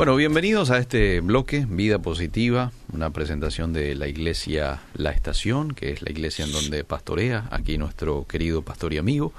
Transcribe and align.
Bueno, 0.00 0.16
bienvenidos 0.16 0.70
a 0.70 0.78
este 0.78 1.20
bloque, 1.20 1.66
Vida 1.68 1.98
Positiva, 1.98 2.72
una 2.90 3.10
presentación 3.10 3.74
de 3.74 3.94
la 3.94 4.08
iglesia 4.08 4.80
La 4.94 5.10
Estación, 5.10 5.72
que 5.72 5.90
es 5.90 6.00
la 6.00 6.10
iglesia 6.10 6.46
en 6.46 6.52
donde 6.52 6.84
pastorea 6.84 7.46
aquí 7.50 7.76
nuestro 7.76 8.26
querido 8.26 8.62
pastor 8.62 8.94
y 8.94 8.96
amigo, 8.96 9.34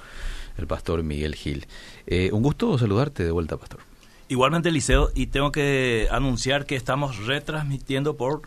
el 0.60 0.68
pastor 0.68 1.02
Miguel 1.02 1.34
Gil. 1.34 1.66
Eh, 2.06 2.30
un 2.32 2.44
gusto 2.44 2.78
saludarte 2.78 3.24
de 3.24 3.32
vuelta, 3.32 3.58
pastor. 3.58 3.80
Igualmente, 4.28 4.70
Liceo, 4.70 5.10
y 5.16 5.26
tengo 5.26 5.52
que 5.52 6.08
anunciar 6.12 6.68
que 6.68 6.76
estamos 6.76 7.26
retransmitiendo 7.26 8.16
por 8.16 8.44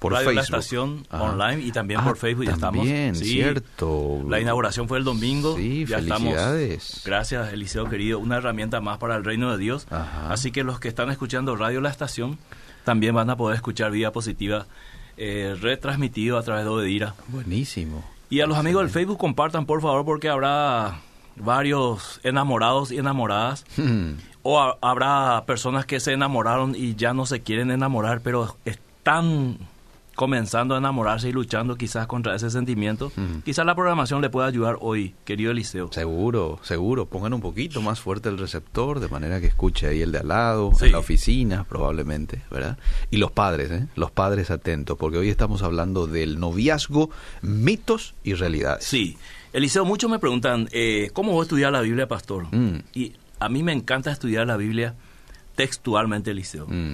por 0.00 0.12
Radio 0.12 0.30
Facebook. 0.30 0.34
La 0.36 0.42
Estación 0.58 1.06
Ajá. 1.10 1.22
online 1.22 1.62
y 1.64 1.70
también 1.70 2.00
Ah, 2.00 2.04
por 2.04 2.16
Facebook 2.16 2.46
ya 2.46 2.52
estamos. 2.54 2.84
Sí. 2.86 3.14
cierto. 3.14 4.20
La 4.28 4.40
inauguración 4.40 4.88
fue 4.88 4.98
el 4.98 5.04
domingo. 5.04 5.56
Sí, 5.56 5.84
ya 5.86 5.98
felicidades. 5.98 6.82
estamos. 6.82 7.02
Gracias, 7.04 7.52
Eliseo 7.52 7.88
querido. 7.88 8.18
Una 8.18 8.38
herramienta 8.38 8.80
más 8.80 8.98
para 8.98 9.14
el 9.16 9.24
reino 9.24 9.52
de 9.52 9.58
Dios. 9.58 9.86
Ajá. 9.90 10.32
Así 10.32 10.50
que 10.50 10.64
los 10.64 10.80
que 10.80 10.88
están 10.88 11.10
escuchando 11.10 11.54
Radio 11.54 11.80
La 11.80 11.90
Estación 11.90 12.38
también 12.84 13.14
van 13.14 13.30
a 13.30 13.36
poder 13.36 13.54
escuchar 13.56 13.92
Vida 13.92 14.10
Positiva 14.10 14.66
eh, 15.16 15.54
retransmitido 15.60 16.38
a 16.38 16.42
través 16.42 16.64
de 16.64 16.70
Odedira. 16.70 17.14
Buenísimo. 17.28 18.02
Y 18.30 18.40
a 18.40 18.46
los 18.46 18.56
amigos 18.56 18.82
del 18.82 18.90
Facebook 18.90 19.18
compartan, 19.18 19.66
por 19.66 19.82
favor, 19.82 20.04
porque 20.06 20.28
habrá 20.30 21.00
varios 21.36 22.20
enamorados 22.22 22.90
y 22.92 22.98
enamoradas. 22.98 23.64
Hmm. 23.76 24.12
O 24.42 24.58
ha- 24.58 24.78
habrá 24.80 25.44
personas 25.44 25.84
que 25.84 26.00
se 26.00 26.14
enamoraron 26.14 26.74
y 26.74 26.94
ya 26.94 27.12
no 27.12 27.26
se 27.26 27.40
quieren 27.42 27.70
enamorar, 27.70 28.22
pero 28.22 28.56
están 28.64 29.58
comenzando 30.20 30.74
a 30.74 30.78
enamorarse 30.78 31.30
y 31.30 31.32
luchando 31.32 31.76
quizás 31.76 32.06
contra 32.06 32.34
ese 32.36 32.50
sentimiento. 32.50 33.10
Quizás 33.42 33.64
la 33.64 33.74
programación 33.74 34.20
le 34.20 34.28
pueda 34.28 34.48
ayudar 34.48 34.76
hoy, 34.82 35.14
querido 35.24 35.50
Eliseo. 35.50 35.90
Seguro, 35.90 36.58
seguro. 36.62 37.06
Pongan 37.06 37.32
un 37.32 37.40
poquito 37.40 37.80
más 37.80 38.00
fuerte 38.00 38.28
el 38.28 38.36
receptor, 38.36 39.00
de 39.00 39.08
manera 39.08 39.40
que 39.40 39.46
escuche 39.46 39.86
ahí 39.86 40.02
el 40.02 40.12
de 40.12 40.18
al 40.18 40.28
lado, 40.28 40.72
Sí. 40.74 40.84
en 40.84 40.92
la 40.92 40.98
oficina, 40.98 41.64
probablemente, 41.64 42.42
¿verdad? 42.50 42.76
Y 43.10 43.16
los 43.16 43.30
padres, 43.30 43.70
¿eh? 43.70 43.86
Los 43.96 44.10
padres 44.10 44.50
atentos, 44.50 44.98
porque 44.98 45.16
hoy 45.16 45.30
estamos 45.30 45.62
hablando 45.62 46.06
del 46.06 46.38
noviazgo, 46.38 47.08
mitos 47.40 48.12
y 48.22 48.34
realidades. 48.34 48.84
Sí, 48.84 49.16
Eliseo, 49.54 49.86
muchos 49.86 50.10
me 50.10 50.18
preguntan, 50.18 50.68
eh, 50.72 51.08
¿cómo 51.14 51.32
voy 51.32 51.40
a 51.40 51.42
estudiar 51.44 51.72
la 51.72 51.80
Biblia, 51.80 52.06
pastor? 52.08 52.54
Mm. 52.54 52.82
Y 52.92 53.14
a 53.38 53.48
mí 53.48 53.62
me 53.62 53.72
encanta 53.72 54.12
estudiar 54.12 54.46
la 54.46 54.58
Biblia 54.58 54.96
textualmente, 55.56 56.30
Eliseo. 56.32 56.66
Mm, 56.66 56.92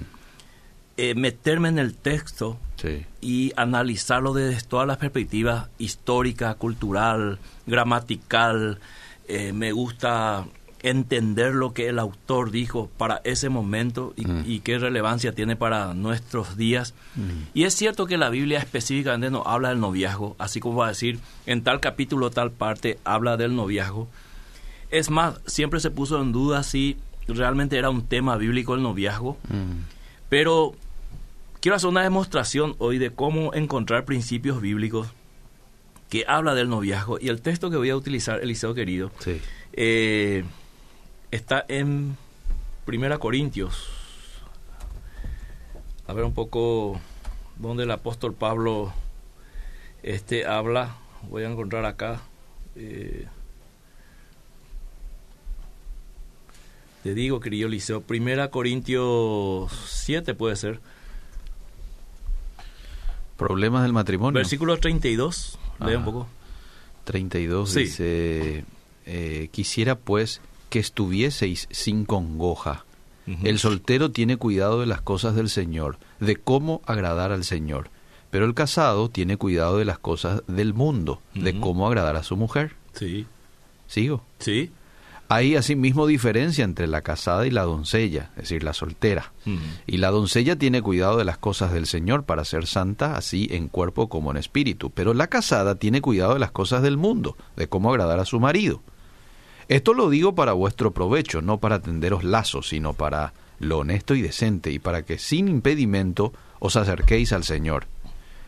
Eh, 0.97 1.13
meterme 1.13 1.69
en 1.69 1.77
el 1.77 1.93
texto 1.93 2.57
sí. 2.77 3.05
y 3.21 3.53
analizarlo 3.55 4.33
desde 4.33 4.67
todas 4.67 4.87
las 4.87 4.97
perspectivas 4.97 5.69
histórica, 5.77 6.55
cultural, 6.55 7.37
gramatical. 7.67 8.79
Eh, 9.27 9.53
me 9.53 9.71
gusta 9.73 10.45
entender 10.83 11.53
lo 11.55 11.73
que 11.73 11.87
el 11.89 11.99
autor 11.99 12.49
dijo 12.51 12.89
para 12.97 13.19
ese 13.25 13.49
momento 13.49 14.13
y, 14.15 14.25
Mm. 14.25 14.43
y 14.45 14.59
qué 14.59 14.77
relevancia 14.79 15.33
tiene 15.33 15.55
para 15.55 15.93
nuestros 15.93 16.55
días. 16.55 16.93
Mm. 17.15 17.29
Y 17.53 17.63
es 17.63 17.73
cierto 17.75 18.05
que 18.05 18.17
la 18.17 18.29
Biblia 18.29 18.59
específicamente 18.59 19.29
nos 19.31 19.45
habla 19.45 19.69
del 19.69 19.79
noviazgo, 19.79 20.35
así 20.39 20.59
como 20.59 20.77
va 20.77 20.85
a 20.85 20.89
decir 20.89 21.19
en 21.45 21.63
tal 21.63 21.79
capítulo, 21.79 22.29
tal 22.31 22.51
parte, 22.51 22.99
habla 23.03 23.37
del 23.37 23.55
noviazgo. 23.55 24.07
Es 24.91 25.09
más, 25.09 25.39
siempre 25.45 25.79
se 25.79 25.91
puso 25.91 26.21
en 26.21 26.31
duda 26.31 26.63
si 26.63 26.97
realmente 27.27 27.77
era 27.77 27.89
un 27.89 28.03
tema 28.07 28.37
bíblico 28.37 28.75
el 28.75 28.83
noviazgo, 28.83 29.37
Mm. 29.49 29.81
pero 30.29 30.73
quiero 31.67 31.75
hacer 31.75 31.89
una 31.89 32.03
demostración 32.03 32.77
hoy 32.77 32.97
de 32.97 33.11
cómo 33.11 33.53
encontrar 33.53 34.05
principios 34.05 34.61
bíblicos 34.61 35.09
que 36.09 36.23
habla 36.25 36.55
del 36.55 36.69
noviazgo. 36.69 37.19
Y 37.19 37.27
el 37.27 37.41
texto 37.41 37.69
que 37.69 37.75
voy 37.75 37.89
a 37.89 37.95
utilizar, 37.97 38.39
Eliseo 38.41 38.73
querido, 38.73 39.11
Sí. 39.19 39.41
eh, 39.73 40.45
está 41.29 41.65
en 41.67 42.15
Primera 42.85 43.17
Corintios. 43.17 43.89
A 46.07 46.13
ver 46.13 46.23
un 46.23 46.33
poco 46.33 47.01
donde 47.57 47.83
el 47.83 47.91
apóstol 47.91 48.33
Pablo 48.33 48.93
este, 50.03 50.45
habla. 50.45 50.95
Voy 51.29 51.43
a 51.43 51.49
encontrar 51.49 51.83
acá. 51.83 52.21
eh, 52.77 53.27
te 57.03 57.13
digo, 57.13 57.41
querido 57.41 57.67
Eliseo, 57.67 57.99
Primera 57.99 58.51
Corintios 58.51 59.69
7 60.05 60.33
puede 60.33 60.55
ser. 60.55 60.79
Problemas 63.37 63.83
del 63.83 63.93
matrimonio. 63.93 64.37
Versículo 64.37 64.77
32. 64.77 65.57
Lee 65.79 65.85
un 65.87 65.95
Ajá. 65.97 66.05
poco. 66.05 66.27
32 67.05 67.69
Sí. 67.69 67.79
dice, 67.81 68.65
eh, 69.05 69.47
quisiera 69.51 69.95
pues 69.95 70.41
que 70.69 70.79
estuvieseis 70.79 71.67
sin 71.71 72.05
congoja. 72.05 72.83
El 73.43 73.59
soltero 73.59 74.09
tiene 74.11 74.37
cuidado 74.37 74.79
de 74.79 74.85
las 74.85 75.01
cosas 75.01 75.35
del 75.35 75.49
Señor, 75.49 75.97
de 76.21 76.37
cómo 76.37 76.81
agradar 76.85 77.33
al 77.33 77.43
Señor. 77.43 77.89
Pero 78.29 78.45
el 78.45 78.53
casado 78.53 79.09
tiene 79.09 79.35
cuidado 79.35 79.77
de 79.77 79.83
las 79.83 79.99
cosas 79.99 80.43
del 80.47 80.73
mundo, 80.73 81.21
de 81.33 81.59
cómo 81.59 81.87
agradar 81.87 82.15
a 82.15 82.23
su 82.23 82.37
mujer. 82.37 82.75
Sí. 82.93 83.25
¿Sigo? 83.87 84.23
Sí. 84.39 84.71
Hay 85.29 85.55
asimismo 85.55 86.07
diferencia 86.07 86.63
entre 86.63 86.87
la 86.87 87.01
casada 87.01 87.45
y 87.45 87.51
la 87.51 87.63
doncella, 87.63 88.29
es 88.37 88.43
decir, 88.43 88.63
la 88.63 88.73
soltera. 88.73 89.33
Y 89.85 89.97
la 89.97 90.09
doncella 90.09 90.55
tiene 90.55 90.81
cuidado 90.81 91.17
de 91.17 91.25
las 91.25 91.37
cosas 91.37 91.73
del 91.73 91.85
Señor 91.85 92.23
para 92.23 92.45
ser 92.45 92.65
santa, 92.65 93.17
así 93.17 93.47
en 93.51 93.67
cuerpo 93.67 94.07
como 94.07 94.31
en 94.31 94.37
espíritu. 94.37 94.89
Pero 94.89 95.13
la 95.13 95.27
casada 95.27 95.75
tiene 95.75 95.99
cuidado 95.99 96.33
de 96.33 96.39
las 96.39 96.51
cosas 96.51 96.81
del 96.81 96.95
mundo, 96.95 97.35
de 97.57 97.67
cómo 97.67 97.89
agradar 97.89 98.19
a 98.19 98.25
su 98.25 98.39
marido. 98.39 98.81
Esto 99.67 99.93
lo 99.93 100.09
digo 100.09 100.33
para 100.33 100.53
vuestro 100.53 100.91
provecho, 100.91 101.41
no 101.41 101.57
para 101.57 101.81
tenderos 101.81 102.23
lazos, 102.23 102.69
sino 102.69 102.93
para 102.93 103.33
lo 103.59 103.79
honesto 103.79 104.15
y 104.15 104.21
decente, 104.21 104.71
y 104.71 104.79
para 104.79 105.03
que 105.03 105.17
sin 105.17 105.49
impedimento 105.49 106.31
os 106.59 106.77
acerquéis 106.77 107.33
al 107.33 107.43
Señor. 107.43 107.87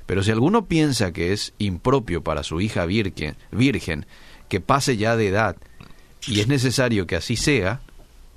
Pero 0.06 0.24
si 0.24 0.32
alguno 0.32 0.66
piensa 0.66 1.12
que 1.12 1.34
es 1.34 1.54
impropio 1.58 2.24
para 2.24 2.44
su 2.44 2.62
hija 2.62 2.86
virgen, 2.86 3.36
virgen 3.52 4.06
que 4.48 4.62
pase 4.62 4.96
ya 4.96 5.18
de 5.18 5.28
edad, 5.28 5.58
y 6.28 6.40
es 6.40 6.48
necesario 6.48 7.08
que 7.08 7.16
así 7.16 7.36
sea, 7.36 7.82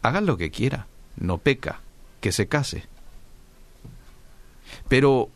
haga 0.02 0.20
lo 0.20 0.36
que 0.36 0.50
quiera, 0.50 0.86
no 1.16 1.38
peca, 1.38 1.80
que 2.20 2.32
se 2.32 2.48
case. 2.48 2.84
Pero 4.88 5.30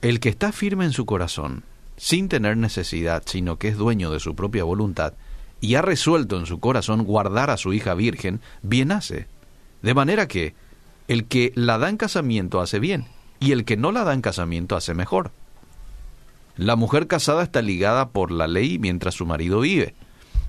el 0.00 0.20
que 0.20 0.28
está 0.28 0.52
firme 0.52 0.84
en 0.84 0.92
su 0.92 1.06
corazón, 1.06 1.64
sin 1.96 2.28
tener 2.28 2.56
necesidad, 2.56 3.22
sino 3.26 3.58
que 3.58 3.68
es 3.68 3.76
dueño 3.76 4.10
de 4.10 4.20
su 4.20 4.34
propia 4.34 4.64
voluntad, 4.64 5.14
y 5.60 5.76
ha 5.76 5.82
resuelto 5.82 6.38
en 6.38 6.46
su 6.46 6.58
corazón 6.58 7.04
guardar 7.04 7.50
a 7.50 7.56
su 7.56 7.72
hija 7.72 7.94
virgen, 7.94 8.40
bien 8.62 8.90
hace. 8.90 9.26
De 9.82 9.94
manera 9.94 10.26
que 10.26 10.54
el 11.06 11.26
que 11.26 11.52
la 11.54 11.78
da 11.78 11.88
en 11.88 11.96
casamiento 11.96 12.60
hace 12.60 12.80
bien, 12.80 13.06
y 13.38 13.52
el 13.52 13.64
que 13.64 13.76
no 13.76 13.92
la 13.92 14.04
da 14.04 14.14
en 14.14 14.22
casamiento 14.22 14.76
hace 14.76 14.94
mejor. 14.94 15.30
La 16.56 16.76
mujer 16.76 17.06
casada 17.06 17.42
está 17.42 17.62
ligada 17.62 18.10
por 18.10 18.30
la 18.30 18.46
ley 18.46 18.78
mientras 18.78 19.14
su 19.14 19.24
marido 19.24 19.60
vive. 19.60 19.94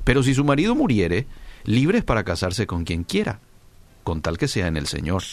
Pero 0.03 0.24
si 0.24 0.34
su 0.34 0.44
marido 0.44 0.75
muriere, 0.75 1.28
libre 1.64 2.00
es 2.00 2.03
para 2.03 2.24
casarse 2.24 2.68
con 2.68 2.84
quien 2.84 3.03
quiera, 3.03 3.40
con 4.03 4.22
tal 4.22 4.38
que 4.38 4.47
sea 4.47 4.68
en 4.68 4.78
el 4.78 4.88
Señor. 4.88 5.24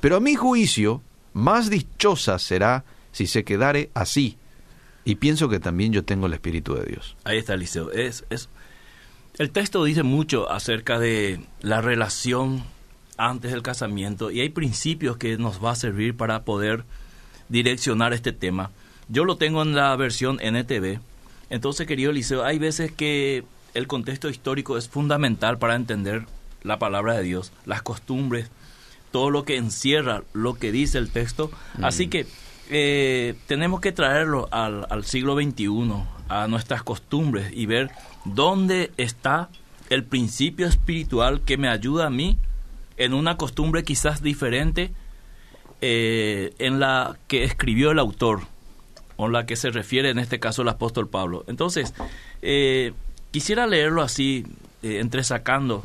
Pero 0.00 0.16
a 0.16 0.20
mi 0.20 0.34
juicio, 0.34 1.02
más 1.32 1.70
dichosa 1.70 2.38
será 2.38 2.84
si 3.12 3.26
se 3.26 3.44
quedare 3.44 3.90
así. 3.94 4.36
Y 5.04 5.16
pienso 5.16 5.48
que 5.48 5.60
también 5.60 5.92
yo 5.92 6.04
tengo 6.04 6.26
el 6.26 6.34
Espíritu 6.34 6.74
de 6.74 6.84
Dios. 6.84 7.16
Ahí 7.24 7.38
está, 7.38 7.54
Eliseo. 7.54 7.90
Es, 7.92 8.24
es, 8.30 8.48
el 9.38 9.50
texto 9.50 9.84
dice 9.84 10.02
mucho 10.02 10.50
acerca 10.50 10.98
de 10.98 11.40
la 11.60 11.80
relación 11.80 12.64
antes 13.16 13.50
del 13.50 13.62
casamiento 13.62 14.30
y 14.30 14.40
hay 14.40 14.48
principios 14.48 15.16
que 15.16 15.38
nos 15.38 15.62
va 15.62 15.72
a 15.72 15.76
servir 15.76 16.16
para 16.16 16.44
poder 16.44 16.84
direccionar 17.48 18.12
este 18.12 18.32
tema. 18.32 18.70
Yo 19.08 19.24
lo 19.24 19.36
tengo 19.36 19.62
en 19.62 19.74
la 19.74 19.94
versión 19.96 20.38
NTV. 20.40 21.00
Entonces, 21.50 21.86
querido 21.86 22.10
Eliseo, 22.10 22.44
hay 22.44 22.58
veces 22.58 22.92
que 22.92 23.44
el 23.74 23.86
contexto 23.86 24.28
histórico 24.28 24.76
es 24.76 24.88
fundamental 24.88 25.58
para 25.58 25.74
entender 25.74 26.26
la 26.62 26.78
palabra 26.78 27.14
de 27.14 27.22
Dios, 27.22 27.52
las 27.64 27.82
costumbres, 27.82 28.50
todo 29.10 29.30
lo 29.30 29.44
que 29.44 29.56
encierra 29.56 30.22
lo 30.32 30.54
que 30.54 30.72
dice 30.72 30.98
el 30.98 31.10
texto. 31.10 31.50
Así 31.82 32.08
que 32.08 32.26
eh, 32.70 33.34
tenemos 33.46 33.80
que 33.80 33.92
traerlo 33.92 34.48
al, 34.50 34.86
al 34.90 35.04
siglo 35.04 35.34
XXI, 35.40 35.68
a 36.28 36.46
nuestras 36.48 36.82
costumbres 36.82 37.50
y 37.52 37.66
ver 37.66 37.90
dónde 38.24 38.90
está 38.96 39.48
el 39.88 40.04
principio 40.04 40.66
espiritual 40.66 41.40
que 41.40 41.56
me 41.56 41.68
ayuda 41.68 42.06
a 42.06 42.10
mí 42.10 42.38
en 42.98 43.14
una 43.14 43.36
costumbre 43.36 43.84
quizás 43.84 44.22
diferente 44.22 44.92
eh, 45.80 46.52
en 46.58 46.80
la 46.80 47.16
que 47.28 47.44
escribió 47.44 47.92
el 47.92 47.98
autor 47.98 48.40
o 49.16 49.28
la 49.28 49.46
que 49.46 49.56
se 49.56 49.70
refiere 49.70 50.10
en 50.10 50.18
este 50.18 50.38
caso 50.38 50.62
el 50.62 50.68
apóstol 50.68 51.08
Pablo. 51.08 51.44
Entonces, 51.48 51.94
eh, 52.42 52.92
quisiera 53.30 53.66
leerlo 53.66 54.02
así, 54.02 54.46
eh, 54.82 54.98
entresacando 55.00 55.84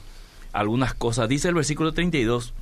algunas 0.52 0.94
cosas. 0.94 1.30
Dice 1.30 1.50
el 1.50 1.56
versículo 1.56 1.94
32, 1.94 2.54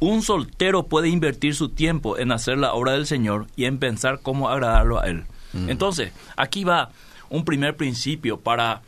un 0.00 0.22
soltero 0.22 0.84
puede 0.84 1.08
invertir 1.08 1.54
su 1.54 1.70
tiempo 1.70 2.18
en 2.18 2.32
hacer 2.32 2.58
la 2.58 2.74
obra 2.74 2.92
del 2.92 3.06
Señor 3.06 3.46
y 3.56 3.64
en 3.64 3.78
pensar 3.78 4.20
cómo 4.22 4.48
agradarlo 4.48 5.00
a 5.00 5.06
Él. 5.06 5.24
Mm. 5.52 5.70
Entonces, 5.70 6.12
aquí 6.36 6.64
va 6.64 6.90
un 7.30 7.44
primer 7.44 7.76
principio 7.76 8.38
para 8.38 8.82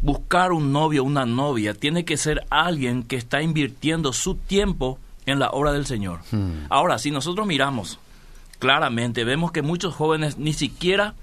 buscar 0.00 0.52
un 0.52 0.72
novio 0.72 1.04
una 1.04 1.26
novia. 1.26 1.74
Tiene 1.74 2.04
que 2.04 2.16
ser 2.16 2.46
alguien 2.50 3.02
que 3.02 3.16
está 3.16 3.42
invirtiendo 3.42 4.12
su 4.12 4.34
tiempo 4.36 4.98
en 5.26 5.38
la 5.38 5.50
obra 5.50 5.72
del 5.72 5.86
Señor. 5.86 6.20
Ahora, 6.70 6.98
si 6.98 7.10
nosotros 7.10 7.46
miramos 7.46 7.98
claramente, 8.58 9.24
vemos 9.24 9.52
que 9.52 9.62
muchos 9.62 9.94
jóvenes 9.94 10.38
ni 10.38 10.52
siquiera, 10.52 11.14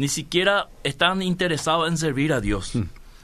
ni 0.00 0.08
siquiera 0.08 0.68
están 0.82 1.20
interesados 1.20 1.86
en 1.86 1.98
servir 1.98 2.32
a 2.32 2.40
Dios. 2.40 2.72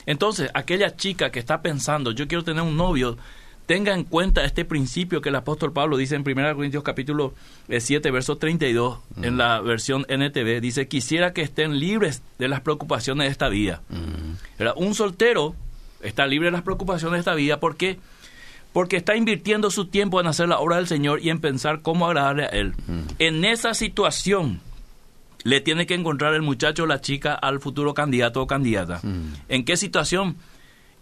Entonces, 0.05 0.51
aquella 0.53 0.95
chica 0.95 1.31
que 1.31 1.39
está 1.39 1.63
pensando, 1.63 2.13
yo 2.13 2.29
quiero 2.29 2.45
tener 2.45 2.63
un 2.63 2.77
novio, 2.77 3.17
tenga 3.65 3.95
en 3.95 4.05
cuenta 4.05 4.45
este 4.45 4.67
principio 4.67 5.23
que 5.23 5.31
el 5.31 5.37
apóstol 5.37 5.73
Pablo 5.73 5.97
dice 5.97 6.17
en 6.17 6.23
1 6.29 6.55
Corintios 6.55 6.85
capítulo 6.85 7.33
7, 7.71 8.07
eh, 8.07 8.13
verso 8.13 8.37
32, 8.37 8.99
en 9.23 9.39
la 9.39 9.63
versión 9.63 10.05
NTV, 10.07 10.61
dice, 10.61 10.87
quisiera 10.87 11.33
que 11.33 11.41
estén 11.41 11.81
libres 11.81 12.23
de 12.39 12.47
las 12.47 12.61
preocupaciones 12.61 13.27
de 13.27 13.33
esta 13.33 13.49
vida. 13.49 13.81
Un 14.77 14.95
soltero 14.95 15.55
está 16.03 16.27
libre 16.27 16.49
de 16.49 16.53
las 16.53 16.63
preocupaciones 16.63 17.15
de 17.15 17.21
esta 17.21 17.35
vida 17.35 17.59
porque 17.59 17.99
porque 18.75 18.99
está 18.99 19.17
invirtiendo 19.17 19.71
su 19.71 19.87
tiempo 19.87 20.21
en 20.21 20.27
hacer 20.27 20.49
la 20.49 20.59
obra 20.59 20.77
del 20.77 20.87
Señor 20.87 21.21
y 21.23 21.31
en 21.31 21.41
pensar 21.41 21.81
cómo 21.81 22.07
agradarle 22.07 22.45
a 22.45 22.49
Él. 22.49 22.75
En 23.19 23.47
esa 23.47 23.73
situación 23.73 24.61
le 25.47 25.61
tiene 25.61 25.87
que 25.87 25.95
encontrar 25.95 26.35
el 26.35 26.43
muchacho 26.43 26.83
o 26.83 26.87
la 26.87 27.01
chica 27.01 27.33
al 27.33 27.61
futuro 27.61 27.95
candidato 27.95 28.43
o 28.43 28.49
candidata. 28.49 29.01
¿En 29.49 29.65
qué 29.65 29.77
situación? 29.77 30.37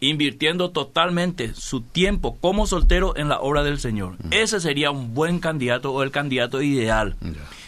invirtiendo 0.00 0.70
totalmente 0.70 1.54
su 1.54 1.80
tiempo 1.80 2.36
como 2.38 2.66
soltero 2.66 3.16
en 3.16 3.30
la 3.30 3.40
obra 3.40 3.62
del 3.62 3.78
Señor. 3.78 4.16
Ese 4.32 4.60
sería 4.60 4.90
un 4.90 5.14
buen 5.14 5.38
candidato 5.38 5.92
o 5.92 6.02
el 6.02 6.10
candidato 6.10 6.60
ideal. 6.60 7.16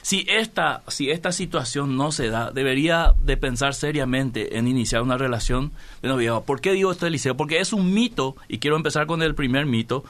Si 0.03 0.27
esta, 0.29 0.83
si 0.89 1.11
esta 1.11 1.33
situación 1.33 1.97
no 1.97 2.13
se 2.13 2.29
da, 2.29 2.51
debería 2.51 3.15
de 3.23 3.39
pensar 3.39 3.73
seriamente 3.73 4.59
en 4.59 4.69
iniciar 4.69 5.01
una 5.01 5.17
relación 5.17 5.73
de 6.03 6.09
noviazgo. 6.09 6.45
¿Por 6.45 6.61
qué 6.61 6.73
digo 6.73 6.93
esto, 6.93 7.07
Eliseo? 7.07 7.39
Porque 7.39 7.61
es 7.61 7.73
un 7.73 7.95
mito, 7.95 8.37
y 8.49 8.59
quiero 8.59 8.77
empezar 8.77 9.07
con 9.07 9.23
el 9.23 9.35
primer 9.35 9.65
mito, 9.65 10.05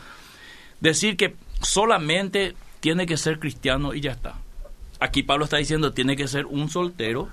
decir 0.81 1.17
que 1.17 1.37
solamente 1.61 2.57
tiene 2.81 3.07
que 3.07 3.19
ser 3.19 3.39
cristiano 3.39 3.95
y 3.95 4.01
ya 4.01 4.13
está. 4.13 4.41
Aquí 5.01 5.23
Pablo 5.23 5.45
está 5.45 5.59
diciendo, 5.59 5.93
tiene 5.93 6.17
que 6.17 6.29
ser 6.29 6.47
un 6.47 6.69
soltero 6.69 7.29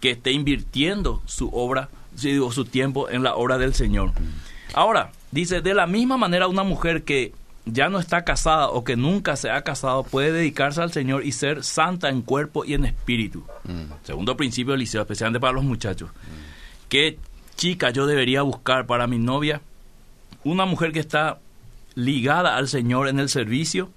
que 0.00 0.10
esté 0.10 0.32
invirtiendo 0.32 1.22
su 1.26 1.48
obra 1.52 1.88
digo, 2.12 2.52
su 2.52 2.64
tiempo 2.64 3.08
en 3.08 3.22
la 3.22 3.34
obra 3.34 3.58
del 3.58 3.74
Señor. 3.74 4.12
Ahora, 4.74 5.12
dice, 5.30 5.60
de 5.60 5.74
la 5.74 5.86
misma 5.86 6.16
manera 6.16 6.48
una 6.48 6.62
mujer 6.62 7.02
que 7.02 7.32
ya 7.66 7.88
no 7.88 7.98
está 7.98 8.24
casada 8.24 8.70
o 8.70 8.84
que 8.84 8.96
nunca 8.96 9.36
se 9.36 9.50
ha 9.50 9.62
casado 9.62 10.02
puede 10.02 10.32
dedicarse 10.32 10.80
al 10.80 10.92
Señor 10.92 11.24
y 11.24 11.32
ser 11.32 11.62
santa 11.62 12.08
en 12.08 12.22
cuerpo 12.22 12.64
y 12.64 12.74
en 12.74 12.84
espíritu. 12.84 13.44
Mm. 13.64 13.92
Segundo 14.04 14.36
principio 14.36 14.72
del 14.72 14.80
liceo, 14.80 15.02
especialmente 15.02 15.40
para 15.40 15.52
los 15.52 15.64
muchachos. 15.64 16.10
¿Qué 16.88 17.18
chica 17.56 17.90
yo 17.90 18.06
debería 18.06 18.42
buscar 18.42 18.86
para 18.86 19.06
mi 19.06 19.18
novia? 19.18 19.60
Una 20.42 20.64
mujer 20.64 20.92
que 20.92 21.00
está 21.00 21.38
ligada 21.94 22.56
al 22.56 22.68
Señor 22.68 23.08
en 23.08 23.20
el 23.20 23.28
servicio 23.28 23.90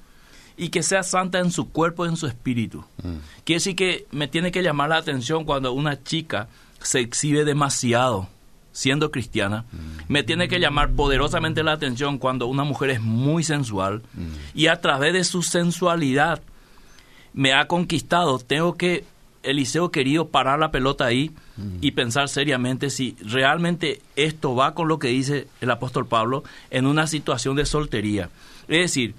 y 0.64 0.70
que 0.70 0.82
sea 0.82 1.04
santa 1.04 1.40
en 1.40 1.52
su 1.52 1.70
cuerpo 1.70 2.06
y 2.06 2.10
en 2.10 2.16
su 2.16 2.26
espíritu. 2.26 2.86
Mm. 3.04 3.18
Quiere 3.44 3.58
decir 3.58 3.76
que 3.76 4.06
me 4.12 4.30
tiene 4.30 4.50
que 4.50 4.64
llamar 4.64 4.90
la 4.90 4.98
atención 4.98 5.44
cuando 5.44 5.74
una 5.74 6.02
chica 6.04 6.48
se 6.82 7.02
exhibe 7.02 7.44
demasiado 7.44 8.30
siendo 8.72 9.12
cristiana, 9.12 9.66
me 10.08 10.24
tiene 10.24 10.48
que 10.48 10.60
llamar 10.60 10.94
poderosamente 10.94 11.62
la 11.62 11.74
atención 11.74 12.18
cuando 12.18 12.48
una 12.48 12.64
mujer 12.64 12.90
es 12.90 13.02
muy 13.02 13.44
sensual 13.44 14.02
y 14.56 14.66
a 14.66 14.82
través 14.82 15.14
de 15.14 15.24
su 15.24 15.44
sensualidad 15.44 16.42
me 17.34 17.54
ha 17.54 17.68
conquistado. 17.68 18.40
Tengo 18.40 18.76
que, 18.76 19.06
Eliseo 19.44 19.92
querido, 19.92 20.30
parar 20.30 20.58
la 20.58 20.72
pelota 20.72 21.06
ahí 21.06 21.32
y 21.82 21.92
pensar 21.92 22.30
seriamente 22.30 22.90
si 22.90 23.16
realmente 23.22 24.02
esto 24.16 24.56
va 24.56 24.74
con 24.74 24.88
lo 24.88 24.98
que 24.98 25.10
dice 25.10 25.48
el 25.62 25.70
apóstol 25.70 26.08
Pablo 26.08 26.44
en 26.72 26.88
una 26.88 27.06
situación 27.06 27.56
de 27.56 27.68
soltería. 27.68 28.32
Es 28.68 28.80
decir, 28.80 29.14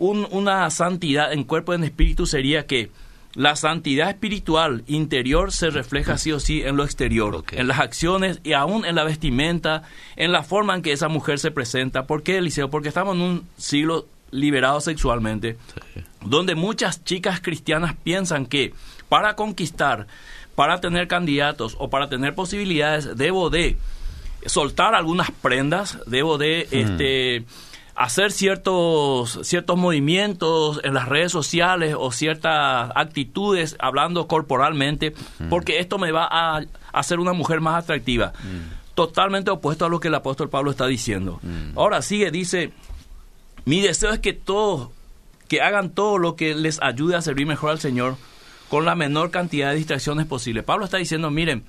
una 0.00 0.68
santidad 0.70 1.32
en 1.32 1.44
cuerpo 1.44 1.72
y 1.72 1.76
en 1.76 1.84
espíritu 1.84 2.26
sería 2.26 2.66
que 2.66 2.90
la 3.34 3.54
santidad 3.54 4.10
espiritual 4.10 4.82
interior 4.88 5.52
se 5.52 5.70
refleja 5.70 6.18
sí 6.18 6.32
o 6.32 6.40
sí 6.40 6.62
en 6.62 6.76
lo 6.76 6.84
exterior, 6.84 7.44
en 7.52 7.68
las 7.68 7.78
acciones 7.78 8.40
y 8.42 8.54
aún 8.54 8.84
en 8.84 8.96
la 8.96 9.04
vestimenta, 9.04 9.84
en 10.16 10.32
la 10.32 10.42
forma 10.42 10.74
en 10.74 10.82
que 10.82 10.92
esa 10.92 11.08
mujer 11.08 11.38
se 11.38 11.52
presenta. 11.52 12.06
¿Por 12.06 12.22
qué, 12.22 12.38
Eliseo? 12.38 12.70
Porque 12.70 12.88
estamos 12.88 13.14
en 13.14 13.22
un 13.22 13.48
siglo 13.56 14.06
liberado 14.32 14.80
sexualmente, 14.80 15.56
donde 16.24 16.54
muchas 16.54 17.04
chicas 17.04 17.40
cristianas 17.40 17.94
piensan 18.02 18.46
que 18.46 18.72
para 19.08 19.36
conquistar, 19.36 20.06
para 20.56 20.80
tener 20.80 21.06
candidatos 21.06 21.76
o 21.78 21.88
para 21.88 22.08
tener 22.08 22.34
posibilidades, 22.34 23.16
debo 23.16 23.50
de 23.50 23.76
soltar 24.46 24.94
algunas 24.94 25.30
prendas, 25.30 25.98
debo 26.06 26.38
de 26.38 26.66
hmm. 26.70 26.76
este 26.76 27.44
hacer 28.00 28.32
ciertos, 28.32 29.40
ciertos 29.42 29.76
movimientos 29.76 30.80
en 30.84 30.94
las 30.94 31.06
redes 31.06 31.30
sociales 31.30 31.94
o 31.98 32.10
ciertas 32.12 32.90
actitudes 32.94 33.76
hablando 33.78 34.26
corporalmente, 34.26 35.12
porque 35.50 35.80
esto 35.80 35.98
me 35.98 36.10
va 36.10 36.26
a 36.30 36.62
hacer 36.94 37.20
una 37.20 37.34
mujer 37.34 37.60
más 37.60 37.84
atractiva. 37.84 38.32
Totalmente 38.94 39.50
opuesto 39.50 39.84
a 39.84 39.90
lo 39.90 40.00
que 40.00 40.08
el 40.08 40.14
apóstol 40.14 40.48
Pablo 40.48 40.70
está 40.70 40.86
diciendo. 40.86 41.40
Ahora 41.76 42.00
sigue, 42.00 42.30
dice, 42.30 42.72
mi 43.66 43.82
deseo 43.82 44.14
es 44.14 44.18
que 44.20 44.32
todos, 44.32 44.88
que 45.46 45.60
hagan 45.60 45.90
todo 45.90 46.16
lo 46.16 46.36
que 46.36 46.54
les 46.54 46.80
ayude 46.80 47.16
a 47.16 47.20
servir 47.20 47.46
mejor 47.46 47.68
al 47.68 47.80
Señor 47.80 48.16
con 48.70 48.86
la 48.86 48.94
menor 48.94 49.30
cantidad 49.30 49.72
de 49.72 49.76
distracciones 49.76 50.24
posible. 50.24 50.62
Pablo 50.62 50.86
está 50.86 50.96
diciendo, 50.96 51.30
miren, 51.30 51.64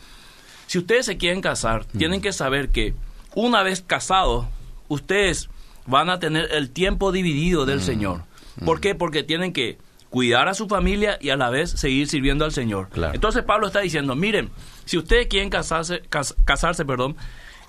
si 0.68 0.78
ustedes 0.78 1.08
se 1.08 1.18
quieren 1.18 1.42
casar, 1.42 1.84
tienen 1.84 2.22
que 2.22 2.32
saber 2.32 2.70
que 2.70 2.94
una 3.36 3.64
vez 3.64 3.82
casados, 3.86 4.46
ustedes 4.88 5.50
van 5.86 6.10
a 6.10 6.20
tener 6.20 6.50
el 6.52 6.70
tiempo 6.72 7.12
dividido 7.12 7.66
del 7.66 7.80
mm. 7.80 7.84
Señor. 7.84 8.24
¿Por 8.66 8.80
qué? 8.80 8.96
Porque 8.96 9.24
tienen 9.24 9.54
que 9.54 9.78
cuidar 10.10 10.50
a 10.50 10.54
su 10.54 10.68
familia 10.68 11.18
y 11.22 11.30
a 11.30 11.38
la 11.38 11.50
vez 11.50 11.72
seguir 11.72 12.08
sirviendo 12.08 12.46
al 12.46 12.52
Señor. 12.52 12.90
Entonces 13.14 13.44
Pablo 13.44 13.68
está 13.68 13.80
diciendo, 13.80 14.16
miren, 14.16 14.50
si 14.86 14.98
ustedes 14.98 15.28
quieren 15.28 15.50
casarse, 15.50 16.02
casarse, 16.46 16.86
perdón, 16.86 17.16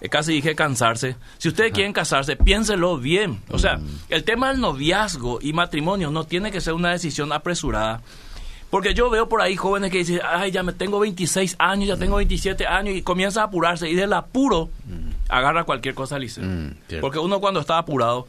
eh, 0.01 0.09
casi 0.09 0.33
dije 0.33 0.57
cansarse, 0.57 1.17
si 1.39 1.49
ustedes 1.49 1.73
quieren 1.73 1.93
casarse, 1.93 2.35
piénselo 2.35 2.99
bien. 2.99 3.41
O 3.49 3.59
sea, 3.59 3.77
mm. 3.77 3.89
el 4.09 4.25
tema 4.25 4.49
del 4.49 4.61
noviazgo 4.61 5.39
y 5.41 5.53
matrimonio 5.53 6.11
no 6.11 6.25
tiene 6.25 6.51
que 6.51 6.61
ser 6.61 6.75
una 6.75 6.91
decisión 6.91 7.33
apresurada. 7.33 8.03
Porque 8.73 8.95
yo 8.95 9.11
veo 9.11 9.29
por 9.29 9.43
ahí 9.43 9.55
jóvenes 9.55 9.91
que 9.91 9.99
dicen, 9.99 10.21
ay, 10.25 10.51
ya 10.51 10.63
me 10.63 10.73
tengo 10.73 10.99
26 10.99 11.57
años, 11.59 11.89
ya 11.89 11.99
tengo 11.99 12.17
27 12.17 12.67
años 12.67 12.97
y 12.97 13.03
comienza 13.03 13.43
a 13.43 13.45
apurarse 13.45 13.87
y 13.91 13.95
del 13.95 14.15
apuro 14.15 14.71
agarra 15.29 15.65
cualquier 15.65 15.95
cosa, 15.95 16.19
Liceo. 16.19 16.43
Mm, 16.43 17.01
Porque 17.03 17.19
uno 17.19 17.39
cuando 17.39 17.61
está 17.61 17.77
apurado 17.77 18.27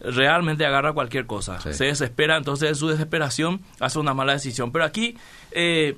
realmente 0.00 0.66
agarra 0.66 0.92
cualquier 0.92 1.24
cosa. 1.24 1.58
Se 1.62 1.86
desespera, 1.86 2.36
entonces 2.36 2.68
en 2.68 2.74
su 2.74 2.88
desesperación 2.88 3.62
hace 3.80 3.98
una 3.98 4.12
mala 4.12 4.34
decisión. 4.34 4.70
Pero 4.70 4.84
aquí 4.84 5.16
eh, 5.52 5.96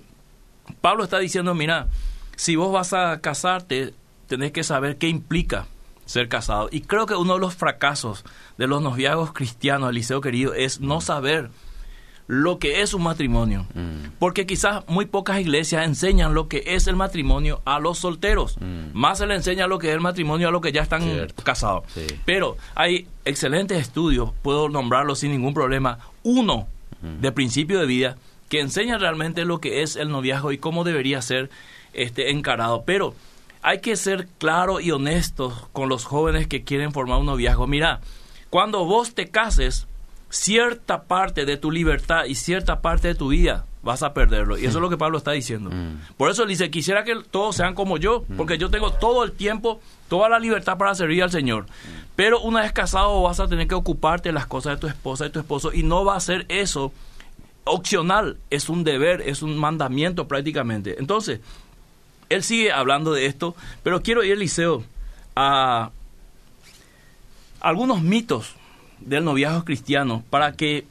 Pablo 0.81 1.03
está 1.03 1.19
diciendo, 1.19 1.57
mira, 1.57 1.89
si 2.37 2.55
vos 2.55 2.73
vas 2.73 2.93
a 2.93 3.21
casarte, 3.21 3.95
tenés 4.29 4.53
que 4.53 4.63
saber 4.63 4.99
qué 4.99 5.09
implica 5.09 5.67
ser 6.07 6.29
casado. 6.29 6.69
Y 6.71 6.83
creo 6.83 7.07
que 7.07 7.17
uno 7.17 7.35
de 7.35 7.41
los 7.41 7.57
fracasos 7.57 8.25
de 8.59 8.69
los 8.69 8.81
noviazgos 8.81 9.33
cristianos, 9.33 9.91
Eliseo 9.91 10.21
querido, 10.21 10.55
es 10.55 10.81
no 10.81 11.01
saber 11.01 11.51
lo 12.29 12.59
que 12.59 12.83
es 12.83 12.95
un 12.95 13.03
matrimonio. 13.03 13.67
Mm. 13.75 14.11
Porque 14.19 14.47
quizás 14.47 14.85
muy 14.87 15.07
pocas 15.07 15.41
iglesias 15.41 15.85
enseñan 15.85 16.35
lo 16.35 16.47
que 16.47 16.63
es 16.67 16.87
el 16.87 16.95
matrimonio 16.95 17.63
a 17.65 17.81
los 17.81 17.99
solteros. 17.99 18.57
Mm. 18.61 18.91
Más 18.93 19.19
se 19.19 19.27
le 19.27 19.35
enseña 19.35 19.67
lo 19.67 19.79
que 19.79 19.89
es 19.89 19.95
el 19.95 20.01
matrimonio 20.01 20.49
a 20.49 20.51
los 20.51 20.61
que 20.61 20.71
ya 20.71 20.83
están 20.83 21.03
casados. 21.43 21.85
Pero 22.27 22.57
hay 22.75 23.09
excelentes 23.25 23.81
estudios, 23.81 24.31
puedo 24.43 24.69
nombrarlos 24.69 25.21
sin 25.21 25.33
ningún 25.33 25.55
problema. 25.55 25.99
Uno 26.23 26.69
mm. 27.01 27.21
de 27.23 27.33
principio 27.33 27.81
de 27.81 27.87
vida 27.87 28.17
que 28.51 28.61
enseña 28.61 28.99
realmente 28.99 29.45
lo 29.45 29.59
que 29.59 29.83
es 29.83 29.97
el 29.97 30.11
noviazgo 30.11 30.53
y 30.53 30.59
cómo 30.59 30.85
debería 30.85 31.23
ser 31.23 31.51
este 31.95 32.31
encarado. 32.31 32.85
Pero 32.85 33.15
hay 33.63 33.81
que 33.81 33.97
ser 33.97 34.29
claro 34.39 34.81
y 34.81 34.91
honestos 34.91 35.67
con 35.73 35.89
los 35.89 36.05
jóvenes 36.05 36.47
que 36.47 36.63
quieren 36.63 36.93
formar 36.93 37.19
un 37.19 37.27
noviazgo. 37.27 37.67
Mira, 37.67 38.01
cuando 38.51 38.85
vos 38.85 39.15
te 39.15 39.29
cases, 39.29 39.88
cierta 40.31 41.05
parte 41.05 41.45
de 41.45 41.57
tu 41.57 41.71
libertad 41.71 42.25
y 42.27 42.35
cierta 42.35 42.81
parte 42.81 43.09
de 43.09 43.15
tu 43.15 43.29
vida 43.29 43.65
vas 43.83 44.03
a 44.03 44.13
perderlo. 44.13 44.59
Y 44.59 44.67
eso 44.67 44.79
es 44.79 44.83
lo 44.83 44.91
que 44.91 44.99
Pablo 44.99 45.19
está 45.19 45.33
diciendo. 45.33 45.71
Mm. 45.71 46.15
Por 46.17 46.31
eso 46.31 46.45
dice, 46.45 46.71
quisiera 46.71 47.05
que 47.05 47.17
todos 47.31 47.57
sean 47.57 47.75
como 47.75 47.97
yo, 47.97 48.25
mm. 48.29 48.37
porque 48.37 48.59
yo 48.59 48.71
tengo 48.71 48.93
todo 48.93 49.25
el 49.25 49.33
tiempo, 49.33 49.81
toda 50.09 50.29
la 50.29 50.39
libertad 50.39 50.77
para 50.77 50.95
servir 50.95 51.23
al 51.23 51.31
Señor. 51.31 51.67
Pero 52.17 52.41
una 52.41 52.63
vez 52.63 52.73
casado 52.73 53.23
vas 53.23 53.41
a 53.41 53.49
tener 53.49 53.69
que 53.69 53.75
ocuparte 53.75 54.29
de 54.29 54.33
las 54.33 54.47
cosas 54.47 54.75
de 54.75 54.81
tu 54.81 54.87
esposa 54.89 55.27
y 55.27 55.31
tu 55.31 55.39
esposo 55.39 55.73
y 55.73 55.83
no 55.83 56.05
va 56.05 56.17
a 56.17 56.21
ser 56.21 56.45
eso 56.49 56.93
opcional, 57.65 58.39
es 58.51 58.69
un 58.69 58.83
deber, 58.83 59.23
es 59.23 59.43
un 59.43 59.57
mandamiento 59.57 60.27
prácticamente. 60.27 60.97
Entonces, 60.99 61.41
él 62.29 62.43
sigue 62.43 62.73
hablando 62.73 63.13
de 63.13 63.27
esto, 63.27 63.55
pero 63.83 64.03
quiero 64.03 64.25
ir, 64.25 64.33
Eliseo, 64.33 64.85
a 65.37 65.91
algunos 67.61 68.03
mitos 68.03 68.55
del 69.01 69.25
noviazgo 69.25 69.65
cristiano 69.65 70.25
para 70.31 70.53
que 70.53 70.85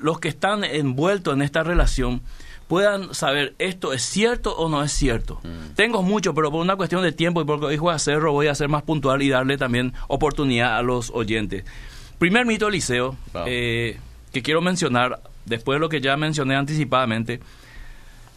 los 0.00 0.20
que 0.20 0.28
están 0.28 0.64
envueltos 0.64 1.34
en 1.34 1.42
esta 1.42 1.62
relación 1.62 2.22
puedan 2.68 3.14
saber 3.14 3.54
esto 3.58 3.92
es 3.92 4.02
cierto 4.02 4.54
o 4.56 4.68
no 4.68 4.82
es 4.82 4.92
cierto. 4.92 5.40
Mm. 5.42 5.74
Tengo 5.74 6.02
mucho, 6.02 6.34
pero 6.34 6.50
por 6.50 6.60
una 6.60 6.76
cuestión 6.76 7.02
de 7.02 7.12
tiempo 7.12 7.40
y 7.40 7.44
porque 7.44 7.68
dijo 7.68 7.90
hacerlo, 7.90 8.32
voy 8.32 8.46
a 8.46 8.54
ser 8.54 8.68
más 8.68 8.82
puntual 8.82 9.22
y 9.22 9.30
darle 9.30 9.56
también 9.56 9.94
oportunidad 10.06 10.76
a 10.76 10.82
los 10.82 11.10
oyentes. 11.10 11.64
Primer 12.18 12.46
mito, 12.46 12.68
Eliseo, 12.68 13.16
eh, 13.46 13.98
que 14.32 14.42
quiero 14.42 14.60
mencionar, 14.60 15.20
después 15.46 15.76
de 15.76 15.80
lo 15.80 15.88
que 15.88 16.00
ya 16.00 16.16
mencioné 16.16 16.56
anticipadamente, 16.56 17.40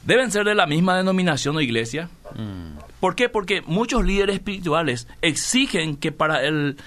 deben 0.05 0.31
ser 0.31 0.45
de 0.45 0.55
la 0.55 0.65
misma 0.65 0.95
denominación 0.95 1.57
o 1.57 1.61
iglesia. 1.61 2.09
Mm. 2.35 2.79
¿Por 3.01 3.15
qué? 3.15 3.27
Porque 3.27 3.61
muchos 3.61 4.05
líderes 4.05 4.35
espirituales 4.35 5.07
exigen 5.21 5.97
que 5.97 6.11
para 6.11 6.43
el, 6.43 6.77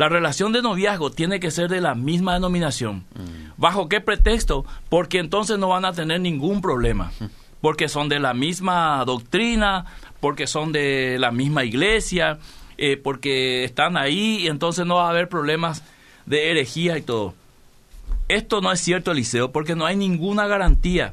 la 0.00 0.08
relación 0.08 0.50
de 0.50 0.62
noviazgo 0.62 1.10
tiene 1.10 1.40
que 1.40 1.50
ser 1.50 1.68
de 1.68 1.82
la 1.82 1.94
misma 1.94 2.32
denominación. 2.32 3.04
Mm. 3.14 3.50
¿Bajo 3.58 3.86
qué 3.86 4.00
pretexto? 4.00 4.64
Porque 4.88 5.18
entonces 5.18 5.58
no 5.58 5.68
van 5.68 5.84
a 5.84 5.92
tener 5.92 6.22
ningún 6.22 6.62
problema. 6.62 7.12
Mm. 7.20 7.26
Porque 7.60 7.86
son 7.86 8.08
de 8.08 8.18
la 8.18 8.32
misma 8.32 9.04
doctrina, 9.04 9.84
porque 10.20 10.46
son 10.46 10.72
de 10.72 11.18
la 11.18 11.32
misma 11.32 11.64
iglesia, 11.64 12.38
eh, 12.78 12.96
porque 12.96 13.62
están 13.62 13.98
ahí 13.98 14.38
y 14.38 14.46
entonces 14.46 14.86
no 14.86 14.94
va 14.94 15.08
a 15.08 15.10
haber 15.10 15.28
problemas 15.28 15.84
de 16.24 16.50
herejía 16.50 16.96
y 16.96 17.02
todo. 17.02 17.34
Esto 18.28 18.62
no 18.62 18.72
es 18.72 18.80
cierto, 18.80 19.12
Eliseo, 19.12 19.52
porque 19.52 19.76
no 19.76 19.84
hay 19.84 19.96
ninguna 19.96 20.46
garantía 20.46 21.12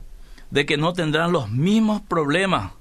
de 0.49 0.65
que 0.65 0.77
no 0.77 0.93
tendrán 0.93 1.33
los 1.33 1.49
mismos 1.49 2.01
problemas 2.03 2.71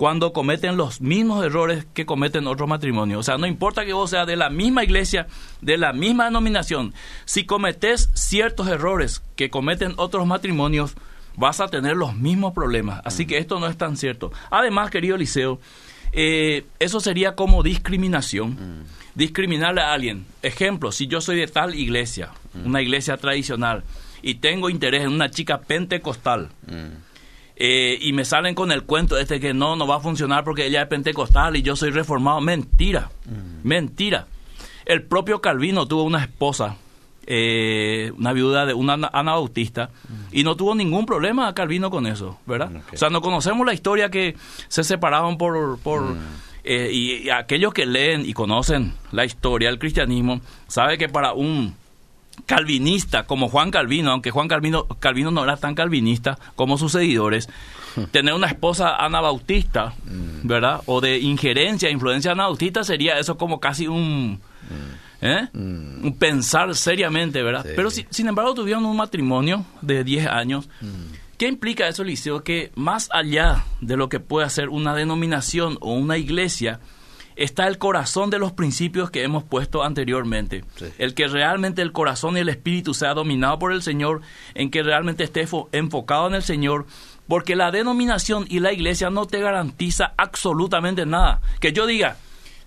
cuando 0.00 0.32
cometen 0.32 0.78
los 0.78 1.02
mismos 1.02 1.44
errores 1.44 1.86
que 1.92 2.06
cometen 2.06 2.46
otros 2.46 2.66
matrimonios. 2.66 3.20
O 3.20 3.22
sea, 3.22 3.36
no 3.36 3.46
importa 3.46 3.84
que 3.84 3.92
vos 3.92 4.08
seas 4.08 4.26
de 4.26 4.34
la 4.34 4.48
misma 4.48 4.82
iglesia, 4.82 5.26
de 5.60 5.76
la 5.76 5.92
misma 5.92 6.24
denominación, 6.24 6.94
si 7.26 7.44
cometes 7.44 8.08
ciertos 8.14 8.66
errores 8.68 9.22
que 9.36 9.50
cometen 9.50 9.92
otros 9.98 10.26
matrimonios, 10.26 10.94
vas 11.36 11.60
a 11.60 11.68
tener 11.68 11.98
los 11.98 12.16
mismos 12.16 12.54
problemas. 12.54 13.02
Así 13.04 13.26
que 13.26 13.36
esto 13.36 13.60
no 13.60 13.66
es 13.66 13.76
tan 13.76 13.98
cierto. 13.98 14.32
Además, 14.50 14.90
querido 14.90 15.16
Eliseo, 15.16 15.60
eh, 16.14 16.64
eso 16.78 17.00
sería 17.00 17.34
como 17.34 17.62
discriminación. 17.62 18.86
Discriminarle 19.14 19.82
a 19.82 19.92
alguien. 19.92 20.24
Ejemplo, 20.40 20.92
si 20.92 21.08
yo 21.08 21.20
soy 21.20 21.36
de 21.36 21.46
tal 21.46 21.74
iglesia, 21.74 22.30
una 22.64 22.80
iglesia 22.80 23.18
tradicional, 23.18 23.84
y 24.22 24.36
tengo 24.36 24.70
interés 24.70 25.02
en 25.02 25.12
una 25.12 25.30
chica 25.30 25.60
pentecostal, 25.60 26.48
mm. 26.66 27.09
Eh, 27.62 27.98
y 28.00 28.14
me 28.14 28.24
salen 28.24 28.54
con 28.54 28.72
el 28.72 28.84
cuento 28.84 29.18
este 29.18 29.38
que 29.38 29.52
no, 29.52 29.76
no 29.76 29.86
va 29.86 29.96
a 29.96 30.00
funcionar 30.00 30.44
porque 30.44 30.64
ella 30.64 30.80
es 30.80 30.88
pentecostal 30.88 31.56
y 31.56 31.62
yo 31.62 31.76
soy 31.76 31.90
reformado. 31.90 32.40
Mentira, 32.40 33.10
mentira. 33.62 34.26
El 34.86 35.02
propio 35.02 35.42
Calvino 35.42 35.86
tuvo 35.86 36.04
una 36.04 36.22
esposa 36.22 36.78
eh, 37.26 38.12
una 38.16 38.32
viuda 38.32 38.64
de 38.64 38.72
una 38.72 38.94
anabautista 39.12 39.90
y 40.32 40.42
no 40.42 40.56
tuvo 40.56 40.74
ningún 40.74 41.04
problema 41.04 41.52
Calvino 41.54 41.90
con 41.90 42.06
eso, 42.06 42.38
¿verdad? 42.46 42.72
O 42.92 42.96
sea, 42.96 43.10
no 43.10 43.20
conocemos 43.20 43.66
la 43.66 43.74
historia 43.74 44.10
que 44.10 44.36
se 44.68 44.82
separaban 44.82 45.36
por... 45.36 45.78
por 45.80 46.02
mm. 46.02 46.18
eh, 46.64 46.90
y, 46.90 47.28
aquellos 47.28 47.74
que 47.74 47.84
leen 47.84 48.24
y 48.24 48.32
conocen 48.32 48.94
la 49.12 49.26
historia 49.26 49.68
del 49.68 49.78
cristianismo, 49.78 50.40
sabe 50.66 50.96
que 50.96 51.10
para 51.10 51.34
un 51.34 51.76
calvinista 52.40 53.24
como 53.24 53.48
Juan 53.48 53.70
Calvino, 53.70 54.12
aunque 54.12 54.30
Juan 54.30 54.48
Calvino, 54.48 54.86
Calvino 54.98 55.30
no 55.30 55.44
era 55.44 55.56
tan 55.56 55.74
calvinista 55.74 56.38
como 56.56 56.78
sus 56.78 56.92
seguidores, 56.92 57.48
tener 58.10 58.34
una 58.34 58.46
esposa 58.46 58.96
anabautista, 58.96 59.94
mm. 60.04 60.46
¿verdad? 60.46 60.80
O 60.86 61.00
de 61.00 61.18
injerencia, 61.18 61.90
influencia 61.90 62.32
anabautista 62.32 62.84
sería 62.84 63.18
eso 63.18 63.36
como 63.36 63.60
casi 63.60 63.86
un... 63.86 64.40
Mm. 64.70 65.24
¿eh? 65.24 65.48
Mm. 65.52 66.12
Pensar 66.12 66.74
seriamente, 66.74 67.42
¿verdad? 67.42 67.66
Pero 67.76 67.90
sin 67.90 68.28
embargo 68.28 68.54
tuvieron 68.54 68.84
un 68.84 68.96
matrimonio 68.96 69.64
de 69.82 70.04
10 70.04 70.26
años. 70.26 70.68
Mm. 70.80 71.20
¿Qué 71.40 71.48
implica 71.48 71.88
eso, 71.88 72.04
Liceo? 72.04 72.44
Que 72.44 72.70
más 72.74 73.08
allá 73.12 73.64
de 73.80 73.96
lo 73.96 74.10
que 74.10 74.20
puede 74.20 74.50
ser 74.50 74.68
una 74.68 74.94
denominación 74.94 75.78
o 75.80 75.94
una 75.94 76.18
iglesia, 76.18 76.80
está 77.36 77.66
el 77.66 77.78
corazón 77.78 78.30
de 78.30 78.38
los 78.38 78.52
principios 78.52 79.10
que 79.10 79.22
hemos 79.22 79.44
puesto 79.44 79.82
anteriormente. 79.82 80.64
El 80.98 81.14
que 81.14 81.28
realmente 81.28 81.82
el 81.82 81.92
corazón 81.92 82.36
y 82.36 82.40
el 82.40 82.48
espíritu 82.48 82.94
sea 82.94 83.14
dominado 83.14 83.58
por 83.58 83.72
el 83.72 83.82
Señor, 83.82 84.20
en 84.54 84.70
que 84.70 84.82
realmente 84.82 85.24
esté 85.24 85.46
enfocado 85.72 86.28
en 86.28 86.34
el 86.34 86.42
Señor, 86.42 86.86
porque 87.28 87.56
la 87.56 87.70
denominación 87.70 88.46
y 88.48 88.60
la 88.60 88.72
iglesia 88.72 89.10
no 89.10 89.26
te 89.26 89.40
garantiza 89.40 90.14
absolutamente 90.16 91.06
nada. 91.06 91.40
Que 91.60 91.72
yo 91.72 91.86
diga, 91.86 92.16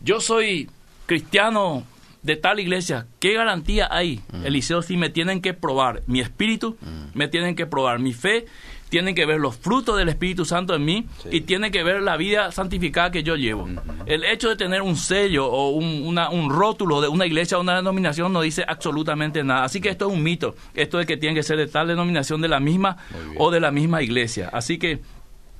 yo 0.01 0.21
soy 0.21 0.69
cristiano 1.05 1.83
de 2.23 2.37
tal 2.37 2.59
iglesia, 2.59 3.05
¿qué 3.19 3.33
garantía 3.33 3.89
hay, 3.91 4.21
mm. 4.31 4.45
Eliseo, 4.45 4.81
si 4.81 4.95
me 4.95 5.09
tienen 5.09 5.41
que 5.41 5.53
probar 5.53 6.03
mi 6.07 6.21
espíritu, 6.21 6.77
mm. 6.79 7.17
me 7.17 7.27
tienen 7.27 7.55
que 7.55 7.65
probar 7.65 7.99
mi 7.99 8.13
fe, 8.13 8.45
tienen 8.93 9.15
que 9.15 9.25
ver 9.25 9.39
los 9.39 9.57
frutos 9.57 9.97
del 9.97 10.07
Espíritu 10.07 10.45
Santo 10.45 10.75
en 10.75 10.85
mí 10.85 11.07
y 11.31 11.41
tienen 11.41 11.71
que 11.71 11.81
ver 11.81 12.03
la 12.03 12.15
vida 12.15 12.51
santificada 12.51 13.09
que 13.09 13.23
yo 13.23 13.35
llevo. 13.35 13.67
El 14.05 14.23
hecho 14.23 14.49
de 14.49 14.55
tener 14.55 14.83
un 14.83 14.97
sello 14.97 15.47
o 15.47 15.69
un, 15.69 16.15
un, 16.15 16.49
rótulo 16.51 17.01
de 17.01 17.07
una 17.07 17.25
iglesia 17.25 17.57
o 17.57 17.61
una 17.61 17.75
denominación 17.75 18.31
no 18.31 18.41
dice 18.41 18.63
absolutamente 18.67 19.43
nada. 19.43 19.63
Así 19.63 19.81
que 19.81 19.89
esto 19.89 20.05
es 20.05 20.13
un 20.13 20.21
mito, 20.21 20.55
esto 20.75 20.99
de 20.99 21.07
que 21.07 21.17
tienen 21.17 21.35
que 21.35 21.41
ser 21.41 21.57
de 21.57 21.65
tal 21.65 21.87
denominación 21.87 22.39
de 22.39 22.47
la 22.49 22.59
misma 22.59 22.97
o 23.39 23.49
de 23.49 23.59
la 23.59 23.71
misma 23.71 24.03
iglesia. 24.03 24.51
Así 24.53 24.77
que 24.77 24.99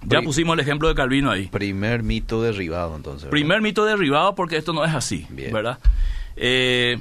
ya 0.04 0.22
pusimos 0.22 0.54
el 0.54 0.60
ejemplo 0.60 0.88
de 0.88 0.94
Calvino 0.94 1.32
ahí. 1.32 1.48
Primer 1.48 2.04
mito 2.04 2.40
derribado, 2.40 2.96
entonces. 2.96 3.30
Primer 3.30 3.64
mito 3.64 3.84
derribado 3.84 4.36
porque 4.36 4.58
esto 4.58 4.74
no 4.74 4.86
es 4.86 4.94
así, 4.94 5.26
¿verdad? 5.52 5.80
Eh, 6.36 7.00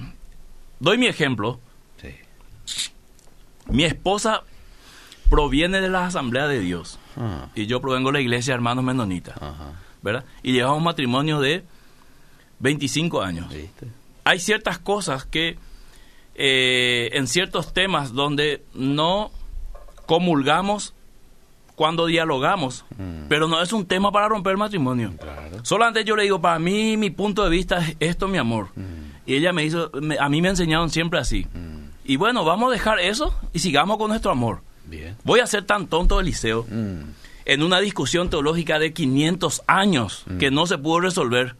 doy 0.80 0.96
mi 0.96 1.08
ejemplo. 1.08 1.60
Mi 3.70 3.84
esposa 3.84 4.42
proviene 5.32 5.80
de 5.80 5.88
la 5.88 6.04
Asamblea 6.04 6.46
de 6.46 6.60
Dios 6.60 6.98
ah. 7.16 7.48
y 7.54 7.64
yo 7.64 7.80
provengo 7.80 8.10
de 8.10 8.18
la 8.18 8.20
iglesia 8.20 8.52
Hermanos 8.52 8.84
Menonitas, 8.84 9.34
¿verdad? 10.02 10.26
Y 10.42 10.52
llevamos 10.52 10.76
un 10.76 10.84
matrimonio 10.84 11.40
de 11.40 11.64
25 12.58 13.22
años. 13.22 13.46
Hay 14.24 14.40
ciertas 14.40 14.78
cosas 14.78 15.24
que 15.24 15.56
eh, 16.34 17.08
en 17.14 17.26
ciertos 17.28 17.72
temas 17.72 18.12
donde 18.12 18.62
no 18.74 19.30
comulgamos 20.04 20.92
cuando 21.76 22.04
dialogamos, 22.04 22.84
mm. 22.98 23.28
pero 23.30 23.48
no 23.48 23.62
es 23.62 23.72
un 23.72 23.86
tema 23.86 24.12
para 24.12 24.28
romper 24.28 24.50
el 24.50 24.58
matrimonio. 24.58 25.14
Solamente 25.62 26.04
yo 26.04 26.14
le 26.14 26.24
digo, 26.24 26.42
para 26.42 26.58
mí 26.58 26.98
mi 26.98 27.08
punto 27.08 27.42
de 27.42 27.48
vista 27.48 27.78
es 27.78 27.96
esto, 28.00 28.28
mi 28.28 28.36
amor. 28.36 28.68
Mm. 28.76 29.12
Y 29.24 29.36
ella 29.36 29.54
me 29.54 29.64
hizo, 29.64 29.90
a 30.20 30.28
mí 30.28 30.42
me 30.42 30.50
enseñaron 30.50 30.90
siempre 30.90 31.18
así. 31.18 31.46
Mm. 31.54 31.86
Y 32.04 32.16
bueno, 32.16 32.44
vamos 32.44 32.68
a 32.68 32.72
dejar 32.72 33.00
eso 33.00 33.34
y 33.54 33.60
sigamos 33.60 33.96
con 33.96 34.10
nuestro 34.10 34.30
amor. 34.30 34.60
Bien. 34.86 35.16
Voy 35.24 35.40
a 35.40 35.46
ser 35.46 35.64
tan 35.64 35.86
tonto 35.86 36.18
del 36.18 36.26
liceo 36.26 36.66
mm. 36.68 37.00
en 37.44 37.62
una 37.62 37.80
discusión 37.80 38.30
teológica 38.30 38.78
de 38.78 38.92
500 38.92 39.62
años 39.66 40.24
mm. 40.26 40.38
que 40.38 40.50
no 40.50 40.66
se 40.66 40.78
pudo 40.78 41.00
resolver 41.00 41.56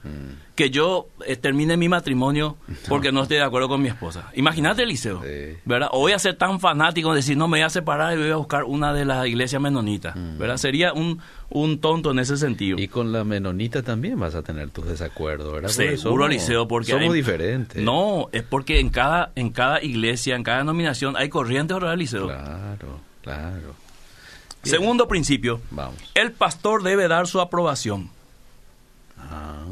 que 0.55 0.71
yo 0.71 1.09
eh, 1.27 1.37
termine 1.37 1.77
mi 1.77 1.89
matrimonio 1.89 2.57
porque 2.89 3.13
no. 3.13 3.23
estoy 3.23 3.39
de 3.39 3.43
acuerdo 3.43 3.69
con 3.69 3.81
mi 3.81 3.89
esposa. 3.89 4.31
Imagínate, 4.35 4.83
Eliseo, 4.83 5.23
¿verdad? 5.65 5.89
O 5.93 6.01
voy 6.01 6.13
a 6.13 6.19
ser 6.19 6.37
tan 6.37 6.61
fanático 6.61 7.11
de 7.11 7.17
decir, 7.17 7.37
no, 7.37 7.49
me 7.49 7.59
voy 7.59 7.65
a 7.65 7.71
separar 7.71 8.15
y 8.15 8.21
voy 8.21 8.31
a 8.31 8.37
buscar 8.37 8.65
una 8.65 8.93
de 8.93 9.05
las 9.05 9.27
iglesias 9.27 9.61
menonitas, 9.63 10.15
mm. 10.15 10.39
¿verdad? 10.39 10.57
Sería 10.59 10.93
un, 10.93 11.21
un 11.49 11.81
tonto 11.81 12.11
en 12.11 12.19
ese 12.19 12.37
sentido. 12.37 12.79
Y 12.79 12.89
con 12.89 13.13
la 13.13 13.25
menonita 13.25 13.83
también 13.83 14.19
vas 14.19 14.35
a 14.35 14.43
tener 14.43 14.71
tus 14.71 14.87
desacuerdos, 14.87 15.53
¿verdad? 15.53 15.69
Seguro, 15.69 16.27
Eliseo, 16.27 16.69
porque... 16.69 16.93
Somos 16.93 17.15
diferentes. 17.15 17.83
No, 17.83 18.29
es 18.33 18.43
porque 18.43 18.81
en 18.81 18.91
cada, 18.91 19.33
en 19.35 19.51
cada 19.51 19.83
iglesia, 19.83 20.37
en 20.37 20.43
cada 20.43 20.59
denominación 20.59 21.17
hay 21.17 21.29
corrientes, 21.29 21.75
¿verdad, 21.75 21.95
Eliseo? 21.95 22.27
Claro, 22.27 23.01
claro. 23.23 23.75
Segundo 24.63 25.09
principio. 25.09 25.61
Vamos. 25.71 25.97
El 26.15 26.33
pastor 26.33 26.83
debe 26.83 27.09
dar 27.09 27.27
su 27.27 27.41
aprobación. 27.41 28.11
Ah 29.19 29.65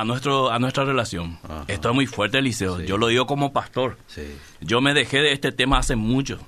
a 0.00 0.04
nuestro 0.04 0.50
a 0.50 0.58
nuestra 0.58 0.84
relación. 0.84 1.38
Esto 1.68 1.90
es 1.90 1.94
muy 1.94 2.06
fuerte, 2.06 2.38
Eliseo. 2.38 2.80
Yo 2.80 2.96
lo 2.96 3.08
digo 3.08 3.26
como 3.26 3.52
pastor. 3.52 3.98
Yo 4.60 4.80
me 4.80 4.94
dejé 4.94 5.18
de 5.18 5.32
este 5.32 5.52
tema 5.52 5.78
hace 5.78 5.94
mucho. 5.94 6.38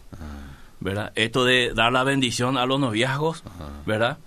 ¿Verdad? 0.81 1.13
Esto 1.15 1.45
de 1.45 1.73
dar 1.75 1.93
la 1.93 2.03
bendición 2.03 2.57
a 2.59 2.67
los 2.67 2.81
noviazgos, 2.81 3.45
¿verdad? 3.87 4.19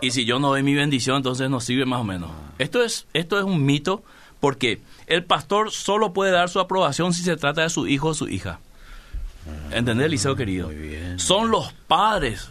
Y 0.00 0.10
si 0.10 0.24
yo 0.24 0.38
no 0.38 0.48
doy 0.48 0.62
mi 0.62 0.74
bendición, 0.74 1.16
entonces 1.16 1.48
no 1.50 1.60
sirve 1.60 1.86
más 1.86 2.00
o 2.00 2.04
menos. 2.04 2.30
Esto 2.58 2.84
es 2.84 3.06
esto 3.14 3.38
es 3.38 3.44
un 3.44 3.64
mito 3.64 4.04
porque 4.38 4.80
el 5.06 5.24
pastor 5.24 5.70
solo 5.70 6.12
puede 6.12 6.30
dar 6.30 6.50
su 6.50 6.60
aprobación 6.60 7.14
si 7.14 7.22
se 7.22 7.36
trata 7.36 7.62
de 7.62 7.70
su 7.70 7.88
hijo 7.88 8.08
o 8.08 8.14
su 8.14 8.28
hija. 8.28 8.60
¿Entendés, 9.70 10.06
Eliseo 10.06 10.36
querido? 10.36 10.70
Son 11.16 11.50
los 11.50 11.72
padres 11.86 12.48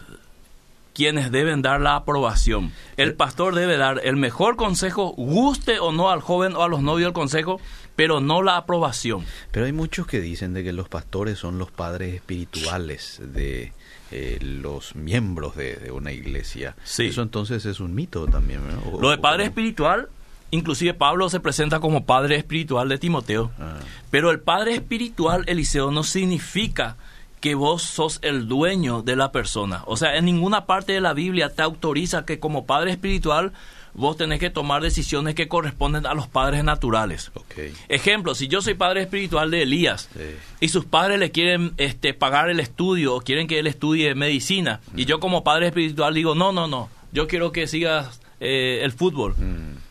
quienes 0.94 1.30
deben 1.30 1.60
dar 1.60 1.80
la 1.80 1.96
aprobación. 1.96 2.72
El 2.96 3.10
eh. 3.10 3.12
pastor 3.12 3.54
debe 3.54 3.76
dar 3.76 4.00
el 4.04 4.16
mejor 4.16 4.56
consejo, 4.56 5.12
guste 5.16 5.80
o 5.80 5.92
no 5.92 6.10
al 6.10 6.20
joven 6.20 6.54
o 6.54 6.62
a 6.62 6.68
los 6.68 6.82
novios 6.82 7.08
el 7.08 7.12
consejo, 7.12 7.60
pero 7.96 8.20
no 8.20 8.42
la 8.42 8.56
aprobación. 8.56 9.24
Pero 9.50 9.66
hay 9.66 9.72
muchos 9.72 10.06
que 10.06 10.20
dicen 10.20 10.54
de 10.54 10.64
que 10.64 10.72
los 10.72 10.88
pastores 10.88 11.38
son 11.38 11.58
los 11.58 11.70
padres 11.70 12.14
espirituales 12.14 13.20
de 13.20 13.72
eh, 14.10 14.38
los 14.40 14.94
miembros 14.94 15.56
de, 15.56 15.90
una 15.92 16.12
iglesia. 16.12 16.76
Sí. 16.84 17.06
Eso 17.06 17.22
entonces 17.22 17.66
es 17.66 17.80
un 17.80 17.94
mito 17.94 18.26
también. 18.26 18.60
Lo 19.00 19.10
de 19.10 19.18
padre 19.18 19.44
espiritual, 19.44 20.08
inclusive 20.50 20.94
Pablo 20.94 21.28
se 21.28 21.40
presenta 21.40 21.80
como 21.80 22.04
padre 22.04 22.36
espiritual 22.36 22.88
de 22.88 22.98
Timoteo. 22.98 23.50
Ah. 23.58 23.76
Pero 24.10 24.30
el 24.30 24.40
padre 24.40 24.74
espiritual, 24.74 25.44
Eliseo, 25.46 25.90
no 25.90 26.02
significa 26.04 26.96
que 27.40 27.54
vos 27.54 27.82
sos 27.82 28.20
el 28.22 28.48
dueño 28.48 29.02
de 29.02 29.16
la 29.16 29.30
persona. 29.32 29.82
O 29.86 29.96
sea, 29.96 30.16
en 30.16 30.24
ninguna 30.24 30.64
parte 30.66 30.92
de 30.92 31.00
la 31.00 31.12
Biblia 31.12 31.50
te 31.50 31.62
autoriza 31.62 32.24
que 32.24 32.38
como 32.38 32.64
padre 32.64 32.90
espiritual 32.92 33.52
vos 33.92 34.16
tenés 34.16 34.40
que 34.40 34.50
tomar 34.50 34.82
decisiones 34.82 35.34
que 35.34 35.46
corresponden 35.46 36.06
a 36.06 36.14
los 36.14 36.26
padres 36.26 36.64
naturales. 36.64 37.30
Ejemplo, 37.88 38.34
si 38.34 38.48
yo 38.48 38.60
soy 38.62 38.74
padre 38.74 39.02
espiritual 39.02 39.50
de 39.50 39.62
Elías 39.62 40.08
Sí. 40.14 40.20
y 40.60 40.68
sus 40.68 40.84
padres 40.84 41.18
le 41.20 41.30
quieren 41.30 41.74
este, 41.76 42.12
pagar 42.14 42.48
el 42.50 42.58
estudio 42.60 43.14
o 43.14 43.20
quieren 43.20 43.46
que 43.46 43.58
él 43.60 43.66
estudie 43.68 44.14
medicina 44.16 44.80
y 44.96 45.04
yo 45.04 45.20
como 45.20 45.44
padre 45.44 45.66
espiritual 45.68 46.12
digo, 46.14 46.34
no, 46.34 46.50
no, 46.50 46.66
no, 46.66 46.88
yo 47.12 47.28
quiero 47.28 47.52
que 47.52 47.68
sigas 47.68 48.20
eh, 48.40 48.80
el 48.82 48.90
fútbol, 48.90 49.36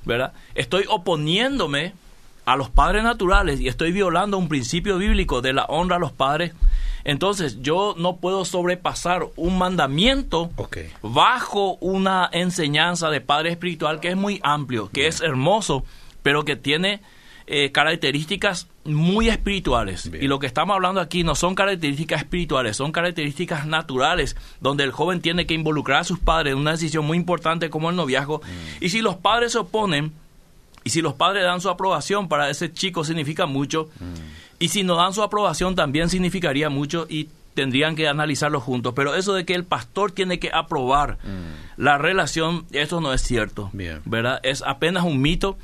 ¿verdad? 0.06 0.34
Estoy 0.56 0.86
oponiéndome 0.90 1.94
a 2.46 2.56
los 2.56 2.70
padres 2.70 3.04
naturales 3.04 3.60
y 3.60 3.68
estoy 3.68 3.92
violando 3.92 4.38
un 4.38 4.50
principio 4.50 4.98
bíblico 4.98 5.42
de 5.42 5.54
la 5.54 5.66
honra 5.66 5.96
a 5.96 6.00
los 6.00 6.12
padres. 6.12 6.54
Entonces 7.06 7.62
yo 7.62 7.96
no 7.98 8.18
puedo 8.18 8.46
sobrepasar 8.46 9.28
un 9.36 9.58
mandamiento 9.58 10.52
bajo 11.02 11.76
una 11.82 12.30
enseñanza 12.32 13.10
de 13.10 13.22
padre 13.22 13.52
espiritual 13.52 14.00
que 14.00 14.10
es 14.10 14.16
muy 14.16 14.40
amplio, 14.44 14.90
que 14.90 15.08
es 15.08 15.22
hermoso, 15.22 15.84
pero 16.22 16.46
que 16.46 16.56
tiene 16.56 17.02
eh, 17.48 17.72
características 17.72 18.68
muy 18.86 19.30
espirituales. 19.30 20.10
Bien. 20.10 20.24
Y 20.24 20.28
lo 20.28 20.40
que 20.40 20.48
estamos 20.48 20.76
hablando 20.76 21.02
aquí 21.02 21.24
no 21.24 21.36
son 21.36 21.56
características 21.56 22.22
espirituales, 22.22 22.78
son 22.78 22.92
características 22.92 23.66
naturales, 23.66 24.36
donde 24.62 24.84
el 24.84 24.92
joven 24.92 25.22
tiene 25.22 25.46
que 25.46 25.54
involucrar 25.54 26.02
a 26.02 26.04
sus 26.04 26.20
padres 26.20 26.54
en 26.54 26.60
una 26.60 26.72
decisión 26.72 27.06
muy 27.06 27.18
importante 27.18 27.70
como 27.70 27.90
el 27.90 27.96
noviazgo. 27.96 28.42
Y 28.80 28.90
si 28.90 29.02
los 29.02 29.16
padres 29.16 29.54
se 29.54 29.60
oponen, 29.60 30.14
y 30.84 30.90
si 30.90 31.02
los 31.02 31.14
padres 31.14 31.44
dan 31.44 31.62
su 31.62 31.70
aprobación 31.70 32.28
para 32.28 32.50
ese 32.50 32.72
chico 32.72 33.04
significa 33.04 33.46
mucho. 33.46 33.90
Y 34.60 34.70
si 34.70 34.84
no 34.84 34.96
dan 34.96 35.14
su 35.14 35.24
aprobación 35.24 35.76
también 35.76 36.10
significaría 36.10 36.70
mucho 36.70 37.06
y 37.10 37.30
tendrían 37.54 37.96
que 37.96 38.08
analizarlo 38.08 38.60
juntos. 38.60 38.94
Pero 38.96 39.16
eso 39.16 39.34
de 39.34 39.46
que 39.46 39.56
el 39.56 39.64
pastor 39.64 40.12
tiene 40.12 40.40
que 40.40 40.52
aprobar 40.54 41.18
la 41.78 41.98
relación, 41.98 42.66
eso 42.72 43.02
no 43.02 43.14
es 43.14 43.22
cierto. 43.22 43.70
Bien. 43.74 44.02
¿Verdad? 44.06 44.40
Es 44.44 44.62
apenas 44.62 45.04
un 45.04 45.22
mito. 45.22 45.58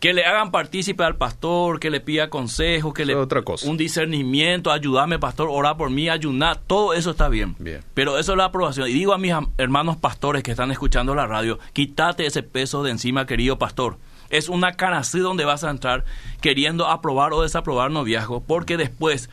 Que 0.00 0.12
le 0.12 0.24
hagan 0.26 0.50
partícipe 0.50 1.02
al 1.04 1.16
pastor, 1.16 1.80
que 1.80 1.90
le 1.90 2.00
pida 2.00 2.28
consejos, 2.28 2.92
que 2.92 3.06
le 3.06 3.14
otra 3.14 3.42
cosa. 3.42 3.68
un 3.68 3.76
discernimiento, 3.76 4.70
ayúdame 4.70 5.18
pastor, 5.18 5.48
orar 5.50 5.76
por 5.76 5.90
mí, 5.90 6.08
ayunar, 6.08 6.60
todo 6.66 6.92
eso 6.92 7.10
está 7.10 7.28
bien. 7.28 7.56
Bien. 7.58 7.80
Pero 7.94 8.18
eso 8.18 8.32
es 8.32 8.38
la 8.38 8.44
aprobación. 8.44 8.88
Y 8.88 8.92
digo 8.92 9.14
a 9.14 9.18
mis 9.18 9.32
hermanos 9.56 9.96
pastores 9.96 10.42
que 10.42 10.50
están 10.50 10.70
escuchando 10.70 11.14
la 11.14 11.26
radio, 11.26 11.58
quítate 11.72 12.26
ese 12.26 12.42
peso 12.42 12.82
de 12.82 12.90
encima, 12.90 13.26
querido 13.26 13.58
pastor. 13.58 13.96
Es 14.28 14.48
una 14.48 14.72
canasí 14.72 15.20
donde 15.20 15.44
vas 15.44 15.64
a 15.64 15.70
entrar 15.70 16.04
queriendo 16.40 16.88
aprobar 16.88 17.32
o 17.32 17.42
desaprobar 17.42 17.90
noviazgo, 17.90 18.42
porque 18.42 18.76
después 18.76 19.30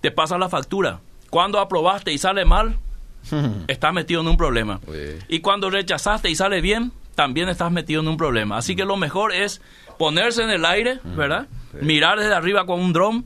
te 0.00 0.10
pasa 0.10 0.38
la 0.38 0.48
factura. 0.48 1.00
Cuando 1.28 1.60
aprobaste 1.60 2.12
y 2.12 2.18
sale 2.18 2.44
mal, 2.44 2.78
estás 3.68 3.92
metido 3.92 4.20
en 4.22 4.28
un 4.28 4.36
problema. 4.36 4.80
Uy. 4.86 5.18
Y 5.28 5.40
cuando 5.40 5.70
rechazaste 5.70 6.30
y 6.30 6.34
sale 6.34 6.60
bien, 6.60 6.92
también 7.14 7.48
estás 7.48 7.70
metido 7.72 8.00
en 8.00 8.08
un 8.08 8.16
problema. 8.16 8.56
Así 8.58 8.74
que 8.76 8.84
lo 8.84 8.96
mejor 8.96 9.32
es 9.34 9.60
ponerse 9.98 10.42
en 10.42 10.50
el 10.50 10.64
aire, 10.64 10.98
¿verdad? 11.04 11.46
Mirar 11.80 12.18
desde 12.18 12.34
arriba 12.34 12.66
con 12.66 12.80
un 12.80 12.92
dron 12.92 13.24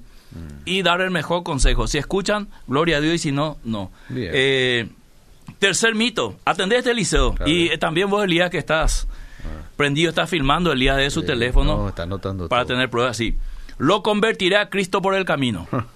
y 0.64 0.82
dar 0.82 1.00
el 1.00 1.10
mejor 1.10 1.42
consejo. 1.44 1.86
Si 1.86 1.98
escuchan, 1.98 2.48
gloria 2.66 2.96
a 2.96 3.00
Dios, 3.00 3.14
y 3.14 3.18
si 3.18 3.32
no, 3.32 3.58
no. 3.64 3.90
Eh, 4.14 4.88
tercer 5.58 5.94
mito, 5.94 6.36
atendé 6.44 6.76
este 6.78 6.94
liceo. 6.94 7.34
Claro. 7.34 7.50
Y 7.50 7.76
también 7.78 8.10
vos, 8.10 8.24
Elías, 8.24 8.50
que 8.50 8.58
estás 8.58 9.06
prendido, 9.76 10.08
estás 10.10 10.28
filmando 10.30 10.72
el 10.72 10.80
día 10.80 10.96
de 10.96 11.10
su 11.10 11.20
Sí, 11.20 11.26
teléfono 11.26 11.76
no, 11.76 11.88
está 11.88 12.04
anotando 12.04 12.48
para 12.48 12.62
todo. 12.64 12.74
tener 12.74 12.90
pruebas, 12.90 13.16
sí. 13.16 13.34
Lo 13.78 14.02
convertiré 14.02 14.56
a 14.56 14.68
Cristo 14.70 15.02
por 15.02 15.14
el 15.14 15.24
camino. 15.24 15.66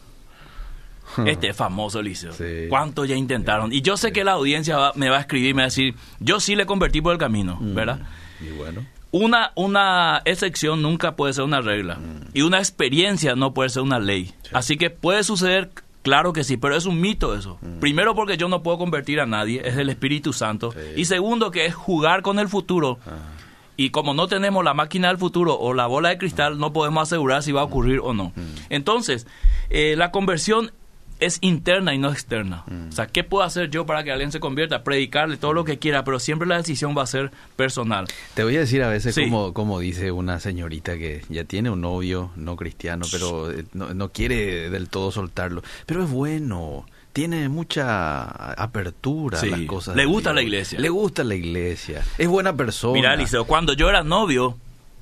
Este 1.27 1.53
famoso 1.55 2.01
liceo. 2.03 2.33
Sí. 2.33 2.67
¿Cuántos 2.69 3.09
ya 3.09 3.17
intentaron? 3.17 3.73
Y 3.73 3.83
yo 3.83 3.97
sé 3.97 4.13
que 4.13 4.25
la 4.25 4.33
audiencia 4.33 4.77
va- 4.77 4.93
me 4.95 5.09
va 5.09 5.17
a 5.17 5.21
escribir 5.21 5.51
y 5.51 5.55
me 5.55 5.63
va 5.63 5.65
a 5.65 5.69
decir, 5.69 5.95
yo 6.21 6.39
sí 6.41 6.55
le 6.57 6.67
convertí 6.67 7.01
por 7.01 7.13
el 7.13 7.19
camino, 7.19 7.57
Mm. 7.61 7.75
¿verdad? 7.75 8.01
Y 8.41 8.51
bueno. 8.57 8.85
Una, 9.11 9.53
una 9.55 10.21
excepción 10.27 10.83
nunca 10.83 11.17
puede 11.17 11.33
ser 11.33 11.45
una 11.45 11.61
regla. 11.63 11.95
Mm. 11.97 12.21
Y 12.35 12.43
una 12.43 12.59
experiencia 12.59 13.35
no 13.35 13.55
puede 13.55 13.71
ser 13.71 13.83
una 13.83 13.99
ley. 13.99 14.35
Así 14.53 14.77
que 14.77 14.91
puede 14.91 15.25
suceder, 15.25 15.71
claro 16.03 16.33
que 16.35 16.45
sí, 16.45 16.57
pero 16.59 16.77
es 16.77 16.85
un 16.85 17.01
mito 17.01 17.35
eso. 17.35 17.59
Primero 17.81 18.15
porque 18.15 18.37
yo 18.37 18.49
no 18.49 18.63
puedo 18.63 18.77
convertir 18.79 19.19
a 19.21 19.27
nadie, 19.27 19.63
es 19.65 19.77
el 19.79 19.89
Espíritu 19.89 20.33
Santo. 20.35 20.69
Mm. 20.71 20.73
Sí. 20.73 21.01
Y 21.01 21.05
segundo 21.07 21.51
que 21.51 21.65
es 21.67 21.75
jugar 21.75 22.21
con 22.23 22.39
el 22.39 22.49
futuro. 22.49 22.99
Y 23.81 23.91
como 23.91 24.13
no 24.13 24.27
tenemos 24.27 24.65
la 24.65 24.75
máquina 24.75 25.07
del 25.09 25.19
futuro 25.19 25.57
o 25.57 25.73
la 25.73 25.87
bola 25.87 26.09
de 26.09 26.19
cristal, 26.19 26.59
no 26.59 26.73
podemos 26.73 27.05
asegurar 27.05 27.43
si 27.45 27.53
va 27.53 27.61
a 27.61 27.65
ocurrir 27.65 28.01
o 28.03 28.13
no. 28.13 28.33
Entonces, 28.71 29.27
eh, 29.71 29.95
la 29.97 30.11
conversión 30.11 30.73
es 31.21 31.39
interna 31.41 31.95
y 31.95 31.99
no 31.99 32.11
externa. 32.11 32.65
O 32.89 32.93
sea, 32.93 33.07
¿qué 33.07 33.25
puedo 33.25 33.45
hacer 33.45 33.71
yo 33.71 33.87
para 33.87 34.05
que 34.05 34.13
alguien 34.13 34.31
se 34.33 34.41
convierta? 34.41 34.85
Predicarle 34.85 35.37
todo 35.37 35.53
lo 35.53 35.65
que 35.65 35.79
quiera, 35.79 36.05
pero 36.05 36.19
siempre 36.19 36.47
la 36.49 36.57
decisión 36.57 36.95
va 36.97 37.03
a 37.03 37.07
ser 37.07 37.31
personal. 37.57 38.07
Te 38.35 38.45
voy 38.45 38.57
a 38.57 38.61
decir 38.61 38.83
a 38.83 38.89
veces 38.89 39.15
Sí. 39.15 39.25
como, 39.25 39.53
como 39.53 39.79
dice 39.81 40.13
una 40.13 40.39
señorita 40.41 40.97
que 40.99 41.23
ya 41.29 41.45
tiene 41.45 41.71
un 41.71 41.81
novio 41.81 42.31
no 42.37 42.57
cristiano, 42.57 43.07
pero 43.11 43.51
eh, 43.51 43.65
no, 43.73 43.95
no 43.95 44.11
quiere 44.11 44.71
del 44.71 44.89
todo 44.89 45.11
soltarlo. 45.13 45.63
Pero 45.87 46.05
es 46.05 46.11
bueno, 46.11 46.87
tiene 47.13 47.49
mucha 47.49 48.23
apertura 48.53 49.39
Sí. 49.39 49.49
a 49.53 49.57
las 49.57 49.67
cosas. 49.67 49.97
Le 49.97 50.05
gusta 50.05 50.31
Dios. 50.31 50.37
la 50.37 50.43
iglesia. 50.43 50.79
Le 50.81 50.89
gusta 50.89 51.25
la 51.25 51.35
iglesia. 51.35 52.03
Es 52.17 52.29
buena 52.29 52.55
persona. 52.55 52.93
Mira, 52.95 53.15
Eliseo, 53.15 53.45
cuando 53.45 53.73
yo 53.73 53.89
era 53.89 54.03
novio, 54.05 54.57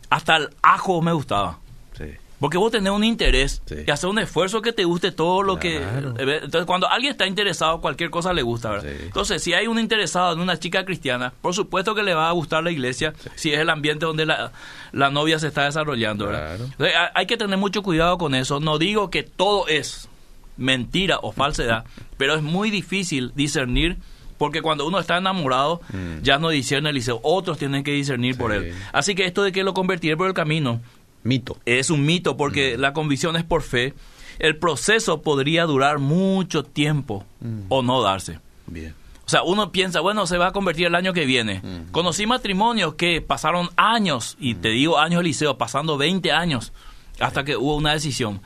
hasta 0.08 0.36
el 0.36 0.48
ajo 0.62 1.02
me 1.02 1.12
gustaba. 1.12 1.58
Sí. 1.98 2.04
Porque 2.38 2.58
vos 2.58 2.70
tenés 2.70 2.92
un 2.92 3.02
interés 3.02 3.62
Sí. 3.66 3.76
y 3.86 3.90
hacer 3.90 4.10
un 4.10 4.18
esfuerzo 4.18 4.60
que 4.60 4.72
te 4.72 4.84
guste 4.84 5.10
todo 5.10 5.42
lo 5.42 5.58
Claro. 5.58 6.14
que... 6.14 6.22
eh, 6.22 6.40
Entonces, 6.44 6.66
cuando 6.66 6.86
alguien 6.88 7.12
está 7.12 7.26
interesado, 7.26 7.80
cualquier 7.80 8.10
cosa 8.10 8.32
le 8.34 8.42
gusta, 8.42 8.70
¿verdad? 8.70 8.90
Sí. 8.90 9.04
Entonces, 9.06 9.42
si 9.42 9.54
hay 9.54 9.66
un 9.66 9.78
interesado 9.78 10.34
en 10.34 10.40
una 10.40 10.58
chica 10.58 10.84
cristiana, 10.84 11.32
por 11.40 11.54
supuesto 11.54 11.94
que 11.94 12.02
le 12.02 12.12
va 12.14 12.28
a 12.28 12.32
gustar 12.32 12.62
la 12.62 12.70
iglesia 12.70 13.14
si 13.36 13.52
es 13.52 13.58
el 13.60 13.70
ambiente 13.70 14.04
donde 14.04 14.26
la, 14.26 14.52
la 14.92 15.10
novia 15.10 15.38
se 15.38 15.46
está 15.48 15.64
desarrollando, 15.64 16.26
¿verdad? 16.26 16.56
Claro. 16.56 16.64
Entonces, 16.64 16.94
hay- 17.14 17.26
que 17.26 17.36
tener 17.36 17.58
mucho 17.58 17.82
cuidado 17.82 18.18
con 18.18 18.34
eso. 18.34 18.60
No 18.60 18.78
digo 18.78 19.08
que 19.10 19.22
todo 19.22 19.66
es 19.68 20.08
mentira 20.56 21.18
o 21.22 21.32
falsedad, 21.32 21.84
pero 22.18 22.34
es 22.34 22.42
muy 22.42 22.70
difícil 22.70 23.32
discernir 23.34 23.96
porque 24.38 24.60
cuando 24.60 24.86
uno 24.86 24.98
está 24.98 25.16
enamorado 25.16 25.80
Mm. 25.92 26.22
ya 26.22 26.38
no 26.38 26.50
discierne 26.50 26.90
el 26.90 26.94
liceo, 26.96 27.20
otros 27.22 27.56
tienen 27.58 27.82
que 27.82 27.92
discernir 27.92 28.36
por 28.36 28.52
él. 28.52 28.74
Así 28.92 29.14
que 29.14 29.24
esto 29.24 29.42
de 29.42 29.50
que 29.52 29.64
lo 29.64 29.72
convertiré 29.72 30.14
por 30.16 30.26
el 30.26 30.34
camino 30.34 30.80
Mito. 31.26 31.58
es 31.64 31.90
un 31.90 32.04
mito 32.04 32.36
porque 32.36 32.78
la 32.78 32.92
convicción 32.92 33.36
es 33.36 33.44
por 33.44 33.62
fe. 33.62 33.94
El 34.38 34.56
proceso 34.56 35.22
podría 35.22 35.64
durar 35.64 35.98
mucho 35.98 36.62
tiempo 36.62 37.24
o 37.68 37.82
no 37.82 38.02
darse. 38.02 38.40
Bien. 38.66 38.94
O 39.26 39.28
sea, 39.28 39.42
uno 39.42 39.72
piensa, 39.72 40.00
bueno, 40.00 40.26
se 40.28 40.38
va 40.38 40.48
a 40.48 40.52
convertir 40.52 40.86
el 40.86 40.94
año 40.94 41.12
que 41.12 41.26
viene. 41.26 41.60
Conocí 41.90 42.26
matrimonios 42.26 42.94
que 42.94 43.20
pasaron 43.20 43.70
años, 43.76 44.36
y 44.38 44.54
te 44.54 44.68
digo 44.68 44.98
años, 44.98 45.20
Eliseo, 45.20 45.58
pasando 45.58 45.98
20 45.98 46.30
años, 46.30 46.72
hasta 47.18 47.42
que 47.42 47.56
hubo 47.56 47.74
una 47.74 47.92
decisión. 47.92 48.40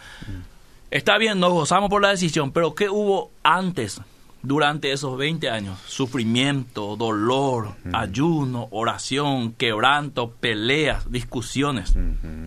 Está 0.90 1.18
bien, 1.18 1.38
nos 1.38 1.52
gozamos 1.52 1.90
por 1.90 2.00
la 2.00 2.08
decisión, 2.08 2.50
pero 2.50 2.74
¿qué 2.74 2.88
hubo 2.88 3.30
antes, 3.42 4.00
durante 4.42 4.92
esos 4.92 5.16
20 5.16 5.50
años? 5.50 5.78
Sufrimiento, 5.86 6.96
dolor, 6.96 7.74
ayuno, 7.92 8.68
oración, 8.70 9.52
quebranto, 9.52 10.30
peleas, 10.30 11.10
discusiones. 11.10 11.94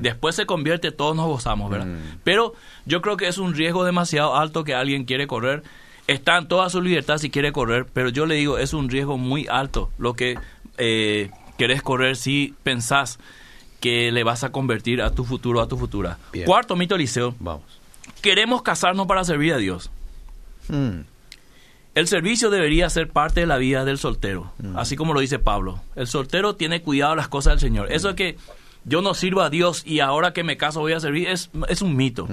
Después 0.01 0.35
se 0.35 0.45
convierte, 0.45 0.91
todos 0.91 1.15
nos 1.15 1.27
gozamos, 1.27 1.69
¿verdad? 1.69 1.87
Pero 2.23 2.53
yo 2.85 3.01
creo 3.01 3.17
que 3.17 3.27
es 3.27 3.37
un 3.37 3.53
riesgo 3.53 3.83
demasiado 3.83 4.35
alto 4.35 4.63
que 4.63 4.75
alguien 4.75 5.05
quiere 5.05 5.27
correr 5.27 5.63
está 6.07 6.37
en 6.37 6.47
toda 6.47 6.69
su 6.69 6.81
libertad 6.81 7.17
si 7.17 7.29
quiere 7.29 7.51
correr, 7.51 7.85
pero 7.85 8.09
yo 8.09 8.25
le 8.25 8.35
digo, 8.35 8.57
es 8.57 8.73
un 8.73 8.89
riesgo 8.89 9.17
muy 9.17 9.47
alto 9.49 9.89
lo 9.97 10.13
que 10.15 10.37
eh, 10.77 11.31
querés 11.57 11.81
correr 11.81 12.15
si 12.15 12.53
pensás 12.63 13.19
que 13.79 14.11
le 14.11 14.23
vas 14.23 14.43
a 14.43 14.51
convertir 14.51 15.01
a 15.01 15.11
tu 15.11 15.25
futuro, 15.25 15.61
a 15.61 15.67
tu 15.67 15.77
futura. 15.77 16.17
Bien. 16.31 16.45
Cuarto 16.45 16.75
mito, 16.75 16.95
Eliseo, 16.95 17.35
Vamos. 17.39 17.63
queremos 18.21 18.61
casarnos 18.61 19.07
para 19.07 19.23
servir 19.23 19.53
a 19.53 19.57
Dios. 19.57 19.91
Mm. 20.69 21.01
El 21.95 22.07
servicio 22.07 22.49
debería 22.49 22.89
ser 22.89 23.09
parte 23.09 23.41
de 23.41 23.45
la 23.45 23.57
vida 23.57 23.85
del 23.85 23.99
soltero, 23.99 24.51
así 24.75 24.95
como 24.95 25.13
lo 25.13 25.19
dice 25.19 25.37
Pablo. 25.37 25.79
El 25.95 26.07
soltero 26.07 26.55
tiene 26.55 26.81
cuidado 26.81 27.11
de 27.11 27.17
las 27.17 27.27
cosas 27.27 27.53
del 27.53 27.59
Señor. 27.59 27.91
Eso 27.91 28.09
de 28.09 28.15
que 28.15 28.37
yo 28.83 29.01
no 29.01 29.13
sirvo 29.13 29.41
a 29.41 29.49
Dios 29.49 29.83
y 29.85 29.99
ahora 29.99 30.33
que 30.33 30.43
me 30.43 30.57
caso 30.57 30.79
voy 30.79 30.93
a 30.93 30.99
servir 30.99 31.29
es, 31.29 31.51
es 31.69 31.81
un 31.81 31.95
mito, 31.95 32.27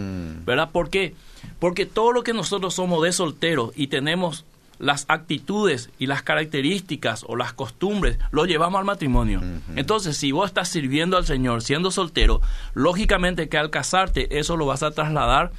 ¿verdad? 0.47 0.71
¿Por 0.71 0.89
qué? 0.89 1.15
Porque 1.59 1.85
todo 1.85 2.13
lo 2.13 2.23
que 2.23 2.33
nosotros 2.33 2.75
somos 2.75 3.03
de 3.03 3.13
solteros 3.13 3.73
y 3.77 3.89
tenemos 3.89 4.47
las 4.79 5.05
actitudes 5.09 5.91
y 5.99 6.07
las 6.07 6.23
características 6.23 7.27
o 7.29 7.37
las 7.37 7.53
costumbres, 7.53 8.19
lo 8.31 8.47
llevamos 8.47 8.79
al 8.79 8.87
matrimonio. 8.87 9.43
Entonces, 9.77 10.17
si 10.17 10.33
vos 10.33 10.49
estás 10.49 10.71
sirviendo 10.71 11.19
al 11.19 11.27
Señor 11.27 11.61
siendo 11.61 11.91
soltero, 11.91 12.41
lógicamente 12.73 13.51
que 13.51 13.59
al 13.59 13.69
casarte 13.69 14.39
eso 14.39 14.57
lo 14.57 14.65
vas 14.65 14.83
a 14.83 14.91
trasladar 14.93 15.53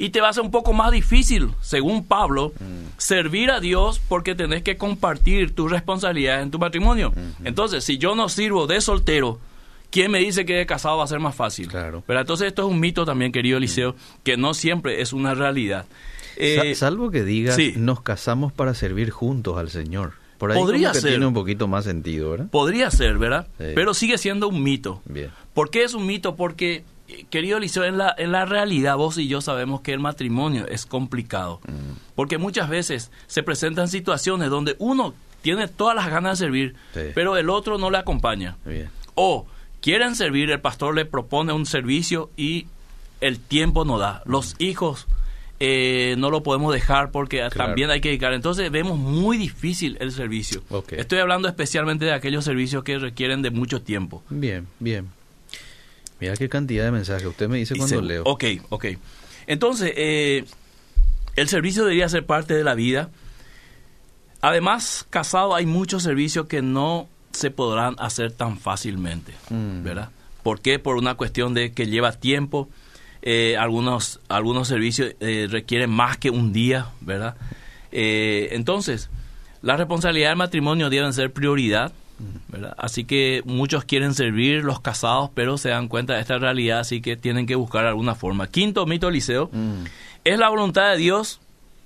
y 0.00 0.10
te 0.10 0.20
va 0.20 0.30
a 0.30 0.32
ser 0.32 0.42
un 0.42 0.50
poco 0.50 0.72
más 0.72 0.90
difícil, 0.90 1.50
según 1.60 2.04
Pablo, 2.06 2.52
servir 2.96 3.50
a 3.50 3.60
Dios 3.60 4.00
porque 4.08 4.34
tenés 4.34 4.62
que 4.62 4.76
compartir 4.76 5.54
tus 5.54 5.70
responsabilidades 5.70 6.42
en 6.44 6.50
tu 6.50 6.58
matrimonio. 6.58 7.12
Entonces, 7.44 7.84
si 7.84 7.98
yo 7.98 8.14
no 8.14 8.28
sirvo 8.28 8.66
de 8.66 8.80
soltero, 8.80 9.38
¿quién 9.90 10.10
me 10.10 10.18
dice 10.18 10.44
que 10.46 10.54
de 10.54 10.66
casado 10.66 10.96
va 10.96 11.04
a 11.04 11.06
ser 11.06 11.20
más 11.20 11.34
fácil? 11.34 11.68
Claro. 11.68 12.02
Pero 12.06 12.20
entonces 12.20 12.48
esto 12.48 12.62
es 12.66 12.72
un 12.72 12.80
mito 12.80 13.04
también, 13.04 13.30
querido 13.30 13.58
Eliseo, 13.58 13.94
que 14.24 14.36
no 14.36 14.54
siempre 14.54 15.02
es 15.02 15.12
una 15.12 15.34
realidad. 15.34 15.84
Eh, 16.36 16.74
Salvo 16.74 17.10
que 17.10 17.22
digas, 17.22 17.56
sí. 17.56 17.74
nos 17.76 18.00
casamos 18.00 18.52
para 18.52 18.72
servir 18.72 19.10
juntos 19.10 19.58
al 19.58 19.68
Señor. 19.68 20.14
Por 20.38 20.52
ahí 20.52 20.58
Podría 20.58 20.88
como 20.88 20.94
que 20.94 21.00
ser. 21.02 21.10
tiene 21.10 21.26
un 21.26 21.34
poquito 21.34 21.68
más 21.68 21.84
sentido, 21.84 22.30
¿verdad? 22.30 22.46
Podría 22.50 22.90
ser, 22.90 23.18
¿verdad? 23.18 23.46
Sí. 23.58 23.66
Pero 23.74 23.92
sigue 23.92 24.16
siendo 24.16 24.48
un 24.48 24.62
mito. 24.62 25.02
Bien. 25.04 25.30
¿Por 25.52 25.68
qué 25.70 25.84
es 25.84 25.92
un 25.92 26.06
mito? 26.06 26.36
Porque, 26.36 26.84
querido 27.30 27.58
Eliseo, 27.58 27.84
en 27.84 27.98
la, 27.98 28.14
en 28.16 28.32
la 28.32 28.44
realidad 28.44 28.96
vos 28.96 29.18
y 29.18 29.28
yo 29.28 29.40
sabemos 29.40 29.80
que 29.80 29.92
el 29.92 30.00
matrimonio 30.00 30.66
es 30.68 30.86
complicado. 30.86 31.60
Mm. 31.66 31.96
Porque 32.14 32.38
muchas 32.38 32.68
veces 32.68 33.10
se 33.26 33.42
presentan 33.42 33.88
situaciones 33.88 34.50
donde 34.50 34.76
uno 34.78 35.14
tiene 35.42 35.68
todas 35.68 35.94
las 35.96 36.08
ganas 36.10 36.38
de 36.38 36.44
servir, 36.46 36.74
Sí. 36.94 37.00
pero 37.14 37.36
el 37.36 37.48
otro 37.50 37.78
no 37.78 37.90
le 37.90 37.98
acompaña. 37.98 38.56
Bien. 38.64 38.88
O 39.14 39.46
quieren 39.80 40.14
servir, 40.16 40.50
el 40.50 40.60
pastor 40.60 40.94
le 40.94 41.04
propone 41.06 41.52
un 41.52 41.66
servicio 41.66 42.30
y 42.36 42.66
el 43.20 43.38
tiempo 43.38 43.84
no 43.84 43.98
da. 43.98 44.22
Los 44.26 44.54
hijos 44.58 45.06
eh, 45.62 46.14
no 46.16 46.30
lo 46.30 46.42
podemos 46.42 46.72
dejar 46.72 47.10
porque 47.10 47.38
Claro. 47.38 47.50
también 47.54 47.90
hay 47.90 48.00
que 48.00 48.08
dedicar. 48.08 48.32
Entonces 48.32 48.70
vemos 48.70 48.98
muy 48.98 49.36
difícil 49.36 49.96
el 50.00 50.10
servicio. 50.12 50.62
Estoy 50.90 51.18
hablando 51.18 51.48
especialmente 51.48 52.06
de 52.06 52.12
aquellos 52.12 52.44
servicios 52.44 52.82
que 52.82 52.98
requieren 52.98 53.42
de 53.42 53.50
mucho 53.50 53.82
tiempo. 53.82 54.22
Bien, 54.30 54.66
bien. 54.78 55.08
Mira 56.20 56.36
qué 56.36 56.48
cantidad 56.48 56.84
de 56.84 56.90
mensajes. 56.90 57.26
Usted 57.26 57.48
me 57.48 57.58
dice 57.58 57.74
cuando 57.76 58.00
leo. 58.02 58.22
Ok, 58.26 58.44
ok. 58.68 58.86
Entonces, 59.46 59.92
eh, 59.96 60.44
el 61.36 61.48
servicio 61.48 61.82
debería 61.84 62.08
ser 62.08 62.26
parte 62.26 62.54
de 62.54 62.62
la 62.64 62.74
vida. 62.74 63.10
Además, 64.42 65.06
casado 65.10 65.54
hay 65.54 65.66
muchos 65.66 66.02
servicios 66.02 66.46
que 66.46 66.62
no 66.62 67.08
se 67.32 67.50
podrán 67.50 67.94
hacer 67.98 68.32
tan 68.32 68.58
fácilmente, 68.58 69.34
Mm. 69.50 69.82
¿verdad? 69.84 70.10
¿Por 70.42 70.60
qué? 70.60 70.78
Por 70.78 70.96
una 70.96 71.14
cuestión 71.14 71.52
de 71.54 71.72
que 71.72 71.86
lleva 71.86 72.12
tiempo. 72.12 72.68
eh, 73.22 73.58
algunos, 73.58 74.18
algunos 74.28 74.66
servicios 74.66 75.12
eh, 75.20 75.46
requieren 75.50 75.90
más 75.90 76.16
que 76.16 76.30
un 76.30 76.54
día, 76.54 76.86
¿verdad? 77.02 77.36
Eh, 77.92 78.48
entonces, 78.52 79.10
la 79.60 79.76
responsabilidad 79.76 80.30
del 80.30 80.38
matrimonio 80.38 80.88
deben 80.88 81.12
ser 81.12 81.30
prioridad, 81.30 81.92
¿verdad? 82.48 82.74
Así 82.78 83.04
que 83.04 83.42
muchos 83.44 83.84
quieren 83.84 84.14
servir 84.14 84.64
los 84.64 84.80
casados, 84.80 85.30
pero 85.34 85.58
se 85.58 85.68
dan 85.70 85.88
cuenta 85.88 86.14
de 86.14 86.20
esta 86.20 86.38
realidad, 86.38 86.80
así 86.80 87.00
que 87.00 87.16
tienen 87.16 87.46
que 87.46 87.54
buscar 87.54 87.86
alguna 87.86 88.14
forma. 88.14 88.46
Quinto 88.48 88.86
mito, 88.86 89.08
Eliseo, 89.08 89.48
Mm. 89.52 89.84
es 90.24 90.38
la 90.38 90.48
voluntad 90.48 90.90
de 90.90 90.96
Dios 90.98 91.40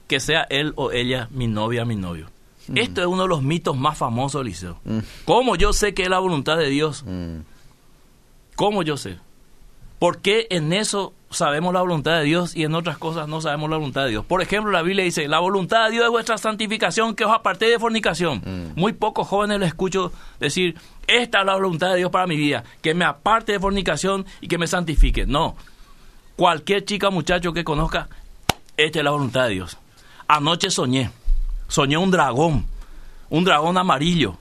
que 0.09 0.21
sea 0.21 0.43
él 0.51 0.73
o 0.77 0.93
ella 0.93 1.29
mi 1.31 1.47
novia, 1.47 1.85
mi 1.85 1.97
novio. 1.97 2.29
Esto 2.75 3.03
es 3.03 3.07
uno 3.07 3.23
de 3.23 3.29
los 3.29 3.43
mitos 3.43 3.77
más 3.77 3.99
famosos, 3.99 4.41
Eliseo. 4.41 4.79
Mm. 4.85 4.99
¿Cómo 5.27 5.55
yo 5.57 5.73
sé 5.75 5.93
que 5.95 6.03
es 6.05 6.09
la 6.09 6.19
voluntad 6.19 6.57
de 6.57 6.69
Dios? 6.71 7.05
Mm. 7.07 7.41
¿Cómo 8.57 8.83
yo 8.83 8.97
sé? 8.97 9.19
¿Por 10.05 10.21
qué 10.21 10.49
en 10.51 10.75
eso 10.75 11.15
sabemos 11.31 11.73
la 11.73 11.81
voluntad 11.81 12.19
de 12.19 12.25
Dios 12.25 12.55
y 12.55 12.65
en 12.65 12.75
otras 12.75 12.99
cosas 12.99 13.27
no 13.27 13.41
sabemos 13.41 13.71
la 13.71 13.79
voluntad 13.79 14.05
de 14.05 14.11
Dios? 14.11 14.27
Por 14.27 14.43
ejemplo, 14.43 14.71
la 14.71 14.83
Biblia 14.83 15.03
dice, 15.03 15.29
la 15.29 15.39
voluntad 15.39 15.87
de 15.87 15.93
Dios 15.93 16.05
es 16.05 16.11
vuestra 16.11 16.37
santificación, 16.37 17.15
que 17.15 17.25
os 17.25 17.33
apartéis 17.33 17.73
de 17.73 17.79
fornicación. 17.79 18.43
Mm. 18.45 18.79
Muy 18.79 18.93
pocos 18.93 19.27
jóvenes 19.27 19.61
les 19.61 19.69
escucho 19.69 20.13
decir, 20.39 20.77
esta 21.07 21.41
es 21.41 21.47
la 21.47 21.55
voluntad 21.55 21.93
de 21.93 21.97
Dios 21.97 22.11
para 22.11 22.27
mi 22.27 22.37
vida, 22.37 22.65
que 22.83 22.93
me 22.93 23.07
aparte 23.07 23.53
de 23.53 23.61
fornicación 23.61 24.27
y 24.43 24.49
que 24.49 24.59
me 24.59 24.67
santifique. 24.67 25.25
No, 25.25 25.57
cualquier 26.37 26.85
chica 26.85 27.09
o 27.09 27.11
muchacho 27.11 27.55
que 27.55 27.65
conozca, 27.65 28.11
esta 28.77 28.99
es 28.99 29.05
la 29.07 29.11
voluntad 29.11 29.45
de 29.45 29.55
Dios. 29.55 29.79
Anoche 30.29 30.69
soñé, 30.69 31.13
soñé 31.67 31.97
un 31.97 32.11
dragón, 32.11 32.67
un 33.31 33.45
dragón 33.45 33.79
amarillo. 33.79 34.37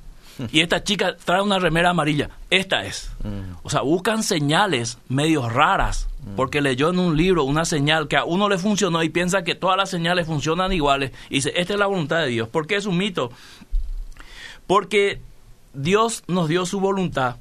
Y 0.51 0.61
esta 0.61 0.83
chica 0.83 1.15
trae 1.23 1.41
una 1.41 1.59
remera 1.59 1.91
amarilla. 1.91 2.29
Esta 2.49 2.85
es. 2.85 3.11
Mm. 3.23 3.57
O 3.63 3.69
sea, 3.69 3.81
buscan 3.81 4.23
señales 4.23 4.97
medio 5.07 5.47
raras, 5.47 6.07
porque 6.35 6.61
leyó 6.61 6.89
en 6.89 6.99
un 6.99 7.15
libro 7.17 7.43
una 7.43 7.65
señal 7.65 8.07
que 8.07 8.17
a 8.17 8.23
uno 8.23 8.49
le 8.49 8.57
funcionó 8.57 9.03
y 9.03 9.09
piensa 9.09 9.43
que 9.43 9.55
todas 9.55 9.77
las 9.77 9.89
señales 9.89 10.27
funcionan 10.27 10.73
iguales. 10.73 11.11
Y 11.29 11.35
dice, 11.35 11.53
esta 11.55 11.73
es 11.73 11.79
la 11.79 11.87
voluntad 11.87 12.19
de 12.21 12.27
Dios. 12.27 12.47
¿Por 12.49 12.67
qué 12.67 12.75
es 12.75 12.85
un 12.85 12.97
mito? 12.97 13.31
Porque 14.67 15.21
Dios 15.73 16.23
nos 16.27 16.47
dio 16.47 16.65
su 16.65 16.79
voluntad 16.79 17.35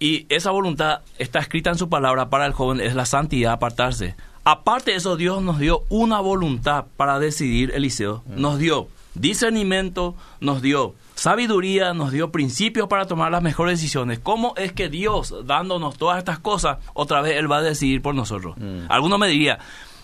y 0.00 0.26
esa 0.28 0.50
voluntad 0.50 1.00
está 1.18 1.40
escrita 1.40 1.70
en 1.70 1.78
su 1.78 1.88
palabra 1.88 2.30
para 2.30 2.46
el 2.46 2.52
joven, 2.52 2.80
es 2.80 2.94
la 2.94 3.04
santidad, 3.04 3.52
apartarse. 3.52 4.14
Aparte 4.44 4.92
de 4.92 4.96
eso, 4.96 5.16
Dios 5.16 5.42
nos 5.42 5.58
dio 5.58 5.82
una 5.88 6.20
voluntad 6.20 6.86
para 6.96 7.18
decidir, 7.18 7.72
Eliseo. 7.74 8.22
Nos 8.28 8.58
dio 8.58 8.88
discernimiento, 9.14 10.14
nos 10.40 10.62
dio 10.62 10.94
sabiduría, 11.14 11.94
nos 11.94 12.12
dio 12.12 12.30
principios 12.30 12.88
para 12.88 13.06
tomar 13.06 13.32
las 13.32 13.42
mejores 13.42 13.78
decisiones. 13.80 14.18
¿Cómo 14.20 14.54
es 14.56 14.72
que 14.72 14.88
Dios, 14.88 15.34
dándonos 15.44 15.96
todas 15.98 16.18
estas 16.18 16.38
cosas, 16.38 16.78
otra 16.94 17.20
vez 17.20 17.36
Él 17.36 17.50
va 17.50 17.58
a 17.58 17.62
decidir 17.62 18.00
por 18.02 18.14
nosotros? 18.14 18.56
Mm. 18.56 18.82
Alguno 18.88 19.18
me 19.18 19.28
diría, 19.28 19.58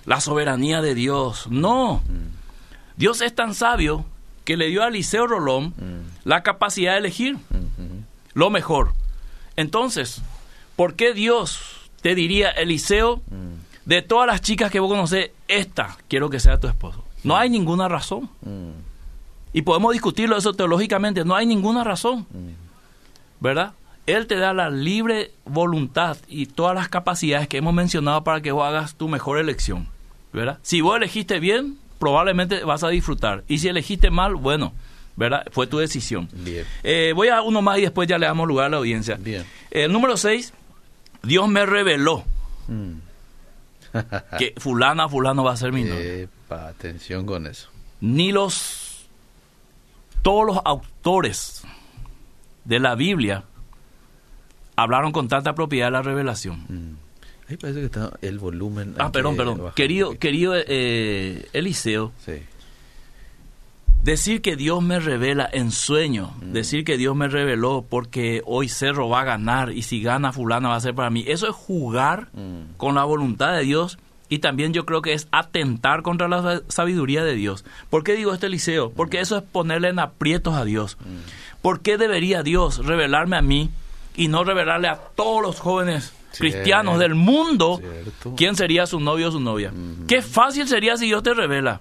la 0.07 0.21
soberanía 0.21 0.83
de 0.83 0.95
Dios. 0.95 1.47
No. 1.51 2.03
Dios 2.97 3.21
es 3.21 3.35
tan 3.35 3.55
sabio 3.55 4.05
que 4.45 4.57
le 4.57 4.67
dio 4.69 4.83
a 4.83 4.89
Eliseo 4.89 5.27
Rolón 5.27 5.69
Mm. 5.77 6.29
la 6.29 6.43
capacidad 6.43 6.93
de 6.93 6.99
elegir 6.99 7.35
Mm. 7.37 8.03
lo 8.35 8.51
mejor. 8.51 8.93
Entonces, 9.57 10.21
¿por 10.77 10.95
qué 10.95 11.15
Dios 11.15 11.61
te 12.03 12.15
diría, 12.15 12.51
Eliseo, 12.51 13.23
Mm. 13.31 13.55
de 13.87 14.03
todas 14.03 14.27
las 14.27 14.41
chicas 14.43 14.71
que 14.71 14.81
vos 14.81 14.91
conocés, 14.91 15.31
esta 15.49 15.97
quiero 16.09 16.29
que 16.29 16.41
sea 16.41 16.59
tu 16.59 16.67
esposo? 16.67 17.05
No 17.23 17.37
hay 17.37 17.49
ninguna 17.49 17.89
razón. 17.89 18.29
Y 19.55 19.63
podemos 19.63 19.93
discutirlo 19.93 20.37
eso 20.37 20.53
teológicamente, 20.53 21.25
no 21.25 21.35
hay 21.35 21.47
ninguna 21.47 21.83
razón. 21.85 22.27
¿Verdad? 23.41 23.73
Él 24.07 24.27
te 24.27 24.37
da 24.37 24.53
la 24.53 24.69
libre 24.69 25.31
voluntad 25.47 26.19
y 26.29 26.45
todas 26.47 26.75
las 26.75 26.89
capacidades 26.89 27.49
que 27.49 27.57
hemos 27.57 27.73
mencionado 27.73 28.23
para 28.25 28.43
que 28.43 28.53
vos 28.53 28.67
hagas 28.67 28.95
tu 28.97 29.09
mejor 29.09 29.39
elección. 29.39 29.89
¿Verdad? 30.33 30.59
Si 30.63 30.81
vos 30.83 30.97
elegiste 30.97 31.39
bien, 31.41 31.79
probablemente 31.99 32.65
vas 32.65 32.83
a 32.85 32.89
disfrutar. 32.89 33.45
Y 33.49 33.59
si 33.59 33.69
elegiste 33.69 34.11
mal, 34.11 34.35
bueno, 34.35 34.75
¿verdad? 35.17 35.47
Fue 35.53 35.67
tu 35.67 35.79
decisión. 35.79 36.29
Bien. 36.33 36.67
Eh, 36.83 37.13
voy 37.15 37.29
a 37.29 37.41
uno 37.41 37.63
más 37.63 37.79
y 37.79 37.83
después 37.83 38.09
ya 38.09 38.19
le 38.19 38.27
damos 38.27 38.47
lugar 38.49 38.67
a 38.67 38.71
la 38.71 38.77
audiencia. 38.79 39.17
Bien. 39.19 39.45
El 39.71 39.93
número 39.93 40.17
6, 40.17 40.53
Dios 41.23 41.49
me 41.49 41.65
reveló 41.65 42.25
Mm. 42.67 42.95
que 44.39 44.55
fulana, 44.57 45.09
fulano 45.09 45.45
va 45.45 45.53
a 45.53 45.57
ser 45.57 45.71
mi 45.71 45.85
novio. 45.85 46.01
Epa, 46.01 46.67
atención 46.69 47.25
con 47.27 47.47
eso. 47.47 47.69
Ni 48.01 48.33
los 48.33 48.84
todos 50.25 50.47
los 50.47 50.59
autores 50.65 51.63
de 52.65 52.81
la 52.81 52.95
Biblia 52.95 53.45
hablaron 54.75 55.13
con 55.13 55.29
tanta 55.29 55.55
propiedad 55.55 55.87
de 55.89 55.93
la 55.93 56.03
revelación. 56.03 56.65
Mm. 56.69 56.97
Ahí 57.51 57.57
parece 57.59 57.81
que 57.81 57.87
está 57.87 58.11
el 58.23 58.39
volumen. 58.39 58.95
Ah, 58.99 59.13
perdón, 59.13 59.37
perdón. 59.37 59.73
Querido, 59.75 60.15
eh, 60.57 61.47
Eliseo, 61.53 62.13
Sí. 62.25 62.33
decir 64.03 64.41
que 64.43 64.57
Dios 64.57 64.83
me 64.83 64.99
revela 64.99 65.49
en 65.53 65.71
sueño, 65.71 66.35
Mm. 66.41 66.53
decir 66.53 66.85
que 66.85 66.97
Dios 66.97 67.15
me 67.15 67.29
reveló 67.29 67.85
porque 67.89 68.43
hoy 68.47 68.69
Cerro 68.69 69.09
va 69.11 69.21
a 69.21 69.25
ganar 69.25 69.73
y 69.73 69.83
si 69.83 70.01
gana 70.03 70.33
fulana 70.33 70.71
va 70.71 70.77
a 70.77 70.81
ser 70.81 70.95
para 70.95 71.11
mí, 71.11 71.25
eso 71.27 71.47
es 71.49 71.55
jugar 71.55 72.29
Mm. 72.33 72.77
con 72.79 72.95
la 72.95 73.05
voluntad 73.05 73.53
de 73.55 73.63
Dios 73.63 73.99
y 74.29 74.39
también 74.39 74.73
yo 74.73 74.87
creo 74.87 75.03
que 75.03 75.13
es 75.13 75.29
atentar 75.33 76.03
contra 76.03 76.29
la 76.29 76.43
sa- 76.43 76.63
sabiduría 76.69 77.23
de 77.25 77.35
Dios. 77.35 77.65
¿Por 77.91 78.05
qué 78.05 78.15
digo 78.15 78.33
este 78.33 78.47
Eliseo? 78.47 78.91
Porque 78.91 79.21
eso 79.21 79.37
es 79.37 79.43
ponerle 79.43 79.89
en 79.89 79.99
aprietos 79.99 80.55
a 80.55 80.65
Dios. 80.65 80.97
¿Por 81.63 81.81
qué 81.81 81.97
debería 81.99 82.43
Dios 82.43 82.85
revelarme 82.85 83.37
a 83.37 83.43
mí 83.43 83.71
y 84.17 84.29
no 84.29 84.45
revelarle 84.45 84.89
a 84.89 84.97
todos 84.97 85.43
los 85.43 85.61
jóvenes 85.61 86.13
Cierto. 86.33 86.39
cristianos 86.55 86.99
del 86.99 87.15
mundo 87.15 87.81
quién 88.37 88.57
sería 88.57 88.87
su 88.87 88.99
novio 89.01 89.29
o 89.29 89.33
su 89.33 89.41
novia? 89.41 89.73
Qué 90.09 90.21
fácil 90.23 90.67
sería 90.69 90.97
si 90.97 91.07
Dios 91.07 91.23
te 91.23 91.33
revela, 91.35 91.81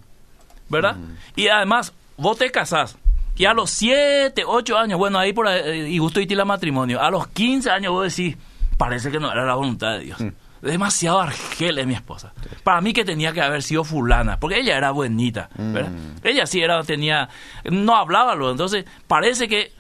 ¿verdad? 0.69 0.97
Y 1.35 1.47
además, 1.47 1.93
vos 2.17 2.37
te 2.37 2.51
casás 2.51 2.97
y 3.35 3.45
a 3.45 3.53
los 3.53 3.71
7, 3.71 4.43
8 4.45 4.77
años, 4.77 4.99
bueno, 4.99 5.17
ahí 5.17 5.33
por 5.33 5.47
ahí, 5.47 5.61
eh, 5.65 5.89
y 5.89 5.97
gusto 5.97 6.19
y 6.21 6.27
tila 6.27 6.45
matrimonio, 6.45 7.01
a 7.01 7.09
los 7.09 7.27
15 7.29 7.71
años 7.71 7.91
vos 7.91 8.15
decís, 8.15 8.37
parece 8.77 9.09
que 9.11 9.19
no 9.19 9.31
era 9.31 9.43
la 9.45 9.55
voluntad 9.55 9.93
de 9.97 9.99
Dios. 10.05 10.19
Demasiado 10.63 11.19
argel 11.19 11.77
es 11.77 11.85
mi 11.85 11.93
esposa. 11.93 12.33
Para 12.63 12.79
mí 12.81 12.93
que 12.93 13.03
tenía 13.03 13.33
que 13.33 13.41
haber 13.41 13.61
sido 13.63 13.83
fulana, 13.83 14.39
porque 14.39 14.59
ella 14.59 14.77
era 14.77 14.91
buenita, 14.91 15.49
¿verdad? 15.57 15.91
Ella 16.23 16.45
sí 16.47 16.61
era, 16.61 16.81
tenía, 16.83 17.27
no 17.69 17.95
hablaba 17.95 18.33
luego, 18.35 18.51
entonces 18.51 18.85
parece 19.07 19.47
que 19.49 19.73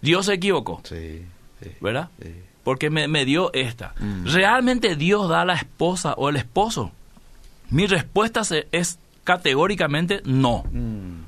Dios 0.00 0.26
se 0.26 0.34
equivocó, 0.34 0.80
Sí, 0.84 1.22
sí. 1.62 1.70
¿verdad? 1.80 2.08
Porque 2.64 2.88
me, 2.90 3.06
me 3.06 3.24
dio 3.26 3.52
esta. 3.52 3.94
Mm. 4.00 4.26
¿Realmente 4.26 4.96
Dios 4.96 5.28
da 5.28 5.42
a 5.42 5.44
la 5.44 5.54
esposa 5.54 6.14
o 6.16 6.28
el 6.30 6.36
esposo? 6.36 6.90
Mi 7.70 7.86
respuesta 7.86 8.42
se- 8.44 8.66
es 8.72 8.98
categóricamente 9.24 10.22
no. 10.24 10.64
Mm. 10.72 11.20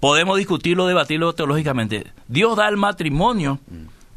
Podemos 0.00 0.38
discutirlo, 0.38 0.86
debatirlo 0.86 1.34
teológicamente. 1.34 2.06
Dios 2.28 2.56
da 2.56 2.68
el 2.68 2.76
matrimonio 2.76 3.58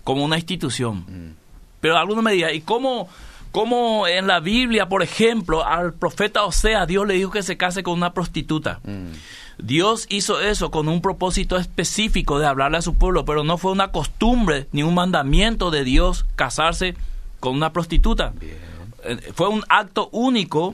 como 0.04 0.24
una 0.24 0.38
institución. 0.38 1.06
Mm. 1.08 1.34
Pero 1.82 1.98
alguno 1.98 2.22
me 2.22 2.34
dirá, 2.34 2.52
¿y 2.54 2.62
cómo, 2.62 3.10
cómo 3.52 4.08
en 4.08 4.28
la 4.28 4.40
Biblia, 4.40 4.90
por 4.90 5.04
ejemplo, 5.04 5.66
al 5.66 5.94
profeta 5.94 6.44
Osea, 6.44 6.86
Dios 6.86 7.08
le 7.08 7.16
dijo 7.16 7.32
que 7.32 7.44
se 7.44 7.58
case 7.58 7.84
con 7.84 7.94
una 7.94 8.14
prostituta? 8.14 8.80
Mm. 8.84 9.12
Dios 9.58 10.08
hizo 10.10 10.42
eso 10.42 10.72
con 10.72 10.88
un 10.88 11.02
propósito 11.02 11.58
específico 11.58 12.40
de 12.40 12.48
hablarle 12.48 12.78
a 12.78 12.82
su 12.82 12.96
pueblo, 12.96 13.26
pero 13.26 13.44
no 13.44 13.58
fue 13.58 13.72
una 13.72 13.92
costumbre 13.92 14.68
ni 14.72 14.82
un 14.82 14.96
mandamiento 14.96 15.70
de 15.70 15.84
Dios 15.84 16.26
casarse 16.36 16.96
con 17.40 17.56
una 17.56 17.72
prostituta. 17.72 18.34
Bien. 18.40 18.72
Eh, 19.04 19.18
Fue 19.34 19.50
un 19.50 19.64
acto 19.70 20.10
único 20.12 20.74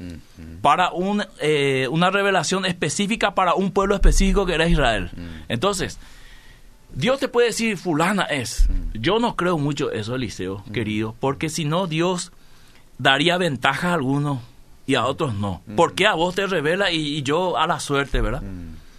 para 0.61 0.91
un, 0.91 1.23
eh, 1.39 1.87
una 1.91 2.09
revelación 2.09 2.65
específica 2.65 3.35
para 3.35 3.55
un 3.55 3.71
pueblo 3.71 3.95
específico 3.95 4.45
que 4.45 4.53
era 4.53 4.67
Israel. 4.67 5.09
Entonces, 5.47 5.97
Dios 6.93 7.19
te 7.19 7.27
puede 7.27 7.47
decir, 7.47 7.77
fulana 7.77 8.23
es. 8.23 8.67
Yo 8.93 9.19
no 9.19 9.35
creo 9.35 9.57
mucho 9.57 9.91
eso, 9.91 10.15
Eliseo, 10.15 10.63
querido, 10.73 11.15
porque 11.19 11.49
si 11.49 11.65
no, 11.65 11.87
Dios 11.87 12.31
daría 12.97 13.37
ventaja 13.37 13.91
a 13.91 13.93
algunos 13.95 14.39
y 14.85 14.95
a 14.95 15.05
otros 15.05 15.33
no. 15.33 15.61
¿Por 15.75 15.93
qué 15.93 16.07
a 16.07 16.13
vos 16.13 16.35
te 16.35 16.47
revela 16.47 16.91
y, 16.91 17.17
y 17.17 17.23
yo 17.23 17.57
a 17.57 17.67
la 17.67 17.79
suerte, 17.79 18.21
verdad? 18.21 18.41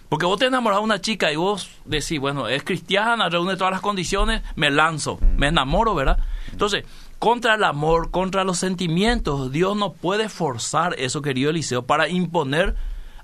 Porque 0.07 0.25
vos 0.25 0.39
te 0.39 0.47
enamorás 0.47 0.79
de 0.79 0.85
una 0.85 1.01
chica 1.01 1.31
y 1.31 1.35
vos 1.35 1.69
decís, 1.85 2.19
bueno, 2.19 2.47
es 2.47 2.63
cristiana, 2.63 3.29
reúne 3.29 3.57
todas 3.57 3.71
las 3.71 3.81
condiciones, 3.81 4.41
me 4.55 4.71
lanzo, 4.71 5.19
me 5.37 5.47
enamoro, 5.47 5.93
¿verdad? 5.93 6.17
Entonces, 6.51 6.83
contra 7.19 7.55
el 7.55 7.63
amor, 7.63 8.09
contra 8.09 8.43
los 8.43 8.57
sentimientos, 8.57 9.51
Dios 9.51 9.75
no 9.75 9.93
puede 9.93 10.29
forzar 10.29 10.95
eso, 10.97 11.21
querido 11.21 11.51
Eliseo, 11.51 11.83
para 11.83 12.07
imponer 12.07 12.75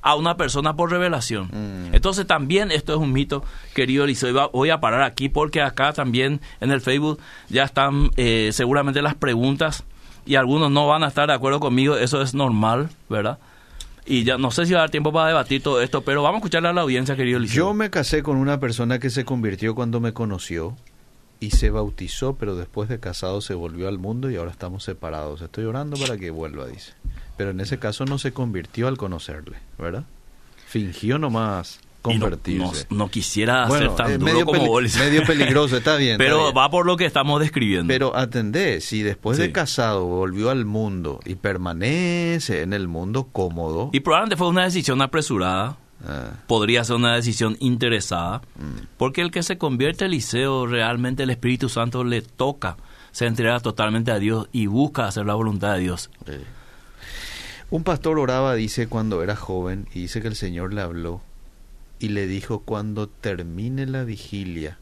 a 0.02 0.14
una 0.14 0.38
persona 0.38 0.76
por 0.76 0.92
revelación. 0.92 1.90
Entonces 1.92 2.28
también 2.28 2.72
esto 2.72 2.94
es 2.94 3.00
un 3.00 3.12
mito, 3.12 3.44
querido 3.74 4.04
Eliseo. 4.04 4.52
Voy 4.52 4.70
a 4.70 4.80
parar 4.80 5.02
aquí 5.02 5.30
porque 5.30 5.64
acá 5.64 5.94
también 5.94 6.42
en 6.62 6.70
el 6.70 6.80
Facebook 6.80 7.20
ya 7.50 7.64
están 7.64 8.12
eh, 8.16 8.52
seguramente 8.54 9.02
las 9.02 9.16
preguntas 9.16 9.84
y 10.26 10.36
algunos 10.36 10.72
no 10.72 10.88
van 10.88 11.04
a 11.04 11.08
estar 11.08 11.28
de 11.28 11.34
acuerdo 11.34 11.60
conmigo, 11.60 11.96
eso 11.98 12.22
es 12.22 12.34
normal, 12.34 12.90
¿verdad? 13.10 13.40
Y 14.06 14.24
ya 14.24 14.38
no 14.38 14.52
sé 14.52 14.66
si 14.66 14.74
va 14.74 14.80
a 14.80 14.82
dar 14.84 14.92
tiempo 14.92 15.12
para 15.12 15.28
debatir 15.28 15.64
todo 15.64 15.82
esto, 15.82 16.02
pero 16.02 16.22
vamos 16.22 16.36
a 16.36 16.40
escucharle 16.40 16.70
a 16.70 16.74
la 16.74 16.82
audiencia, 16.82 17.16
querido 17.16 17.38
Eliseo. 17.38 17.68
Yo 17.68 17.74
me 17.74 17.90
casé 17.90 18.22
con 18.22 18.38
una 18.38 18.60
persona 18.60 19.00
que 19.00 19.10
se 19.10 19.26
convirtió 19.26 19.74
cuando 19.74 20.00
me 20.00 20.14
conoció 20.14 20.76
y 21.40 21.52
se 21.52 21.70
bautizó, 21.70 22.36
pero 22.36 22.56
después 22.56 22.88
de 22.88 23.00
casado 23.00 23.42
se 23.42 23.56
volvió 23.56 23.88
al 23.88 23.98
mundo 23.98 24.30
y 24.30 24.36
ahora 24.36 24.52
estamos 24.52 24.84
separados. 24.84 25.42
Estoy 25.42 25.66
orando 25.66 25.98
para 25.98 26.18
que 26.18 26.30
vuelva, 26.30 26.68
dice. 26.68 26.94
Pero 27.36 27.50
en 27.50 27.60
ese 27.60 27.80
caso 27.80 28.06
no 28.06 28.18
se 28.20 28.32
convirtió 28.32 28.88
al 28.88 28.98
conocerle, 28.98 29.58
¿verdad? 29.78 30.04
Fingió 30.68 31.18
nomás 31.18 31.80
No- 32.14 32.20
convertirse. 32.20 32.88
No, 32.90 32.98
no 32.98 33.10
quisiera 33.10 33.68
Bueno, 33.68 33.88
ser 33.88 33.96
tan 33.96 34.12
eh, 34.12 34.18
duro 34.18 34.32
medio, 34.34 34.46
como 34.46 34.80
medio 34.82 35.24
peligroso, 35.26 35.78
está 35.78 35.96
bien. 35.98 36.14
está 36.22 36.24
Pero 36.24 36.44
bien. 36.44 36.58
va 36.58 36.70
por 36.70 36.86
lo 36.86 36.98
que 36.98 37.06
estamos 37.06 37.40
describiendo. 37.42 37.88
Pero 37.92 38.16
atendé, 38.16 38.82
si 38.82 39.02
después 39.04 39.38
Sí. 39.38 39.44
de 39.44 39.52
casado 39.52 40.06
volvió 40.06 40.50
al 40.50 40.66
mundo 40.66 41.20
y 41.26 41.36
permanece 41.36 42.62
en 42.62 42.74
el 42.74 42.88
mundo 42.88 43.30
cómodo, 43.32 43.90
y 43.94 44.00
probablemente 44.02 44.38
fue 44.38 44.48
una 44.48 44.64
decisión 44.64 45.02
apresurada, 45.02 45.78
ah, 46.08 46.32
podría 46.48 46.84
ser 46.84 46.96
una 46.98 47.16
decisión 47.16 47.58
interesada, 47.60 48.42
Mm. 48.56 48.86
porque 48.98 49.22
el 49.22 49.32
que 49.32 49.44
se 49.44 49.58
convierte 49.58 50.06
Eliseo, 50.06 50.68
realmente 50.68 51.24
el 51.24 51.30
Espíritu 51.30 51.70
Santo 51.70 52.04
le 52.04 52.22
toca, 52.22 52.78
se 53.12 53.26
entrega 53.26 53.60
totalmente 53.62 54.12
a 54.12 54.20
Dios 54.20 54.48
y 54.52 54.68
busca 54.68 55.08
hacer 55.08 55.26
la 55.26 55.36
voluntad 55.36 55.74
de 55.76 55.80
Dios. 55.80 56.10
eh. 56.28 56.44
un 57.72 57.84
pastor 57.84 58.20
oraba, 58.20 58.54
dice, 58.56 58.88
cuando 58.88 59.24
era 59.24 59.36
joven 59.36 59.88
y 59.94 60.02
dice 60.02 60.22
que 60.22 60.28
el 60.28 60.36
Señor 60.36 60.72
le 60.74 60.82
habló 60.82 61.22
y 62.00 62.10
le 62.10 62.28
dijo 62.28 62.60
cuando 62.60 63.08
termine 63.08 63.86
la 63.86 64.04
vigilia 64.04 64.78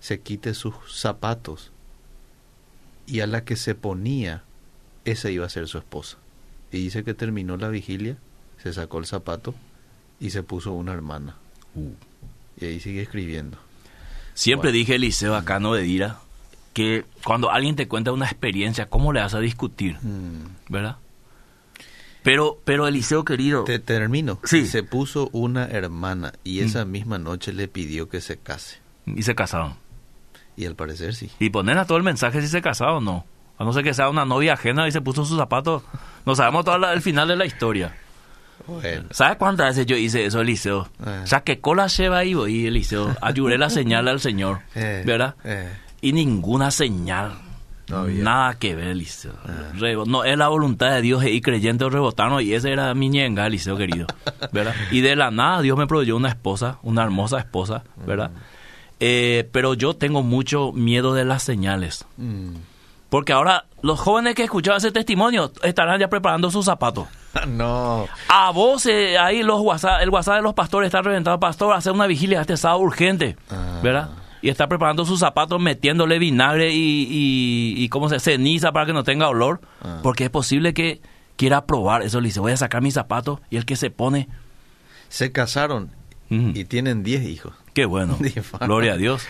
se 0.00 0.20
quite 0.20 0.54
sus 0.54 0.74
zapatos 0.88 1.70
y 3.06 3.20
a 3.20 3.26
la 3.26 3.44
que 3.44 3.56
se 3.56 3.74
ponía 3.74 4.42
esa 5.04 5.30
iba 5.30 5.46
a 5.46 5.50
ser 5.50 5.68
su 5.68 5.78
esposa. 5.78 6.18
Y 6.72 6.78
dice 6.78 7.04
que 7.04 7.14
terminó 7.14 7.56
la 7.56 7.68
vigilia, 7.68 8.16
se 8.62 8.72
sacó 8.72 8.98
el 8.98 9.06
zapato 9.06 9.54
y 10.20 10.30
se 10.30 10.42
puso 10.42 10.72
una 10.72 10.92
hermana. 10.92 11.36
Y 12.60 12.64
ahí 12.64 12.80
sigue 12.80 13.02
escribiendo. 13.02 13.58
Siempre 14.34 14.70
Bueno. 14.70 14.78
dije, 14.78 14.94
Eliseo, 14.96 15.34
acá 15.36 15.60
no 15.60 15.74
de 15.74 15.82
Dira, 15.82 16.18
que 16.72 17.04
cuando 17.24 17.50
alguien 17.50 17.76
te 17.76 17.88
cuenta 17.88 18.12
una 18.12 18.26
experiencia, 18.26 18.86
¿cómo 18.86 19.12
le 19.12 19.20
vas 19.20 19.34
a 19.34 19.40
discutir? 19.40 19.96
Mm. 20.02 20.70
¿Verdad? 20.72 20.96
Pero, 22.24 22.58
pero 22.64 22.88
Eliseo 22.88 23.24
querido, 23.24 23.62
Te 23.64 23.78
termino. 23.78 24.40
Sí. 24.44 24.66
Se 24.66 24.82
puso 24.82 25.28
una 25.32 25.66
hermana 25.66 26.32
y 26.42 26.60
esa 26.60 26.84
misma 26.84 27.18
noche 27.18 27.52
le 27.52 27.68
pidió 27.68 28.08
que 28.08 28.20
se 28.20 28.38
case. 28.38 28.78
y 29.06 29.22
se 29.22 29.34
casaron. 29.36 29.74
Y 30.56 30.66
al 30.66 30.74
parecer 30.74 31.14
sí. 31.14 31.30
Y 31.38 31.50
ponen 31.50 31.78
a 31.78 31.84
todo 31.84 31.98
el 31.98 32.04
mensaje 32.04 32.40
si 32.40 32.48
se 32.48 32.62
casaron 32.62 32.96
o 32.96 33.00
no. 33.12 33.26
A 33.58 33.64
no 33.64 33.72
ser 33.72 33.84
que 33.84 33.94
sea 33.94 34.08
una 34.08 34.24
novia 34.24 34.54
ajena 34.54 34.88
y 34.88 34.92
se 34.92 35.00
puso 35.00 35.24
sus 35.24 35.36
zapatos. 35.38 35.82
No 36.26 36.34
sabemos 36.34 36.64
todo 36.64 36.90
el 36.92 37.02
final 37.02 37.28
de 37.28 37.36
la 37.36 37.44
historia. 37.46 37.94
Bueno. 38.66 39.04
¿Sabes 39.10 39.36
cuántas 39.36 39.68
veces 39.68 39.84
yo 39.86 39.96
hice 39.96 40.24
eso, 40.24 40.40
Eliseo? 40.40 40.88
Eh. 41.06 41.20
O 41.24 41.26
sea, 41.26 41.42
que 41.42 41.60
cola 41.60 41.86
lleva 41.88 42.18
ahí, 42.18 42.34
voy, 42.34 42.66
Eliseo. 42.66 43.14
Ayudé 43.20 43.58
la 43.58 43.68
señal 43.68 44.08
al 44.08 44.20
Señor. 44.20 44.60
Eh, 44.74 45.02
¿Verdad? 45.04 45.34
eh. 45.44 45.70
Y 46.00 46.12
ninguna 46.12 46.70
señal. 46.70 47.32
No. 47.88 48.04
Ah. 48.04 48.06
Nada 48.08 48.58
que 48.58 48.74
ver, 48.74 48.88
Eliseo. 48.88 49.32
Rebo- 49.78 50.06
no 50.06 50.24
es 50.24 50.36
la 50.38 50.48
voluntad 50.48 50.90
de 50.92 51.02
Dios 51.02 51.24
y 51.24 51.40
creyente 51.40 51.84
o 51.84 51.90
rebotarnos. 51.90 52.42
Y 52.42 52.54
ese 52.54 52.72
era 52.72 52.94
mi 52.94 53.08
ñenga, 53.08 53.46
Eliseo 53.46 53.76
querido. 53.76 54.06
¿Verdad? 54.52 54.74
Y 54.90 55.00
de 55.02 55.16
la 55.16 55.30
nada 55.30 55.60
Dios 55.60 55.76
me 55.76 55.86
proveyó 55.86 56.16
una 56.16 56.28
esposa, 56.28 56.78
una 56.82 57.02
hermosa 57.02 57.38
esposa, 57.38 57.84
¿verdad? 58.06 58.30
Eh, 59.00 59.48
pero 59.52 59.74
yo 59.74 59.94
tengo 59.94 60.22
mucho 60.22 60.72
miedo 60.72 61.14
de 61.14 61.24
las 61.24 61.42
señales. 61.42 62.06
Mm. 62.16 62.54
Porque 63.10 63.32
ahora 63.32 63.66
los 63.82 64.00
jóvenes 64.00 64.34
que 64.34 64.44
escuchaban 64.44 64.78
ese 64.78 64.90
testimonio 64.90 65.52
estarán 65.62 66.00
ya 66.00 66.08
preparando 66.08 66.50
sus 66.50 66.64
zapatos. 66.64 67.06
no. 67.48 68.06
A 68.28 68.50
vos, 68.50 68.86
eh, 68.86 69.18
ahí 69.18 69.42
los 69.42 69.60
WhatsApp, 69.60 70.00
el 70.02 70.08
WhatsApp 70.10 70.36
de 70.36 70.42
los 70.42 70.54
pastores 70.54 70.86
está 70.88 71.02
reventado. 71.02 71.38
Pastor, 71.38 71.74
hacer 71.74 71.92
una 71.92 72.06
vigilia 72.06 72.40
este 72.40 72.56
sábado 72.56 72.80
urgente. 72.80 73.36
Ah. 73.50 73.80
¿Verdad? 73.82 74.10
Y 74.44 74.50
está 74.50 74.68
preparando 74.68 75.06
sus 75.06 75.20
zapatos, 75.20 75.58
metiéndole 75.58 76.18
vinagre 76.18 76.70
y, 76.70 77.06
y, 77.08 77.82
y 77.82 77.88
¿cómo 77.88 78.10
se 78.10 78.20
ceniza 78.20 78.72
para 78.72 78.84
que 78.84 78.92
no 78.92 79.02
tenga 79.02 79.26
olor. 79.30 79.62
Ah. 79.80 80.00
Porque 80.02 80.24
es 80.24 80.30
posible 80.30 80.74
que 80.74 81.00
quiera 81.36 81.64
probar 81.64 82.02
eso. 82.02 82.20
Le 82.20 82.28
dice, 82.28 82.40
voy 82.40 82.52
a 82.52 82.58
sacar 82.58 82.82
mis 82.82 82.92
zapatos. 82.92 83.40
Y 83.48 83.56
el 83.56 83.64
que 83.64 83.74
se 83.76 83.88
pone, 83.88 84.28
Se 85.08 85.32
casaron 85.32 85.92
y 86.28 86.64
tienen 86.66 87.02
10 87.02 87.22
hijos. 87.24 87.54
qué 87.72 87.86
bueno. 87.86 88.18
Gloria 88.60 88.92
a 88.92 88.96
Dios. 88.98 89.26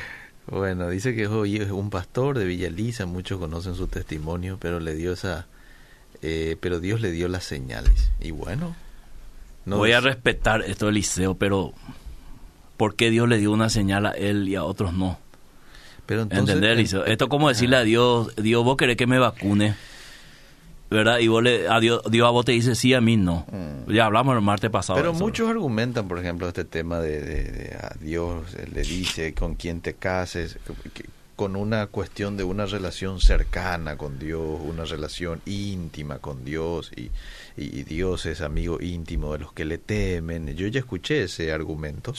Bueno, 0.49 0.89
dice 0.89 1.15
que 1.15 1.23
es 1.23 1.71
un 1.71 1.91
pastor 1.91 2.37
de 2.37 2.45
Villa 2.47 2.67
Elisa, 2.67 3.07
muchos 3.07 3.39
conocen 3.39 3.77
su 3.77 3.87
testimonio, 3.87 4.59
pero 4.61 4.81
le 4.81 4.97
dio 4.97 5.13
esa 5.13 5.47
eh, 6.23 6.57
pero 6.59 6.81
Dios 6.81 7.01
le 7.01 7.13
dio 7.13 7.29
las 7.29 7.45
señales. 7.45 8.11
Y 8.21 8.33
bueno, 8.33 8.75
no 9.65 9.77
voy 9.77 9.93
a 9.93 10.01
respetar 10.01 10.63
esto, 10.63 10.89
Eliseo, 10.89 11.37
pero 11.37 11.73
¿por 12.77 12.95
qué 12.97 13.11
Dios 13.11 13.29
le 13.29 13.39
dio 13.39 13.53
una 13.53 13.69
señal 13.71 14.07
a 14.07 14.11
él 14.13 14.49
y 14.49 14.55
a 14.57 14.65
otros 14.65 14.93
no? 14.93 15.19
pero 16.07 16.23
entonces, 16.23 16.57
¿Entendés, 16.57 16.93
en-? 16.93 17.03
Esto 17.11 17.25
es 17.25 17.31
como 17.31 17.49
decirle 17.49 17.77
a 17.77 17.83
Dios, 17.83 18.35
Dios, 18.37 18.63
vos 18.65 18.77
querés 18.77 18.97
que 18.97 19.07
me 19.07 19.19
vacune, 19.19 19.75
¿verdad? 20.91 21.19
Y 21.19 21.29
vos 21.29 21.43
le, 21.43 21.67
a 21.67 21.81
Dios, 21.81 22.03
Dios 22.11 22.27
a 22.27 22.31
vos 22.31 22.45
te 22.45 22.53
dice 22.53 22.75
sí, 22.75 22.93
a 22.95 23.01
mí 23.01 23.17
no. 23.17 23.47
Mm. 23.51 23.91
Ya 23.93 24.05
hablamos 24.05 24.37
el 24.37 24.43
martes 24.43 24.71
pasado. 24.71 24.99
Pero 24.99 25.13
eso. 25.13 25.19
muchos 25.25 25.49
argumentan, 25.49 26.07
por 26.07 26.19
ejemplo, 26.19 26.47
este 26.47 26.65
tema 26.67 27.01
de, 27.01 27.21
de- 27.23 27.45
de 27.53 27.75
a 27.75 27.95
Dios 28.01 28.45
le 28.75 28.83
dice 28.83 29.33
con 29.35 29.55
quién 29.55 29.81
te 29.81 29.95
cases, 29.95 30.59
que- 30.93 31.05
con 31.37 31.57
una 31.57 31.87
cuestión 31.89 32.37
de 32.37 32.45
una 32.45 32.65
relación 32.67 33.21
cercana 33.21 33.97
con 33.97 34.19
Dios, 34.19 34.61
una 34.63 34.85
relación 34.85 35.41
íntima 35.47 36.19
con 36.19 36.45
Dios, 36.45 36.91
y, 36.97 37.11
Dios 37.57 38.27
es 38.27 38.41
amigo 38.41 38.81
íntimo 38.81 39.33
de 39.33 39.39
los 39.41 39.53
que 39.53 39.65
le 39.65 39.79
temen. 39.79 40.57
Yo 40.57 40.67
ya 40.69 40.81
escuché 40.81 41.23
ese 41.25 41.53
argumento, 41.53 42.13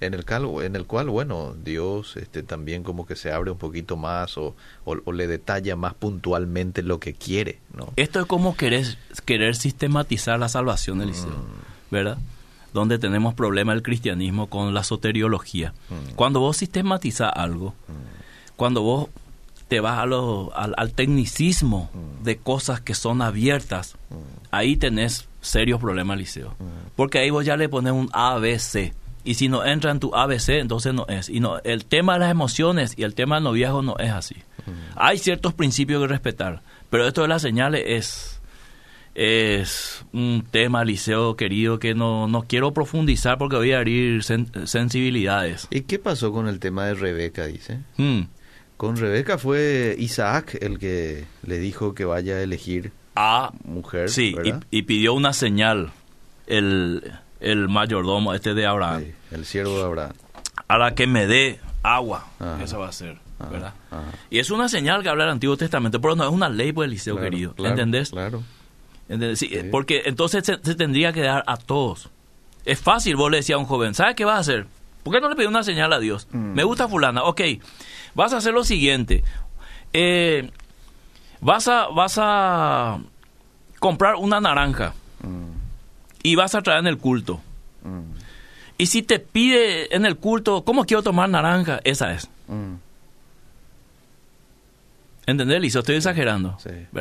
en 0.00 0.14
el 0.14 0.24
cual, 0.24 0.64
en 0.64 0.74
el 0.76 0.86
cual, 0.86 1.08
bueno, 1.08 1.54
Dios 1.64 2.16
este, 2.16 2.42
también 2.42 2.82
como 2.82 3.06
que 3.06 3.14
se 3.16 3.30
abre 3.32 3.50
un 3.52 3.58
poquito 3.58 3.96
más 3.96 4.36
o, 4.38 4.56
o- 4.84 4.96
o 5.04 5.12
le 5.12 5.26
detalla 5.28 5.76
más 5.76 5.94
puntualmente 5.94 6.82
lo 6.82 6.98
que 6.98 7.14
quiere, 7.14 7.60
¿no? 7.74 7.92
Esto 7.96 8.18
es 8.20 8.26
como 8.26 8.56
querer, 8.56 8.84
querer 9.24 9.54
sistematizar 9.54 10.38
la 10.40 10.48
salvación, 10.48 11.00
Eliseo, 11.00 11.30
Mm. 11.30 11.92
¿verdad? 11.92 12.18
Donde 12.74 12.98
tenemos 12.98 13.34
problema 13.34 13.72
el 13.72 13.82
cristianismo 13.82 14.48
con 14.48 14.74
la 14.74 14.82
soteriología. 14.82 15.72
Mm. 15.90 16.14
Cuando 16.16 16.40
vos 16.40 16.56
sistematizas 16.56 17.30
algo, 17.34 17.74
cuando 18.56 18.82
vos 18.82 19.08
te 19.68 19.80
vas 19.80 19.98
a 19.98 20.06
lo- 20.06 20.52
al, 20.56 20.74
al 20.76 20.92
tecnicismo 20.92 21.90
Mm. 21.92 22.24
de 22.24 22.36
cosas 22.38 22.80
que 22.80 22.94
son 22.94 23.20
abiertas, 23.22 23.96
ahí 24.50 24.76
tenés 24.76 25.28
serios 25.40 25.80
problemas, 25.80 26.18
Liceo. 26.18 26.54
Porque 26.96 27.18
ahí 27.18 27.30
vos 27.30 27.44
ya 27.44 27.56
le 27.56 27.68
pones 27.68 27.92
un 27.92 28.08
ABC. 28.12 28.92
Y 29.24 29.34
si 29.34 29.48
no 29.48 29.64
entra 29.64 29.90
en 29.90 29.98
tu 29.98 30.14
ABC, 30.14 30.60
entonces 30.60 30.94
no 30.94 31.04
es. 31.08 31.28
Y 31.28 31.40
no, 31.40 31.58
el 31.64 31.84
tema 31.84 32.12
de 32.14 32.20
las 32.20 32.30
emociones 32.30 32.94
y 32.96 33.02
el 33.02 33.14
tema 33.16 33.36
del 33.36 33.44
noviazgo 33.44 33.82
no 33.82 33.96
es 33.98 34.12
así. 34.12 34.36
Hay 34.94 35.18
ciertos 35.18 35.52
principios 35.52 36.00
que 36.02 36.06
respetar. 36.08 36.62
Pero 36.90 37.06
esto 37.08 37.22
de 37.22 37.28
las 37.28 37.42
señales 37.42 37.82
es, 37.86 38.40
es 39.16 40.04
un 40.12 40.44
tema, 40.50 40.84
Liceo 40.84 41.34
querido, 41.36 41.78
que 41.80 41.94
no, 41.94 42.28
no 42.28 42.42
quiero 42.42 42.72
profundizar 42.72 43.38
porque 43.38 43.56
voy 43.56 43.72
a 43.72 43.78
abrir 43.78 44.20
sen- 44.22 44.66
sensibilidades. 44.66 45.66
¿Y 45.70 45.82
qué 45.82 45.98
pasó 45.98 46.32
con 46.32 46.46
el 46.48 46.60
tema 46.60 46.86
de 46.86 46.94
Rebeca, 46.94 47.46
dice? 47.46 47.80
Con 48.76 48.96
Rebeca 48.96 49.38
fue 49.38 49.94
Isaac 49.98 50.58
el 50.60 50.78
que 50.78 51.24
le 51.44 51.58
dijo 51.58 51.94
que 51.94 52.04
vaya 52.04 52.34
a 52.34 52.42
elegir 52.42 52.92
Ah, 53.14 53.50
mujer, 53.64 54.10
sí, 54.10 54.28
y, 54.28 54.34
¿verdad? 54.34 54.64
y 54.70 54.82
pidió 54.82 55.14
una 55.14 55.32
señal 55.32 55.92
el, 56.46 57.12
el 57.40 57.68
mayordomo 57.68 58.34
este 58.34 58.52
de 58.52 58.66
Abraham. 58.66 59.04
Sí, 59.04 59.12
el 59.32 59.44
siervo 59.46 59.78
de 59.78 59.84
Abraham. 59.84 60.12
A 60.68 60.76
la 60.78 60.94
que 60.94 61.06
me 61.06 61.26
dé 61.26 61.58
agua, 61.82 62.26
Ajá. 62.38 62.62
esa 62.62 62.76
va 62.76 62.88
a 62.88 62.92
ser. 62.92 63.16
¿verdad? 63.50 63.74
Y 64.30 64.38
es 64.38 64.50
una 64.50 64.68
señal 64.68 65.02
que 65.02 65.08
habla 65.10 65.24
el 65.24 65.30
Antiguo 65.30 65.56
Testamento, 65.56 66.00
pero 66.00 66.16
no 66.16 66.24
es 66.24 66.30
una 66.30 66.48
ley, 66.48 66.72
pues, 66.72 66.88
Eliseo 66.88 67.18
querido. 67.20 67.54
¿Entendés? 67.58 68.10
Claro. 68.10 68.42
Sí, 69.34 69.50
Porque 69.70 70.02
entonces 70.06 70.44
se, 70.44 70.56
tendría 70.74 71.12
que 71.12 71.20
dar 71.22 71.44
a 71.46 71.56
todos. 71.56 72.08
Es 72.64 72.80
fácil, 72.80 73.16
vos 73.16 73.30
le 73.30 73.38
decías 73.38 73.56
a 73.56 73.60
un 73.60 73.66
joven, 73.66 73.94
¿sabes 73.94 74.16
qué 74.16 74.24
vas 74.24 74.36
a 74.36 74.40
hacer? 74.40 74.66
¿Por 75.04 75.14
qué 75.14 75.20
no 75.20 75.28
le 75.28 75.36
pedí 75.36 75.46
una 75.46 75.62
señal 75.62 75.92
a 75.92 76.00
Dios? 76.00 76.26
Mm. 76.32 76.54
Me 76.54 76.64
gusta 76.64 76.88
fulana, 76.88 77.22
ok, 77.24 77.40
vas 78.16 78.32
a 78.32 78.38
hacer 78.38 78.54
lo 78.54 78.64
siguiente. 78.64 79.22
Eh, 79.92 80.50
vas, 81.40 81.68
a, 81.68 81.88
vas 81.88 82.16
a 82.18 82.98
comprar 83.78 84.16
una 84.16 84.40
naranja 84.40 84.94
mm. 85.22 85.50
y 86.22 86.34
vas 86.34 86.54
a 86.54 86.62
traer 86.62 86.80
en 86.80 86.86
el 86.88 86.98
culto. 86.98 87.40
Mm. 87.84 88.16
Y 88.78 88.86
si 88.86 89.02
te 89.02 89.18
pide 89.18 89.94
en 89.94 90.06
el 90.06 90.16
culto, 90.16 90.64
¿cómo 90.64 90.84
quiero 90.86 91.02
tomar 91.02 91.28
naranja? 91.28 91.80
Esa 91.84 92.12
es. 92.12 92.28
¿Entendés, 95.26 95.60
Lizo? 95.60 95.80
Estoy 95.80 95.96
exagerando. 95.96 96.56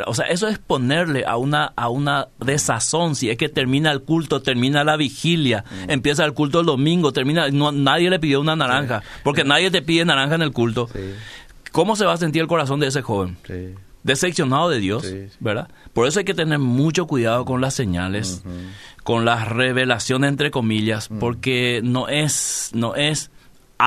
O 0.07 0.13
sea, 0.15 0.25
eso 0.25 0.47
es 0.47 0.57
ponerle 0.57 1.25
a 1.25 1.37
una, 1.37 1.71
a 1.75 1.89
una 1.89 2.27
desazón. 2.39 3.15
Si 3.15 3.29
es 3.29 3.37
que 3.37 3.49
termina 3.49 3.91
el 3.91 4.01
culto, 4.01 4.41
termina 4.41 4.83
la 4.83 4.97
vigilia, 4.97 5.63
mm. 5.69 5.91
empieza 5.91 6.25
el 6.25 6.33
culto 6.33 6.59
el 6.59 6.65
domingo, 6.65 7.13
termina. 7.13 7.49
No, 7.49 7.71
nadie 7.71 8.09
le 8.09 8.19
pidió 8.19 8.41
una 8.41 8.55
naranja, 8.55 9.03
porque 9.23 9.43
nadie 9.43 9.69
te 9.69 9.83
pide 9.83 10.05
naranja 10.05 10.35
en 10.35 10.41
el 10.41 10.51
culto. 10.51 10.89
¿Cómo 11.71 11.95
se 11.95 12.05
va 12.05 12.13
a 12.13 12.17
sentir 12.17 12.41
el 12.41 12.47
corazón 12.47 12.79
de 12.79 12.87
ese 12.87 13.03
joven? 13.03 13.37
Decepcionado 14.01 14.69
de 14.69 14.79
Dios, 14.79 15.05
¿verdad? 15.39 15.69
Por 15.93 16.07
eso 16.07 16.19
hay 16.19 16.25
que 16.25 16.33
tener 16.33 16.57
mucho 16.57 17.05
cuidado 17.05 17.45
con 17.45 17.61
las 17.61 17.75
señales, 17.75 18.43
con 19.03 19.23
las 19.23 19.47
revelaciones, 19.47 20.29
entre 20.29 20.49
comillas, 20.49 21.11
mm. 21.11 21.19
porque 21.19 21.81
no 21.83 22.07
es, 22.07 22.71
no 22.73 22.95
es 22.95 23.29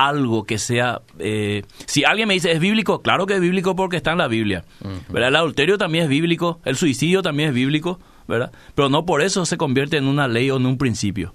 algo 0.07 0.43
que 0.43 0.57
sea... 0.57 1.01
Eh, 1.17 1.63
si 1.85 2.03
alguien 2.03 2.27
me 2.27 2.33
dice, 2.33 2.51
¿es 2.51 2.59
bíblico? 2.59 3.01
Claro 3.01 3.25
que 3.25 3.35
es 3.35 3.41
bíblico 3.41 3.75
porque 3.75 3.97
está 3.97 4.11
en 4.11 4.19
la 4.19 4.27
Biblia. 4.27 4.65
¿verdad? 5.09 5.29
El 5.29 5.35
adulterio 5.35 5.77
también 5.77 6.05
es 6.05 6.09
bíblico, 6.09 6.59
el 6.65 6.75
suicidio 6.75 7.21
también 7.21 7.49
es 7.49 7.55
bíblico, 7.55 7.99
¿verdad? 8.27 8.51
Pero 8.75 8.89
no 8.89 9.05
por 9.05 9.21
eso 9.21 9.45
se 9.45 9.57
convierte 9.57 9.97
en 9.97 10.05
una 10.05 10.27
ley 10.27 10.49
o 10.51 10.57
en 10.57 10.65
un 10.65 10.77
principio. 10.77 11.33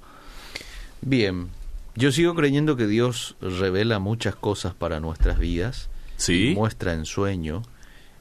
Bien, 1.00 1.48
yo 1.96 2.11
sigo 2.11 2.35
creyendo 2.35 2.77
que 2.77 2.87
Dios 2.87 3.37
revela 3.40 3.98
muchas 3.98 4.35
cosas 4.35 4.74
para 4.74 5.00
nuestras 5.00 5.38
vidas. 5.38 5.90
Sí. 6.16 6.53
Muestra 6.55 6.92
en 6.94 7.05
sueño. 7.05 7.62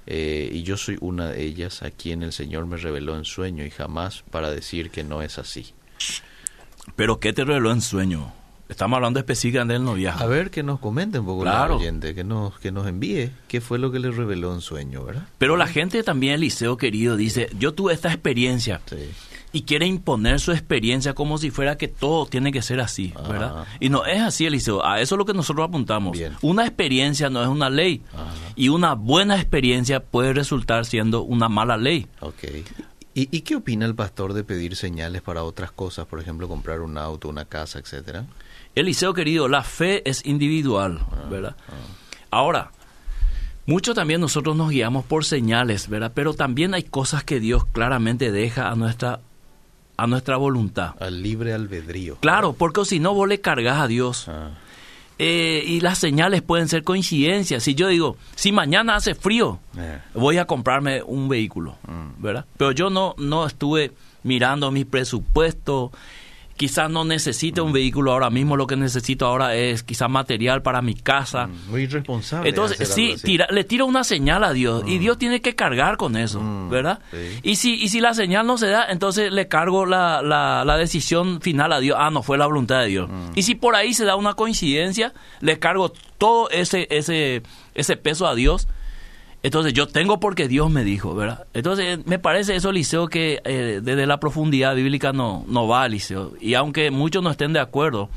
Eh, 0.05 0.49
y 0.51 0.63
yo 0.63 0.75
soy 0.75 0.97
una 0.99 1.29
de 1.29 1.43
ellas 1.43 1.81
a 1.81 1.91
quien 1.91 2.23
el 2.23 2.33
Señor 2.33 2.65
me 2.65 2.75
reveló 2.75 3.15
en 3.15 3.23
sueño 3.23 3.65
y 3.65 3.69
jamás 3.69 4.23
para 4.29 4.51
decir 4.51 4.89
que 4.89 5.03
no 5.03 5.21
es 5.21 5.39
así. 5.39 5.73
¿Pero 6.95 7.19
qué 7.19 7.31
te 7.31 7.45
reveló 7.45 7.71
en 7.71 7.81
sueño? 7.81 8.33
Estamos 8.69 8.97
hablando 8.97 9.19
específicamente 9.19 9.73
del 9.73 9.83
noviazgo. 9.83 10.23
A 10.23 10.27
ver, 10.27 10.49
que 10.49 10.63
nos 10.63 10.79
comente 10.79 11.19
un 11.19 11.25
poco 11.25 11.43
claro. 11.43 11.77
oyente, 11.77 12.15
que 12.15 12.23
nos, 12.23 12.57
que 12.59 12.71
nos 12.71 12.87
envíe 12.87 13.29
qué 13.47 13.61
fue 13.61 13.77
lo 13.77 13.91
que 13.91 13.99
le 13.99 14.09
reveló 14.09 14.53
en 14.53 14.61
sueño, 14.61 15.03
¿verdad? 15.03 15.27
Pero 15.37 15.57
la 15.57 15.67
gente 15.67 16.01
también, 16.03 16.35
Eliseo 16.35 16.77
querido, 16.77 17.17
dice, 17.17 17.49
yo 17.59 17.73
tuve 17.73 17.93
esta 17.93 18.09
experiencia. 18.09 18.81
Y 19.55 19.63
quiere 19.63 19.85
imponer 19.85 20.39
su 20.39 20.51
experiencia 20.51 21.13
como 21.13 21.37
si 21.37 21.51
fuera 21.51 21.77
que 21.77 21.87
todo 21.87 22.25
tiene 22.25 22.51
que 22.51 22.63
ser 22.63 22.79
así, 22.79 23.13
¿verdad? 23.29 23.65
Y 23.79 23.89
no 23.89 24.05
es 24.05 24.19
así, 24.19 24.47
Eliseo. 24.47 24.83
A 24.83 24.99
eso 24.99 25.13
es 25.13 25.19
lo 25.19 25.25
que 25.25 25.33
nosotros 25.33 25.67
apuntamos. 25.67 26.17
Una 26.41 26.65
experiencia 26.65 27.29
no 27.29 27.43
es 27.43 27.47
una 27.49 27.69
ley. 27.69 28.01
Y 28.55 28.69
una 28.69 28.95
buena 28.95 29.35
experiencia 29.35 29.99
puede 29.99 30.33
resultar 30.33 30.85
siendo 30.85 31.21
una 31.21 31.49
mala 31.49 31.77
ley. 31.77 32.07
Okay. 32.19 32.63
¿Y, 33.15 33.29
¿Y, 33.35 33.41
qué 33.41 33.55
opina 33.55 33.85
el 33.85 33.93
pastor 33.93 34.33
de 34.33 34.43
pedir 34.43 34.75
señales 34.75 35.21
para 35.21 35.43
otras 35.43 35.71
cosas? 35.71 36.07
Por 36.07 36.19
ejemplo, 36.19 36.47
comprar 36.47 36.81
un 36.81 36.97
auto, 36.97 37.29
una 37.29 37.45
casa, 37.45 37.77
etcétera. 37.77 38.25
Eliseo 38.75 39.13
querido, 39.13 39.47
la 39.47 39.63
fe 39.63 40.07
es 40.09 40.25
individual, 40.25 40.99
ah, 41.11 41.27
¿verdad? 41.29 41.55
Ah. 41.67 41.73
Ahora, 42.31 42.71
mucho 43.67 43.93
también 43.93 44.19
nosotros 44.19 44.55
nos 44.55 44.71
guiamos 44.71 45.05
por 45.05 45.25
señales, 45.25 45.87
¿verdad? 45.87 46.11
Pero 46.15 46.33
también 46.33 46.73
hay 46.73 46.83
cosas 46.83 47.23
que 47.23 47.39
Dios 47.39 47.65
claramente 47.65 48.31
deja 48.31 48.69
a 48.69 48.75
nuestra 48.75 49.19
a 49.95 50.07
nuestra 50.07 50.37
voluntad. 50.37 50.95
Al 50.99 51.21
libre 51.21 51.53
albedrío. 51.53 52.15
Claro, 52.15 52.53
porque 52.53 52.83
si 52.83 52.99
no 52.99 53.13
vos 53.13 53.27
le 53.27 53.41
cargas 53.41 53.79
a 53.79 53.87
Dios. 53.87 54.27
Ah. 54.27 54.51
Eh, 55.19 55.63
y 55.65 55.79
las 55.81 55.99
señales 55.99 56.41
pueden 56.41 56.67
ser 56.67 56.83
coincidencias. 56.83 57.63
Si 57.63 57.75
yo 57.75 57.87
digo, 57.87 58.17
si 58.35 58.51
mañana 58.51 58.95
hace 58.95 59.15
frío, 59.15 59.59
eh. 59.77 59.99
voy 60.13 60.37
a 60.37 60.45
comprarme 60.45 61.03
un 61.03 61.29
vehículo, 61.29 61.77
mm. 61.87 62.21
¿verdad? 62.21 62.45
Pero 62.57 62.71
yo 62.71 62.89
no, 62.89 63.13
no 63.17 63.45
estuve 63.45 63.91
mirando 64.23 64.71
mi 64.71 64.85
presupuesto, 64.85 65.91
quizás 66.63 66.89
no 66.89 67.03
necesite 67.03 67.59
un 67.59 67.73
vehículo 67.73 68.13
ahora 68.13 68.29
mismo, 68.29 68.55
lo 68.55 68.67
que 68.67 68.77
necesito 68.77 69.25
ahora 69.25 69.53
es 69.53 69.83
quizás 69.83 70.09
material 70.09 70.61
para 70.61 70.81
mi 70.81 70.93
casa. 70.93 71.47
Mm, 71.47 71.71
muy 71.71 71.81
irresponsable. 71.81 72.47
Entonces, 72.47 72.87
sí, 72.87 73.17
le 73.37 73.63
tira 73.65 73.83
una 73.83 74.05
señal 74.05 74.45
a 74.45 74.53
Dios 74.53 74.85
y 74.87 74.95
mm. 74.95 74.99
Dios 75.01 75.17
tiene 75.17 75.41
que 75.41 75.55
cargar 75.55 75.97
con 75.97 76.15
eso, 76.15 76.39
mm, 76.39 76.69
¿verdad? 76.69 76.99
Y, 77.41 77.57
si, 77.57 77.73
y 77.73 77.89
si 77.89 77.99
la 77.99 78.13
señal 78.13 78.47
no 78.47 78.57
se 78.57 78.67
da, 78.67 78.85
entonces 78.89 79.29
le 79.33 79.49
cargo 79.49 79.85
la, 79.85 80.21
la, 80.21 80.63
la, 80.63 80.77
decisión 80.77 81.41
final 81.41 81.73
a 81.73 81.81
Dios. 81.81 81.97
Ah, 81.99 82.11
no 82.11 82.23
fue 82.23 82.37
la 82.37 82.45
voluntad 82.45 82.79
de 82.79 82.87
Dios. 82.87 83.09
Y 83.35 83.41
si 83.41 83.55
por 83.55 83.75
ahí 83.75 83.93
se 83.93 84.05
da 84.05 84.15
una 84.15 84.35
coincidencia, 84.35 85.11
le 85.41 85.59
cargo 85.59 85.91
todo 86.17 86.49
ese, 86.49 86.87
ese, 86.91 87.43
ese 87.75 87.97
peso 87.97 88.25
a 88.25 88.35
Dios 88.35 88.69
entonces 89.43 89.73
yo 89.73 89.87
tengo 89.87 90.21
porque 90.21 90.47
Dios 90.47 90.71
me 90.71 90.85
dijo, 90.85 91.13
¿verdad? 91.13 91.45
Entonces 91.53 92.05
me 92.05 92.17
parece 92.17 92.55
eso, 92.55 92.71
Liceo, 92.71 93.07
que 93.07 93.41
eh, 93.43 93.81
desde 93.83 94.05
la 94.07 94.19
profundidad 94.19 94.73
bíblica 94.73 95.11
no, 95.11 95.43
no 95.47 95.67
va, 95.67 95.87
Liceo. 95.89 96.33
Y 96.39 96.53
aunque 96.53 96.91
muchos 96.91 97.21
no 97.21 97.29
estén 97.29 97.51
de 97.51 97.59
acuerdo, 97.59 98.09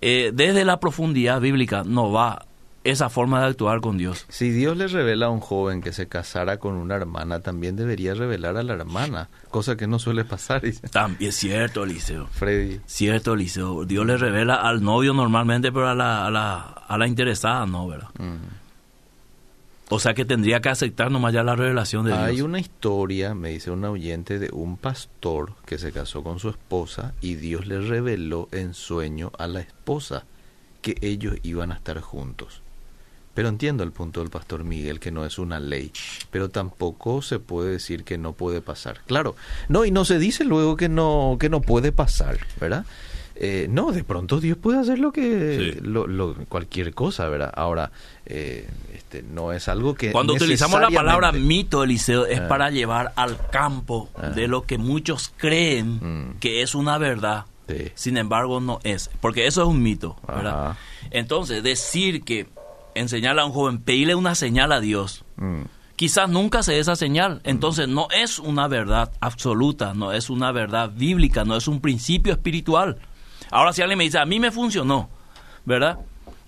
eh, 0.00 0.30
desde 0.32 0.64
la 0.64 0.80
profundidad 0.80 1.42
bíblica 1.42 1.82
no 1.84 2.10
va 2.10 2.46
esa 2.84 3.10
forma 3.10 3.40
de 3.40 3.48
actuar 3.48 3.80
con 3.80 3.98
Dios. 3.98 4.24
Si 4.28 4.50
Dios 4.50 4.76
le 4.76 4.86
revela 4.86 5.26
a 5.26 5.30
un 5.30 5.40
joven 5.40 5.82
que 5.82 5.92
se 5.92 6.08
casara 6.08 6.58
con 6.58 6.74
una 6.74 6.94
hermana, 6.94 7.40
también 7.40 7.76
debería 7.76 8.14
revelar 8.14 8.56
a 8.56 8.62
la 8.62 8.74
hermana, 8.74 9.28
cosa 9.50 9.76
que 9.76 9.86
no 9.86 9.98
suele 9.98 10.24
pasar. 10.24 10.62
También 10.90 11.30
es 11.30 11.36
cierto, 11.36 11.84
Liceo. 11.84 12.28
Freddy. 12.28 12.80
Cierto, 12.86 13.34
Liceo. 13.34 13.84
Dios 13.84 14.06
le 14.06 14.16
revela 14.16 14.54
al 14.54 14.82
novio 14.82 15.12
normalmente, 15.12 15.72
pero 15.72 15.88
a 15.88 15.94
la, 15.94 16.26
a 16.26 16.30
la, 16.30 16.60
a 16.86 16.96
la 16.96 17.06
interesada 17.06 17.66
no, 17.66 17.88
¿verdad? 17.88 18.08
Mm. 18.18 18.65
O 19.88 20.00
sea 20.00 20.14
que 20.14 20.24
tendría 20.24 20.60
que 20.60 20.68
aceptar 20.68 21.12
nomás 21.12 21.32
ya 21.32 21.44
la 21.44 21.54
revelación 21.54 22.04
de 22.04 22.10
Dios. 22.10 22.22
Hay 22.22 22.40
una 22.40 22.58
historia, 22.58 23.34
me 23.34 23.50
dice 23.50 23.70
un 23.70 23.84
oyente, 23.84 24.40
de 24.40 24.50
un 24.52 24.76
pastor 24.76 25.52
que 25.64 25.78
se 25.78 25.92
casó 25.92 26.24
con 26.24 26.40
su 26.40 26.48
esposa 26.48 27.14
y 27.20 27.36
Dios 27.36 27.66
le 27.66 27.80
reveló 27.80 28.48
en 28.50 28.74
sueño 28.74 29.30
a 29.38 29.46
la 29.46 29.60
esposa 29.60 30.24
que 30.82 30.96
ellos 31.02 31.36
iban 31.44 31.70
a 31.70 31.76
estar 31.76 32.00
juntos. 32.00 32.62
Pero 33.34 33.48
entiendo 33.48 33.84
el 33.84 33.92
punto 33.92 34.20
del 34.20 34.30
pastor 34.30 34.64
Miguel, 34.64 34.98
que 34.98 35.12
no 35.12 35.24
es 35.24 35.38
una 35.38 35.60
ley, 35.60 35.92
pero 36.30 36.48
tampoco 36.48 37.22
se 37.22 37.38
puede 37.38 37.72
decir 37.72 38.02
que 38.02 38.18
no 38.18 38.32
puede 38.32 38.62
pasar. 38.62 39.02
Claro, 39.06 39.36
no, 39.68 39.84
y 39.84 39.90
no 39.90 40.04
se 40.04 40.18
dice 40.18 40.42
luego 40.42 40.76
que 40.76 40.88
no, 40.88 41.36
que 41.38 41.50
no 41.50 41.60
puede 41.60 41.92
pasar, 41.92 42.38
¿verdad? 42.58 42.86
Eh, 43.38 43.66
no, 43.68 43.92
de 43.92 44.02
pronto 44.02 44.40
Dios 44.40 44.56
puede 44.56 44.78
hacer 44.78 44.98
lo 44.98 45.12
que 45.12 45.78
lo, 45.82 46.34
cualquier 46.48 46.94
cosa, 46.94 47.28
¿verdad? 47.28 47.52
Ahora, 47.54 47.92
eh, 48.24 48.66
este, 48.94 49.22
no 49.22 49.52
es 49.52 49.68
algo 49.68 49.94
que... 49.94 50.10
Cuando 50.10 50.32
utilizamos 50.32 50.80
la 50.80 50.90
palabra 50.90 51.32
mito, 51.32 51.84
Eliseo, 51.84 52.24
es 52.24 52.40
ah. 52.40 52.48
para 52.48 52.70
llevar 52.70 53.12
al 53.14 53.38
campo 53.50 54.08
ah. 54.16 54.28
de 54.28 54.48
lo 54.48 54.62
que 54.62 54.78
muchos 54.78 55.32
creen 55.36 55.96
mm. 56.30 56.38
que 56.40 56.62
es 56.62 56.74
una 56.74 56.96
verdad. 56.98 57.44
Sin 57.94 58.16
embargo, 58.16 58.60
no 58.60 58.78
es, 58.84 59.10
porque 59.20 59.46
eso 59.46 59.62
es 59.62 59.68
un 59.68 59.82
mito, 59.82 60.16
¿verdad? 60.26 60.76
Entonces, 61.10 61.64
decir 61.64 62.22
que 62.22 62.46
enseñar 62.94 63.38
a 63.40 63.44
un 63.44 63.50
joven, 63.50 63.78
pedirle 63.78 64.14
una 64.14 64.36
señal 64.36 64.70
a 64.70 64.80
Dios, 64.80 65.24
mm. 65.36 65.62
quizás 65.96 66.30
nunca 66.30 66.62
se 66.62 66.74
dé 66.74 66.78
esa 66.78 66.94
señal. 66.94 67.40
Entonces, 67.42 67.88
no 67.88 68.06
es 68.16 68.38
una 68.38 68.68
verdad 68.68 69.10
absoluta, 69.20 69.94
no 69.94 70.12
es 70.12 70.30
una 70.30 70.52
verdad 70.52 70.92
bíblica, 70.94 71.44
no 71.44 71.56
es 71.56 71.66
un 71.66 71.80
principio 71.80 72.32
espiritual. 72.32 72.98
Ahora, 73.56 73.72
si 73.72 73.80
alguien 73.80 73.96
me 73.96 74.04
dice, 74.04 74.18
a 74.18 74.26
mí 74.26 74.38
me 74.38 74.50
funcionó, 74.50 75.08
¿verdad? 75.64 76.00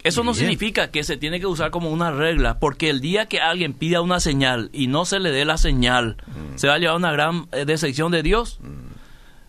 Eso 0.03 0.23
no 0.25 0.35
significa 0.35 0.91
que 0.91 1.05
se 1.05 1.17
tiene 1.17 1.41
que 1.41 1.47
usar 1.47 1.71
como 1.71 1.91
una 1.91 2.11
regla, 2.11 2.59
porque 2.59 2.91
el 2.91 3.01
día 3.01 3.25
que 3.25 3.41
alguien 3.41 3.73
pida 3.73 4.03
una 4.03 4.21
señal 4.21 4.69
y 4.75 4.89
no 4.89 5.07
se 5.07 5.19
le 5.19 5.31
dé 5.31 5.47
la 5.47 5.57
señal, 5.57 6.19
mm. 6.27 6.59
se 6.59 6.69
va 6.69 6.75
a 6.75 6.79
llevar 6.79 6.97
una 6.97 7.11
gran 7.11 7.49
eh, 7.53 7.65
decepción 7.65 8.13
de 8.13 8.23
Dios. 8.23 8.59
Mm. 8.61 8.93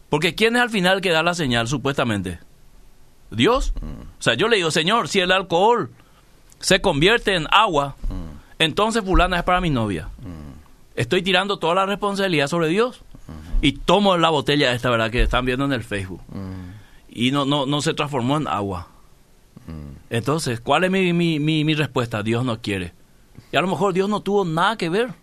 Porque 0.07 0.35
¿quién 0.35 0.55
es 0.55 0.61
al 0.61 0.69
final 0.69 1.01
que 1.01 1.09
da 1.09 1.21
la 1.21 1.33
señal, 1.33 1.67
supuestamente? 1.67 2.39
Dios. 3.29 3.73
Mm. 3.81 4.03
O 4.03 4.21
sea, 4.21 4.35
yo 4.35 4.47
le 4.47 4.55
digo, 4.55 4.71
Señor, 4.71 5.09
si 5.09 5.19
el 5.19 5.33
alcohol 5.33 5.91
se 6.61 6.79
convierte 6.79 7.35
en 7.35 7.45
agua, 7.51 7.97
entonces 8.57 9.03
fulana 9.03 9.37
es 9.37 9.43
para 9.43 9.59
mi 9.59 9.69
novia. 9.69 10.07
Estoy 10.95 11.23
tirando 11.23 11.59
toda 11.59 11.75
la 11.75 11.85
responsabilidad 11.85 12.47
sobre 12.47 12.69
Dios. 12.69 13.01
Y 13.61 13.73
tomo 13.73 14.15
la 14.15 14.29
botella 14.29 14.71
esta, 14.71 14.89
¿verdad? 14.89 15.11
Que 15.11 15.23
están 15.23 15.43
viendo 15.43 15.65
en 15.65 15.73
el 15.73 15.83
Facebook. 15.83 16.21
Y 17.09 17.31
no, 17.31 17.45
no, 17.45 17.65
no 17.65 17.81
se 17.81 17.93
transformó 17.93 18.37
en 18.37 18.47
agua 18.47 18.87
entonces, 20.09 20.59
¿cuál 20.59 20.83
es 20.83 20.91
mi, 20.91 21.13
mi, 21.13 21.39
mi, 21.39 21.75
respuesta? 21.75 22.23
Dios 22.23 22.43
no 22.43 22.61
quiere. 22.61 22.93
Y 23.51 23.57
a 23.57 23.61
lo 23.61 23.67
mejor 23.67 23.93
Dios 23.93 24.09
no 24.09 24.21
tuvo 24.21 24.45
nada 24.45 24.77
que 24.77 24.89
ver. 24.89 25.13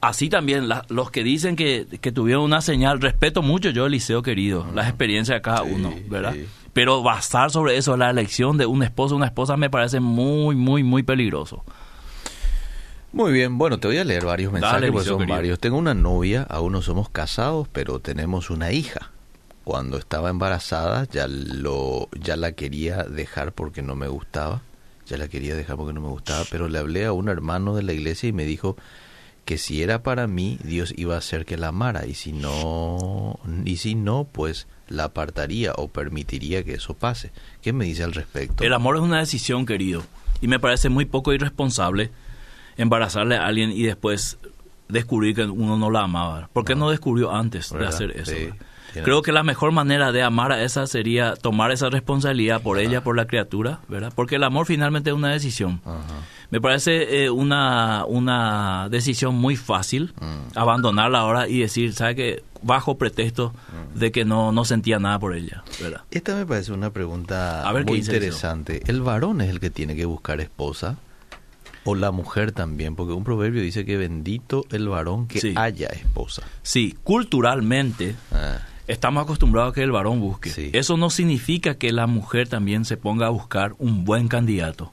Así 0.00 0.28
también 0.28 0.68
los 0.88 1.12
que 1.12 1.22
dicen 1.22 1.54
que, 1.54 1.86
que, 2.00 2.10
tuvieron 2.10 2.42
una 2.42 2.60
señal, 2.60 3.00
respeto 3.00 3.40
mucho 3.40 3.70
yo, 3.70 3.86
Eliseo 3.86 4.22
querido, 4.22 4.66
las 4.74 4.88
experiencias 4.88 5.36
de 5.36 5.42
cada 5.42 5.62
uno, 5.62 5.94
¿verdad? 6.08 6.34
Pero 6.72 7.02
basar 7.02 7.52
sobre 7.52 7.76
eso 7.76 7.96
la 7.96 8.10
elección 8.10 8.58
de 8.58 8.66
un 8.66 8.82
esposo 8.82 9.14
o 9.14 9.18
una 9.18 9.26
esposa 9.26 9.56
me 9.56 9.70
parece 9.70 10.00
muy, 10.00 10.56
muy, 10.56 10.82
muy 10.82 11.04
peligroso. 11.04 11.64
Muy 13.12 13.30
bien, 13.30 13.58
bueno, 13.58 13.78
te 13.78 13.86
voy 13.86 13.98
a 13.98 14.04
leer 14.04 14.24
varios 14.24 14.52
mensajes, 14.52 14.80
Dale, 14.80 14.90
porque 14.90 15.08
son 15.08 15.18
querido. 15.18 15.36
varios. 15.36 15.58
Tengo 15.60 15.76
una 15.76 15.94
novia, 15.94 16.46
aún 16.50 16.72
no 16.72 16.82
somos 16.82 17.08
casados, 17.08 17.68
pero 17.68 18.00
tenemos 18.00 18.50
una 18.50 18.72
hija. 18.72 19.12
Cuando 19.64 19.96
estaba 19.96 20.30
embarazada 20.30 21.06
ya 21.10 21.26
lo 21.28 22.08
ya 22.18 22.36
la 22.36 22.52
quería 22.52 23.04
dejar 23.04 23.52
porque 23.52 23.82
no 23.82 23.94
me 23.94 24.08
gustaba. 24.08 24.62
Ya 25.06 25.16
la 25.16 25.28
quería 25.28 25.54
dejar 25.54 25.76
porque 25.76 25.92
no 25.92 26.00
me 26.00 26.08
gustaba, 26.08 26.44
pero 26.50 26.68
le 26.68 26.78
hablé 26.78 27.04
a 27.04 27.12
un 27.12 27.28
hermano 27.28 27.74
de 27.74 27.82
la 27.82 27.92
iglesia 27.92 28.28
y 28.28 28.32
me 28.32 28.44
dijo 28.44 28.76
que 29.44 29.58
si 29.58 29.82
era 29.82 30.02
para 30.02 30.28
mí, 30.28 30.58
Dios 30.62 30.94
iba 30.96 31.16
a 31.16 31.18
hacer 31.18 31.44
que 31.44 31.56
la 31.56 31.68
amara 31.68 32.06
y 32.06 32.14
si 32.14 32.32
no 32.32 33.38
y 33.64 33.76
si 33.76 33.94
no, 33.94 34.28
pues 34.30 34.66
la 34.88 35.04
apartaría 35.04 35.72
o 35.76 35.88
permitiría 35.88 36.62
que 36.64 36.74
eso 36.74 36.94
pase. 36.94 37.32
¿Qué 37.60 37.72
me 37.72 37.84
dice 37.84 38.04
al 38.04 38.12
respecto? 38.12 38.62
El 38.62 38.72
amor 38.72 38.96
es 38.96 39.02
una 39.02 39.18
decisión, 39.18 39.66
querido. 39.66 40.02
Y 40.40 40.48
me 40.48 40.58
parece 40.58 40.88
muy 40.88 41.04
poco 41.04 41.32
irresponsable 41.32 42.10
embarazarle 42.76 43.36
a 43.36 43.46
alguien 43.46 43.70
y 43.70 43.82
después 43.84 44.38
descubrir 44.88 45.34
que 45.34 45.44
uno 45.44 45.76
no 45.76 45.90
la 45.90 46.02
amaba. 46.02 46.48
¿Por 46.52 46.64
qué 46.64 46.74
no, 46.74 46.90
descubrió 46.90 47.32
antes 47.32 47.70
de 47.70 47.86
hacer 47.86 48.10
eso? 48.12 48.32
Sí, 48.32 48.48
Creo 49.02 49.22
que 49.22 49.32
la 49.32 49.42
mejor 49.42 49.72
manera 49.72 50.12
de 50.12 50.22
amar 50.22 50.52
a 50.52 50.62
esa 50.62 50.86
sería 50.86 51.34
tomar 51.36 51.70
esa 51.72 51.88
responsabilidad 51.90 52.60
por 52.62 52.78
ella, 52.78 53.02
por 53.02 53.16
la 53.16 53.26
criatura, 53.26 53.80
¿verdad? 53.88 54.12
Porque 54.14 54.36
el 54.36 54.44
amor 54.44 54.66
finalmente 54.66 55.10
es 55.10 55.16
una 55.16 55.30
decisión. 55.30 55.80
Ajá. 55.84 56.00
Me 56.50 56.60
parece 56.60 57.24
eh, 57.24 57.30
una, 57.30 58.04
una 58.06 58.88
decisión 58.90 59.34
muy 59.34 59.56
fácil 59.56 60.12
Mm. 60.20 60.58
abandonarla 60.58 61.20
ahora 61.20 61.48
y 61.48 61.60
decir, 61.60 61.94
¿sabe 61.94 62.14
qué? 62.14 62.44
Bajo 62.62 62.98
pretexto 62.98 63.52
Mm. 63.94 63.98
de 63.98 64.12
que 64.12 64.24
no, 64.24 64.52
no 64.52 64.64
sentía 64.66 64.98
nada 64.98 65.18
por 65.18 65.34
ella, 65.34 65.64
¿verdad? 65.80 66.02
Esta 66.10 66.34
me 66.36 66.44
parece 66.44 66.72
una 66.72 66.90
pregunta 66.90 67.66
A 67.66 67.72
ver, 67.72 67.84
¿qué 67.86 67.90
muy 67.92 68.00
interesante. 68.00 68.82
¿El 68.86 69.00
varón 69.00 69.40
es 69.40 69.48
el 69.50 69.60
que 69.60 69.70
tiene 69.70 69.96
que 69.96 70.04
buscar 70.04 70.40
esposa? 70.40 70.96
¿O 71.84 71.94
la 71.96 72.12
mujer 72.12 72.52
también? 72.52 72.94
Porque 72.94 73.12
un 73.12 73.24
proverbio 73.24 73.60
dice 73.62 73.84
que 73.84 73.96
bendito 73.96 74.64
el 74.70 74.88
varón 74.88 75.26
que 75.26 75.40
Sí. 75.40 75.54
haya 75.56 75.88
esposa. 75.88 76.42
Sí, 76.62 76.94
culturalmente 77.02 78.14
Ah, 78.30 78.58
estamos 78.86 79.22
acostumbrados 79.24 79.72
a 79.72 79.74
que 79.74 79.82
el 79.82 79.92
varón 79.92 80.20
busque. 80.20 80.50
Sí. 80.50 80.70
Eso 80.72 80.96
no 80.96 81.10
significa 81.10 81.76
que 81.76 81.92
la 81.92 82.06
mujer 82.06 82.48
también 82.48 82.84
se 82.84 82.96
ponga 82.96 83.26
a 83.26 83.30
buscar 83.30 83.74
un 83.78 84.04
buen 84.04 84.28
candidato. 84.28 84.92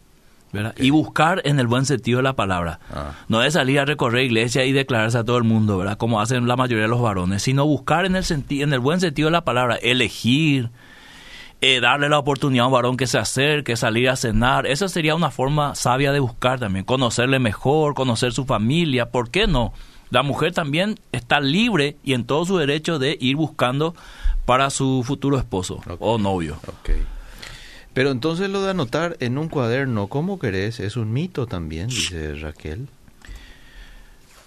¿verdad? 0.52 0.74
Y 0.80 0.90
buscar 0.90 1.44
en 1.46 1.60
el 1.60 1.68
buen 1.68 1.86
sentido 1.86 2.18
de 2.18 2.24
la 2.24 2.34
palabra. 2.36 2.80
Ah. 2.92 3.12
No 3.28 3.44
es 3.44 3.54
salir 3.54 3.80
a 3.80 3.86
recorrer 3.86 4.24
iglesia 4.26 4.66
y 4.66 4.72
declararse 4.72 5.20
a 5.20 5.24
todo 5.24 5.38
el 5.38 5.44
mundo, 5.44 5.78
¿verdad? 5.78 5.98
Como 6.00 6.22
hacen 6.22 6.48
la 6.48 6.56
mayoría 6.56 6.86
de 6.86 6.90
los 6.90 7.02
varones, 7.02 7.44
sino 7.44 7.68
buscar 7.68 8.06
en 8.08 8.16
el, 8.16 8.24
senti- 8.24 8.64
en 8.64 8.74
el 8.74 8.80
buen 8.80 9.00
sentido 9.00 9.28
de 9.28 9.34
la 9.34 9.46
palabra, 9.46 9.76
elegir, 9.76 10.72
eh, 11.62 11.80
darle 11.82 12.10
la 12.10 12.18
oportunidad 12.18 12.64
a 12.64 12.68
un 12.68 12.74
varón 12.74 12.98
que 12.98 13.06
se 13.06 13.20
acerque, 13.20 13.76
salir 13.76 14.10
a 14.10 14.16
cenar. 14.16 14.66
Esa 14.66 14.90
sería 14.90 15.14
una 15.14 15.30
forma 15.30 15.76
sabia 15.76 16.12
de 16.12 16.20
buscar 16.20 16.60
también, 16.60 16.84
conocerle 16.84 17.38
mejor, 17.38 17.94
conocer 17.94 18.32
su 18.34 18.46
familia, 18.46 19.12
¿por 19.12 19.30
qué 19.30 19.46
no? 19.46 19.72
La 20.12 20.24
mujer 20.24 20.54
también 20.54 21.00
está 21.12 21.40
libre 21.40 21.96
y 22.04 22.14
en 22.14 22.26
todo 22.26 22.46
su 22.46 22.58
derecho 22.58 22.98
de 23.00 23.18
ir 23.20 23.36
buscando 23.36 23.96
para 24.46 24.70
su 24.72 25.04
futuro 25.06 25.38
esposo 25.38 25.82
o 26.00 26.18
novio. 26.18 26.58
ok. 26.68 26.90
Pero 27.94 28.12
entonces 28.12 28.50
lo 28.50 28.62
de 28.62 28.70
anotar 28.72 29.18
en 29.20 29.38
un 29.38 29.50
cuaderno, 29.50 30.08
¿cómo 30.08 30.40
querés? 30.40 30.80
Es 30.80 30.96
un 30.96 31.12
mito 31.12 31.48
también, 31.48 31.88
dice 31.90 32.36
Raquel. 32.36 32.88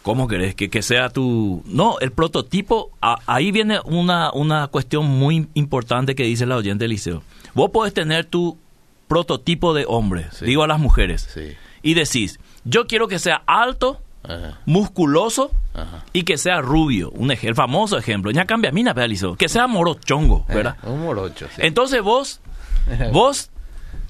¿Cómo 0.03 0.27
querés? 0.27 0.55
Que, 0.57 0.69
que 0.69 0.83
sea 0.83 1.11
tu... 1.11 1.63
No, 1.67 1.99
el 2.01 2.11
prototipo, 2.11 2.91
a- 3.01 3.19
ahí 3.27 3.53
viene 3.53 3.79
una, 3.85 4.33
una 4.33 4.67
cuestión 4.67 5.07
muy 5.07 5.47
importante 5.55 6.17
que 6.17 6.25
dice 6.25 6.45
la 6.45 6.57
oyente 6.57 6.85
del 6.85 6.91
liceo. 6.91 7.23
Vos 7.55 7.71
podés 7.71 7.95
tener 7.95 8.25
tu 8.25 8.59
prototipo 9.07 9.75
de 9.75 9.85
hombre, 9.87 10.27
Sí. 10.33 10.45
digo 10.47 10.65
a 10.65 10.67
las 10.67 10.81
mujeres, 10.81 11.29
Sí. 11.33 11.53
y 11.83 11.95
decís, 11.95 12.41
yo 12.65 12.87
quiero 12.89 13.07
que 13.07 13.21
sea 13.21 13.43
alto, 13.47 14.01
Ajá. 14.25 14.61
musculoso 14.67 15.51
Ajá. 15.75 16.05
y 16.13 16.23
que 16.23 16.39
sea 16.39 16.61
rubio. 16.61 17.11
Un 17.11 17.31
ej- 17.31 17.45
el 17.49 17.55
famoso 17.55 17.99
ejemplo. 17.99 18.31
Ya 18.31 18.45
cambia 18.45 18.71
mina, 18.73 18.95
pedalizo. 18.95 19.37
Que 19.37 19.49
sea 19.49 19.67
morochongo, 19.67 20.45
¿verdad? 20.49 20.77
Eh, 20.85 20.89
un 20.89 21.03
morocho, 21.03 21.47
sí. 21.55 21.63
Entonces 21.63 22.03
vos, 22.03 22.41
vos 23.13 23.51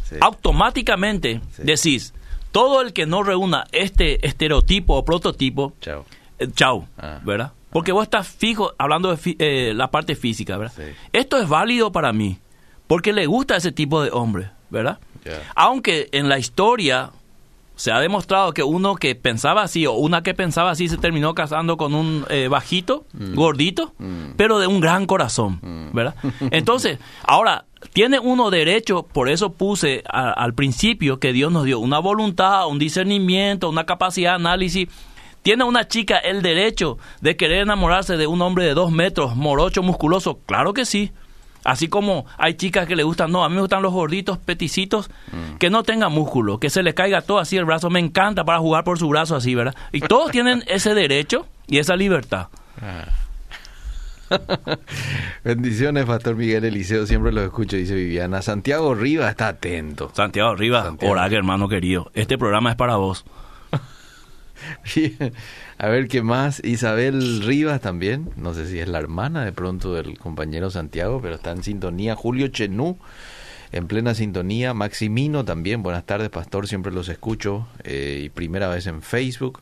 Sí. 0.05 0.17
automáticamente 0.21 1.41
Sí. 1.57 1.63
decís, 1.65 2.15
todo 2.51 2.83
el 2.83 2.93
que 2.93 3.07
no 3.07 3.23
reúna 3.23 3.65
este 3.73 4.27
estereotipo 4.27 4.95
o 4.97 5.05
prototipo, 5.05 5.73
Chao. 5.81 6.05
eh, 6.39 6.49
chau, 6.55 6.87
Ah. 6.99 7.19
¿verdad? 7.25 7.53
Porque 7.71 7.93
vos 7.93 8.03
estás 8.03 8.29
fijo 8.29 8.75
hablando 8.77 9.11
de 9.11 9.17
fi- 9.17 9.37
eh, 9.39 9.73
la 9.75 9.91
parte 9.91 10.15
física, 10.15 10.59
¿verdad? 10.59 10.75
Esto 11.15 11.39
es 11.39 11.49
válido 11.49 11.91
para 11.93 12.13
mí, 12.13 12.37
porque 12.87 13.15
le 13.15 13.25
gusta 13.25 13.57
ese 13.57 13.73
tipo 13.73 14.03
de 14.03 14.11
hombre, 14.13 14.51
¿verdad? 14.69 14.99
Aunque 15.55 16.09
en 16.13 16.29
la 16.29 16.39
historia 16.39 17.11
se 17.75 17.91
ha 17.91 17.99
demostrado 18.01 18.53
que 18.53 18.63
uno 18.63 18.95
que 18.97 19.15
pensaba 19.15 19.63
así 19.63 19.87
o 19.87 19.93
una 19.93 20.23
que 20.23 20.35
pensaba 20.35 20.71
así 20.71 20.89
se 20.89 20.99
terminó 20.99 21.35
casando 21.35 21.77
con 21.77 21.95
un 21.95 22.25
eh, 22.29 22.49
bajito, 22.49 23.05
gordito, 23.35 23.93
Mm. 23.99 24.35
pero 24.37 24.59
de 24.59 24.67
un 24.67 24.81
gran 24.81 25.07
corazón, 25.07 25.61
¿verdad? 25.93 26.15
Entonces, 26.51 26.99
ahora, 27.27 27.65
tiene 27.93 28.19
uno 28.21 28.51
derecho, 28.51 29.03
por 29.05 29.29
eso 29.29 29.53
puse 29.55 30.03
a- 30.09 30.31
al 30.33 30.55
principio 30.55 31.19
que 31.19 31.33
Dios 31.33 31.51
nos 31.51 31.65
dio 31.65 31.79
una 31.81 31.99
voluntad, 31.99 32.69
un 32.69 32.79
discernimiento, 32.79 33.69
una 33.69 33.85
capacidad 33.87 34.31
de 34.33 34.37
análisis. 34.37 34.89
¿Tiene 35.43 35.65
una 35.65 35.89
chica 35.89 36.19
el 36.19 36.41
derecho 36.43 36.99
de 37.21 37.37
querer 37.37 37.63
enamorarse 37.63 38.17
de 38.17 38.29
un 38.29 38.41
hombre 38.43 38.65
de 38.65 38.75
dos 38.75 38.93
metros, 38.93 39.35
morocho, 39.35 39.83
musculoso? 39.83 40.39
Claro 40.47 40.73
que 40.73 40.85
sí. 40.85 41.11
Así 41.65 41.89
como 41.89 42.27
hay 42.39 42.55
chicas 42.55 42.87
que 42.87 42.97
le 42.97 43.03
gustan, 43.03 43.31
no, 43.31 43.45
a 43.45 43.49
mí 43.49 43.55
me 43.55 43.61
gustan 43.61 43.83
los 43.83 43.93
gorditos, 43.93 44.39
peticitos, 44.39 45.11
que 45.59 45.71
no 45.71 45.83
tengan 45.83 46.13
músculo, 46.13 46.59
que 46.59 46.71
se 46.71 46.83
les 46.83 46.95
caiga 46.95 47.23
todo 47.23 47.39
así 47.39 47.57
el 47.57 47.65
brazo. 47.65 47.91
Me 47.91 48.01
encanta 48.01 48.45
para 48.45 48.59
jugar 48.59 48.85
por 48.85 48.99
su 48.99 49.09
brazo 49.09 49.37
así, 49.37 49.55
¿verdad? 49.55 49.75
Y 49.93 50.01
todos 50.01 50.31
tienen 50.33 50.65
ese 50.67 50.95
derecho 50.95 51.47
y 51.67 51.79
esa 51.79 51.97
libertad. 51.97 52.49
Bendiciones, 55.45 56.07
Pastor 56.07 56.37
Miguel 56.37 56.65
Eliseo, 56.65 57.07
siempre 57.07 57.33
los 57.33 57.45
escucho, 57.45 57.77
dice 57.77 57.95
Viviana. 57.95 58.43
Santiago 58.43 58.95
Rivas 58.95 59.31
está 59.31 59.49
atento. 59.49 60.11
Santiago 60.15 60.55
Rivas, 60.55 60.85
Santiago. 60.85 61.13
Oraque, 61.13 61.37
hermano 61.37 61.69
querido. 61.69 62.11
Este 62.15 62.39
programa 62.39 62.71
es 62.71 62.77
para 62.77 62.97
vos. 62.97 63.25
A 65.79 65.89
ver 65.89 66.09
qué 66.09 66.23
más. 66.23 66.61
Isabel 66.65 67.43
Rivas 67.43 67.81
también. 67.81 68.31
No 68.37 68.55
sé 68.55 68.67
si 68.69 68.79
es 68.79 68.89
la 68.89 68.99
hermana 68.99 69.45
de 69.45 69.53
pronto 69.53 69.95
del 69.95 70.19
compañero 70.19 70.71
Santiago, 70.71 71.21
pero 71.23 71.35
está 71.35 71.51
en 71.53 71.63
sintonía. 71.63 72.15
Julio 72.15 72.49
Chenú, 72.49 72.99
en 73.73 73.87
plena 73.89 74.15
sintonía. 74.15 74.75
Maximino 74.75 75.45
también. 75.45 75.83
Buenas 75.83 76.05
tardes, 76.07 76.29
pastor. 76.31 76.69
Siempre 76.69 76.93
los 76.93 77.09
escucho. 77.09 77.67
eh, 77.85 78.23
y 78.25 78.29
primera 78.29 78.69
vez 78.69 78.87
en 78.87 79.03
Facebook. 79.03 79.61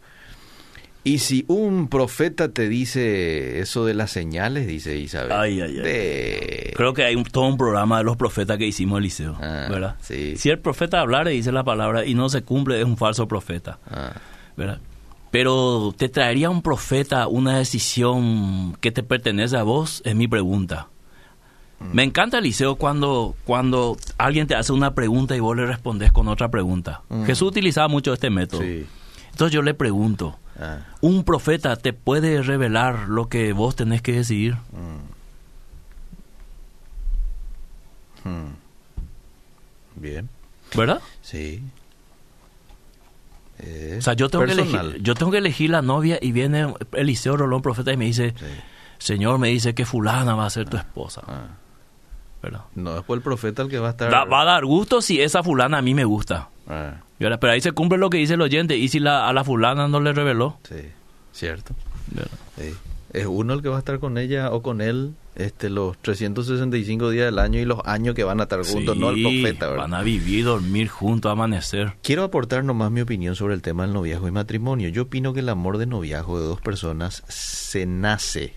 Y 1.03 1.21
si 1.21 1.47
un 1.49 1.89
profeta 1.89 2.53
te 2.53 2.69
dice 2.69 3.61
eso 3.61 3.87
de 3.87 3.95
las 3.95 4.11
señales, 4.11 4.67
dice 4.67 4.99
Isabel. 4.99 5.33
Ay, 5.33 5.59
ay, 5.63 5.79
ay. 5.79 5.83
de- 5.83 6.73
Creo 6.77 6.93
que 6.93 7.05
hay 7.05 7.15
un, 7.17 7.25
todo 7.25 7.47
un 7.47 7.57
programa 7.57 7.97
de 7.99 8.05
los 8.05 8.19
profetas 8.19 8.59
que 8.59 8.67
hicimos 8.67 8.99
el 8.99 9.05
liceo, 9.05 9.35
Ah, 9.41 9.69
¿verdad? 9.71 9.97
sí. 10.03 10.37
Si 10.37 10.51
el 10.51 10.59
profeta 10.59 11.01
hablara 11.01 11.33
y 11.33 11.37
dice 11.37 11.53
la 11.53 11.65
palabra 11.65 12.05
y 12.05 12.13
no 12.13 12.29
se 12.29 12.43
cumple, 12.43 12.79
es 12.79 12.85
un 12.85 12.99
falso 12.99 13.27
profeta, 13.27 13.79
Ah, 13.91 14.13
¿verdad? 14.59 14.79
Pero 15.31 15.95
¿te 15.97 16.09
traería 16.09 16.51
un 16.51 16.63
profeta 16.63 17.29
una 17.29 17.59
decisión 17.59 18.77
que 18.81 18.91
te 18.91 19.03
pertenece 19.03 19.57
a 19.57 19.63
vos? 19.63 20.03
Es 20.05 20.15
mi 20.17 20.27
pregunta. 20.27 20.89
Mm. 21.79 21.95
Me 21.95 22.03
encanta 22.03 22.39
el 22.39 22.45
liceo 22.45 22.77
cuando, 22.77 23.37
cuando 23.45 23.97
alguien 24.19 24.47
te 24.47 24.55
hace 24.55 24.73
una 24.73 24.95
pregunta 24.95 25.37
y 25.37 25.41
vos 25.41 25.57
le 25.57 25.67
respondes 25.67 26.11
con 26.13 26.29
otra 26.29 26.51
pregunta. 26.51 27.03
Mm. 27.09 27.25
Jesús 27.25 27.49
utilizaba 27.49 27.89
mucho 27.89 28.13
este 28.13 28.31
método. 28.31 28.63
sí. 28.63 28.87
Entonces 29.31 29.55
yo 29.55 29.63
le 29.63 29.73
pregunto, 29.75 30.37
Ah, 30.61 30.81
¿un 31.01 31.25
profeta 31.25 31.77
te 31.77 31.95
puede 31.95 32.43
revelar 32.43 33.09
lo 33.09 33.29
que 33.29 33.55
vos 33.55 33.77
tenés 33.77 34.03
que 34.03 34.13
decidir? 34.13 34.57
hmm. 38.25 38.51
Bien. 39.97 40.29
¿Verdad? 40.77 41.01
Sí. 41.23 41.63
Eh, 43.63 43.97
O 43.99 44.03
sea, 44.03 44.15
yo 44.15 44.29
tengo, 44.29 44.45
que 44.47 44.53
elegir, 44.53 45.03
yo 45.03 45.15
tengo 45.15 45.31
que 45.33 45.39
elegir 45.39 45.71
la 45.71 45.83
novia 45.83 46.19
y 46.21 46.33
viene 46.33 46.75
Eliseo 46.93 47.37
Rolón, 47.37 47.63
profeta, 47.63 47.93
y 47.93 47.97
me 47.97 48.07
dice, 48.07 48.35
Sí. 48.39 48.45
Señor, 48.99 49.39
me 49.39 49.49
dice 49.49 49.75
que 49.75 49.87
fulana 49.87 50.35
va 50.35 50.45
a 50.47 50.51
ser 50.51 50.69
tu 50.69 50.77
esposa. 50.77 51.23
Ah. 51.27 51.47
¿verdad? 52.43 52.61
No, 52.75 52.97
es 52.99 53.05
por 53.05 53.17
el 53.19 53.23
profeta 53.23 53.63
el 53.63 53.69
que 53.69 53.79
va 53.79 53.89
a 53.89 53.91
estar. 53.91 54.11
Da- 54.11 54.25
va 54.25 54.43
a 54.43 54.45
dar 54.45 54.65
gusto 54.65 55.01
si 55.03 55.21
esa 55.21 55.43
fulana 55.43 55.79
a 55.79 55.83
mí 55.83 55.95
me 55.95 56.05
gusta. 56.05 56.49
Ah. 56.69 56.95
Pero 57.19 57.51
ahí 57.53 57.61
se 57.61 57.73
cumple 57.73 57.99
lo 57.99 58.09
que 58.11 58.17
dice 58.19 58.35
el 58.35 58.41
oyente. 58.41 58.77
¿Y 58.79 58.89
si 58.89 58.99
la, 58.99 59.29
a 59.29 59.33
la 59.35 59.45
fulana 59.45 59.89
no 59.89 60.01
le 60.01 60.13
reveló? 60.13 60.59
sí, 60.69 60.77
cierto. 61.33 61.75
Es 63.13 63.27
uno 63.27 63.55
el 63.55 63.63
que 63.63 63.69
va 63.69 63.77
a 63.77 63.79
estar 63.81 63.99
con 63.99 64.17
ella 64.19 64.51
o 64.53 64.63
con 64.63 64.81
él 64.81 65.15
este 65.37 65.71
los 65.71 65.97
365 65.99 67.11
días 67.11 67.27
del 67.27 67.39
año 67.39 67.61
y 67.61 67.65
los 67.65 67.81
años 67.85 68.15
que 68.15 68.25
van 68.25 68.41
a 68.41 68.45
estar 68.45 68.63
juntos, 68.65 68.97
no 68.97 69.11
el 69.11 69.23
profeta, 69.23 69.69
¿verdad? 69.69 69.85
Van 69.85 69.95
a 69.95 70.03
vivir, 70.03 70.45
dormir 70.45 70.89
juntos, 70.89 71.31
amanecer. 71.31 71.95
Quiero 72.03 72.25
aportar 72.25 72.65
nomás 72.65 72.91
mi 72.91 73.01
opinión 73.01 73.37
sobre 73.37 73.55
el 73.55 73.63
tema 73.63 73.85
del 73.85 73.93
noviazgo 73.93 74.29
y 74.29 74.33
matrimonio. 74.33 74.89
Yo 74.89 75.03
opino 75.03 75.33
que 75.33 75.41
el 75.41 75.49
amor 75.49 75.79
de 75.79 75.87
noviazgo 75.87 76.41
de 76.41 76.47
dos 76.47 76.61
personas 76.61 77.23
se 77.29 77.87
nace 77.87 78.55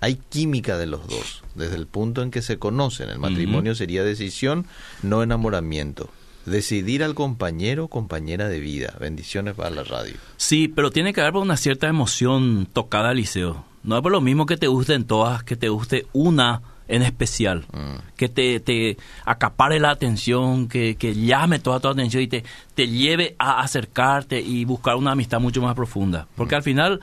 Hay 0.00 0.16
química 0.28 0.76
de 0.76 0.86
los 0.86 1.08
dos, 1.08 1.42
desde 1.54 1.76
el 1.76 1.86
punto 1.86 2.22
en 2.22 2.30
que 2.30 2.42
se 2.42 2.58
conocen. 2.58 3.08
El 3.08 3.18
matrimonio 3.18 3.74
sería 3.74 4.04
decisión, 4.04 4.66
no 5.02 5.22
enamoramiento. 5.22 6.10
Decidir 6.44 7.02
al 7.02 7.16
compañero, 7.16 7.88
compañera 7.88 8.48
de 8.48 8.60
vida. 8.60 8.94
Bendiciones 9.00 9.54
para 9.54 9.70
la 9.70 9.82
radio. 9.82 10.14
Sí, 10.36 10.68
pero 10.68 10.92
tiene 10.92 11.12
que 11.12 11.20
haber 11.20 11.34
una 11.34 11.56
cierta 11.56 11.88
emoción 11.88 12.68
tocada 12.72 13.08
al 13.10 13.16
liceo. 13.16 13.64
No 13.86 13.96
es 13.96 14.02
por 14.02 14.12
lo 14.12 14.20
mismo 14.20 14.44
que 14.46 14.56
te 14.56 14.66
gusten 14.66 15.04
todas, 15.04 15.42
que 15.42 15.56
te 15.56 15.68
guste 15.68 16.06
una 16.12 16.60
en 16.88 17.02
especial, 17.02 17.64
mm. 17.72 18.14
que 18.16 18.28
te, 18.28 18.60
te, 18.60 18.96
acapare 19.24 19.80
la 19.80 19.90
atención, 19.90 20.68
que, 20.68 20.96
que, 20.96 21.14
llame 21.14 21.58
toda 21.58 21.80
tu 21.80 21.88
atención 21.88 22.22
y 22.22 22.28
te, 22.28 22.44
te 22.74 22.88
lleve 22.88 23.34
a 23.38 23.60
acercarte 23.60 24.40
y 24.40 24.64
buscar 24.64 24.96
una 24.96 25.12
amistad 25.12 25.40
mucho 25.40 25.62
más 25.62 25.74
profunda. 25.74 26.26
Porque 26.36 26.54
mm. 26.54 26.58
al 26.58 26.62
final 26.62 27.00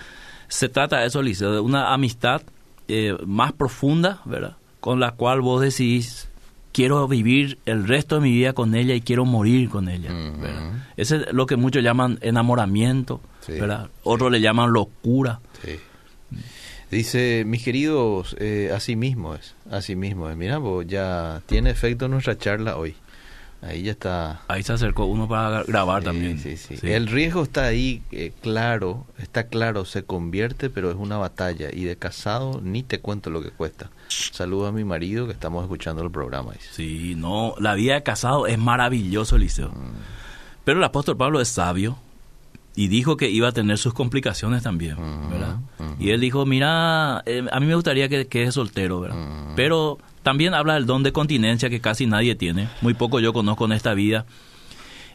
se 0.48 0.70
trata 0.70 1.00
de 1.00 1.08
eso, 1.08 1.22
Liceo, 1.22 1.52
de 1.52 1.60
una 1.60 1.94
amistad 1.94 2.44
eh, 2.88 3.16
más 3.26 3.54
profunda, 3.54 4.22
¿verdad? 4.26 4.58
Con 4.80 5.00
la 5.00 5.12
cual 5.12 5.42
vos 5.42 5.62
decís, 5.62 6.30
quiero 6.74 7.08
vivir 7.08 7.60
el 7.66 7.88
resto 7.88 8.16
de 8.16 8.22
mi 8.22 8.32
vida 8.32 8.54
con 8.54 8.76
ella 8.76 8.94
y 8.94 9.02
quiero 9.02 9.26
morir 9.26 9.70
con 9.70 9.88
ella. 9.88 10.10
Ese 10.98 11.18
es 11.18 11.34
lo 11.34 11.46
que 11.46 11.56
muchos 11.56 11.82
llaman 11.84 12.20
enamoramiento, 12.22 13.22
¿verdad? 13.48 13.90
Otros 14.04 14.32
le 14.32 14.42
llaman 14.42 14.74
locura. 14.74 15.40
Dice, 16.94 17.44
mis 17.46 17.64
queridos, 17.64 18.36
eh, 18.39 18.72
así 18.74 18.96
mismo 18.96 19.34
es, 19.34 19.56
así 19.72 19.96
mismo 19.96 20.30
es. 20.30 20.38
Mira, 20.38 20.60
ya 20.86 21.41
tiene 21.48 21.72
efecto 21.72 22.08
nuestra 22.08 22.38
charla 22.38 22.78
hoy. 22.78 22.96
Ahí 23.64 23.84
ya 23.84 23.94
está. 23.94 24.41
Ahí 24.48 24.62
se 24.62 24.74
acercó 24.74 25.06
uno 25.06 25.28
para 25.28 25.64
grabar 25.64 26.04
también. 26.04 26.38
Sí, 26.38 26.56
sí. 26.56 26.76
El 26.84 27.08
riesgo 27.08 27.44
está 27.44 27.66
ahí, 27.66 28.04
eh, 28.12 28.32
claro, 28.41 29.08
está 29.18 29.48
claro, 29.48 29.86
se 29.86 30.04
convierte, 30.04 30.70
pero 30.70 30.91
es 30.91 30.96
una 30.96 31.18
batalla. 31.18 31.70
Y 31.74 31.86
de 31.86 31.96
casado 31.96 32.62
ni 32.62 32.84
te 32.84 33.00
cuento 33.00 33.32
lo 33.32 33.41
que 33.41 33.50
cuesta. 33.50 33.89
Saludo 34.10 34.68
a 34.68 34.72
mi 34.72 34.84
marido 34.84 35.26
que 35.26 35.34
estamos 35.34 35.64
escuchando 35.64 36.04
el 36.04 36.12
programa. 36.12 36.54
Sí, 36.72 37.16
no, 37.18 37.56
la 37.58 37.74
vida 37.74 37.96
de 37.96 38.04
casado 38.04 38.46
es 38.46 38.60
maravilloso, 38.60 39.39
Liceo. 39.39 39.70
Mm. 39.70 39.96
Pero 40.64 40.78
el 40.78 40.84
apóstol 40.84 41.18
Pablo 41.18 41.41
es 41.41 41.48
sabio 41.48 41.98
y 42.76 42.88
dijo 42.88 43.17
que 43.17 43.30
iba 43.30 43.49
a 43.49 43.51
tener 43.51 43.78
sus 43.78 43.93
complicaciones 43.93 44.63
también, 44.63 44.97
¿verdad? 45.30 45.57
Y 45.99 46.09
él 46.09 46.19
dijo, 46.19 46.45
mira, 46.45 47.21
eh, 47.26 47.45
a 47.51 47.59
mí 47.59 47.67
me 47.67 47.76
gustaría 47.76 48.09
que 48.09 48.28
quede 48.28 48.51
soltero, 48.51 48.99
¿verdad? 48.99 49.53
Pero 49.55 49.99
también 50.24 50.53
habla 50.53 50.74
del 50.76 50.86
don 50.86 51.03
de 51.03 51.11
continencia 51.11 51.69
que 51.69 51.82
casi 51.82 52.07
nadie 52.07 52.36
tiene. 52.36 52.69
Muy 52.82 52.93
poco 52.93 53.19
yo 53.19 53.34
conozco 53.34 53.65
en 53.65 53.74
esta 53.74 53.93
vida 53.93 54.26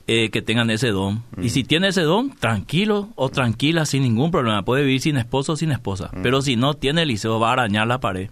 eh, 0.06 0.30
que 0.30 0.40
tengan 0.40 0.70
ese 0.70 0.88
don. 0.88 1.22
Y 1.40 1.48
si 1.48 1.64
tiene 1.64 1.88
ese 1.88 2.02
don, 2.02 2.30
tranquilo 2.30 3.08
o 3.16 3.28
tranquila, 3.28 3.84
sin 3.86 4.02
ningún 4.02 4.30
problema. 4.30 4.64
Puede 4.64 4.82
vivir 4.82 5.00
sin 5.00 5.16
esposo 5.16 5.54
o 5.54 5.56
sin 5.56 5.72
esposa. 5.72 6.10
Pero 6.22 6.42
si 6.42 6.56
no 6.56 6.74
tiene 6.74 7.02
el 7.02 7.08
liceo, 7.08 7.40
va 7.40 7.50
a 7.50 7.52
arañar 7.54 7.86
la 7.86 8.00
pared. 8.00 8.30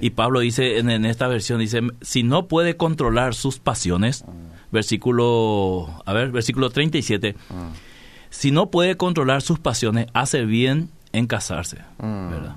Y 0.00 0.10
Pablo 0.10 0.40
dice 0.40 0.78
en, 0.78 1.04
esta 1.04 1.28
versión, 1.28 1.60
dice, 1.60 1.80
si 2.00 2.22
no 2.22 2.46
puede 2.46 2.76
controlar 2.76 3.34
sus 3.34 3.58
pasiones, 3.58 4.24
versículo, 4.72 5.88
a 6.04 6.12
ver, 6.12 6.30
versículo 6.30 6.70
37, 6.70 7.36
si 8.36 8.50
no 8.50 8.70
puede 8.70 8.98
controlar 8.98 9.40
sus 9.40 9.58
pasiones, 9.58 10.08
hace 10.12 10.44
bien 10.44 10.90
en 11.12 11.26
casarse, 11.26 11.78
¿verdad? 11.98 12.56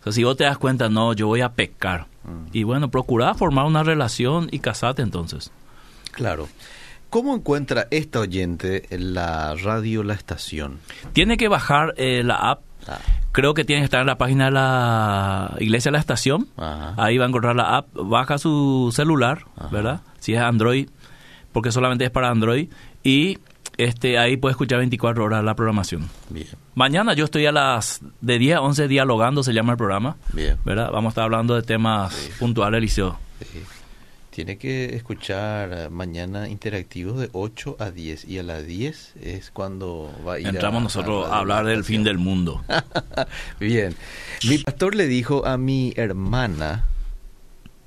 O 0.00 0.02
sea, 0.02 0.12
si 0.12 0.24
vos 0.24 0.36
te 0.36 0.42
das 0.42 0.58
cuenta, 0.58 0.88
no, 0.88 1.12
yo 1.12 1.28
voy 1.28 1.40
a 1.40 1.52
pecar, 1.52 2.08
y 2.52 2.64
bueno, 2.64 2.90
procura 2.90 3.32
formar 3.34 3.64
una 3.66 3.84
relación 3.84 4.48
y 4.50 4.58
casate 4.58 5.02
entonces. 5.02 5.52
Claro. 6.10 6.48
¿Cómo 7.10 7.32
encuentra 7.32 7.86
esta 7.92 8.18
oyente 8.18 8.88
la 8.90 9.54
radio 9.54 10.02
La 10.02 10.14
Estación? 10.14 10.80
Tiene 11.12 11.36
que 11.36 11.46
bajar 11.46 11.94
eh, 11.96 12.24
la 12.24 12.34
app. 12.34 12.62
Ah. 12.88 12.98
Creo 13.30 13.54
que 13.54 13.64
tiene 13.64 13.82
que 13.82 13.84
estar 13.84 14.00
en 14.00 14.08
la 14.08 14.18
página 14.18 14.46
de 14.46 14.50
la 14.50 15.54
Iglesia 15.60 15.92
La 15.92 15.98
Estación. 15.98 16.48
Ahí 16.56 17.18
va 17.18 17.26
a 17.26 17.28
encontrar 17.28 17.54
la 17.54 17.76
app. 17.76 17.86
Baja 17.94 18.38
su 18.38 18.90
celular, 18.92 19.44
¿verdad? 19.70 20.00
Si 20.18 20.34
es 20.34 20.40
Android, 20.40 20.88
porque 21.52 21.70
solamente 21.70 22.04
es 22.04 22.10
para 22.10 22.30
Android. 22.30 22.68
Y 23.04 23.38
este, 23.76 24.18
ahí 24.18 24.36
puede 24.36 24.52
escuchar 24.52 24.78
24 24.78 25.24
horas 25.24 25.44
la 25.44 25.54
programación. 25.54 26.08
Bien. 26.30 26.46
Mañana 26.74 27.14
yo 27.14 27.24
estoy 27.24 27.46
a 27.46 27.52
las 27.52 28.00
de 28.20 28.38
10 28.38 28.56
a 28.56 28.60
11 28.60 28.88
dialogando, 28.88 29.42
se 29.42 29.52
llama 29.52 29.72
el 29.72 29.78
programa. 29.78 30.16
Bien. 30.32 30.56
¿verdad? 30.64 30.90
Vamos 30.92 31.10
a 31.10 31.12
estar 31.12 31.24
hablando 31.24 31.54
de 31.54 31.62
temas 31.62 32.14
puntuales, 32.38 32.80
Liceo. 32.80 33.18
Tiene 34.30 34.58
que 34.58 34.96
escuchar 34.96 35.70
eh, 35.72 35.90
mañana 35.90 36.48
interactivos 36.48 37.18
de 37.20 37.28
8 37.32 37.76
a 37.78 37.92
10 37.92 38.24
y 38.24 38.38
a 38.38 38.42
las 38.42 38.66
10 38.66 39.14
es 39.22 39.50
cuando 39.52 40.12
va 40.26 40.34
a 40.34 40.40
ir 40.40 40.48
Entramos 40.48 40.82
nosotros 40.82 41.28
a, 41.28 41.38
hablar 41.38 41.66
del 41.66 41.84
fin 41.84 42.02
del 42.02 42.18
mundo. 42.18 42.64
Bien. 43.60 43.94
Mi 44.48 44.58
pastor 44.58 44.96
le 44.96 45.06
dijo 45.06 45.46
a 45.46 45.56
mi 45.56 45.92
hermana 45.96 46.84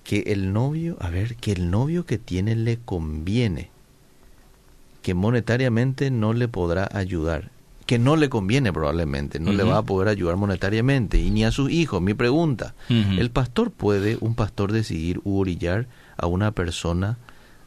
que 0.05 0.19
el 0.27 0.53
novio, 0.53 0.95
a 1.01 1.09
ver, 1.09 1.35
que 1.35 1.51
el 1.51 1.69
novio 1.69 2.05
que 2.05 2.17
tiene 2.17 2.55
le 2.55 2.77
conviene 2.77 3.71
que 5.02 5.14
monetariamente 5.14 6.12
no 6.12 6.34
le 6.34 6.48
podrá 6.48 6.89
ayudar, 6.91 7.52
que 7.86 8.00
no 8.00 8.16
le 8.16 8.30
conviene 8.30 8.74
probablemente, 8.74 9.39
no 9.39 9.54
le 9.54 9.64
va 9.64 9.78
a 9.78 9.84
poder 9.84 10.10
ayudar 10.10 10.36
monetariamente, 10.36 11.20
y 11.20 11.32
ni 11.32 11.45
a 11.45 11.52
sus 11.52 11.72
hijos. 11.72 12.02
Mi 12.02 12.14
pregunta, 12.14 12.76
¿el 12.89 13.32
pastor 13.32 13.72
puede, 13.72 14.18
un 14.20 14.36
pastor, 14.36 14.72
decidir 14.72 15.22
u 15.24 15.39
orillar 15.39 15.88
a 16.18 16.28
una 16.28 16.52
persona 16.52 17.18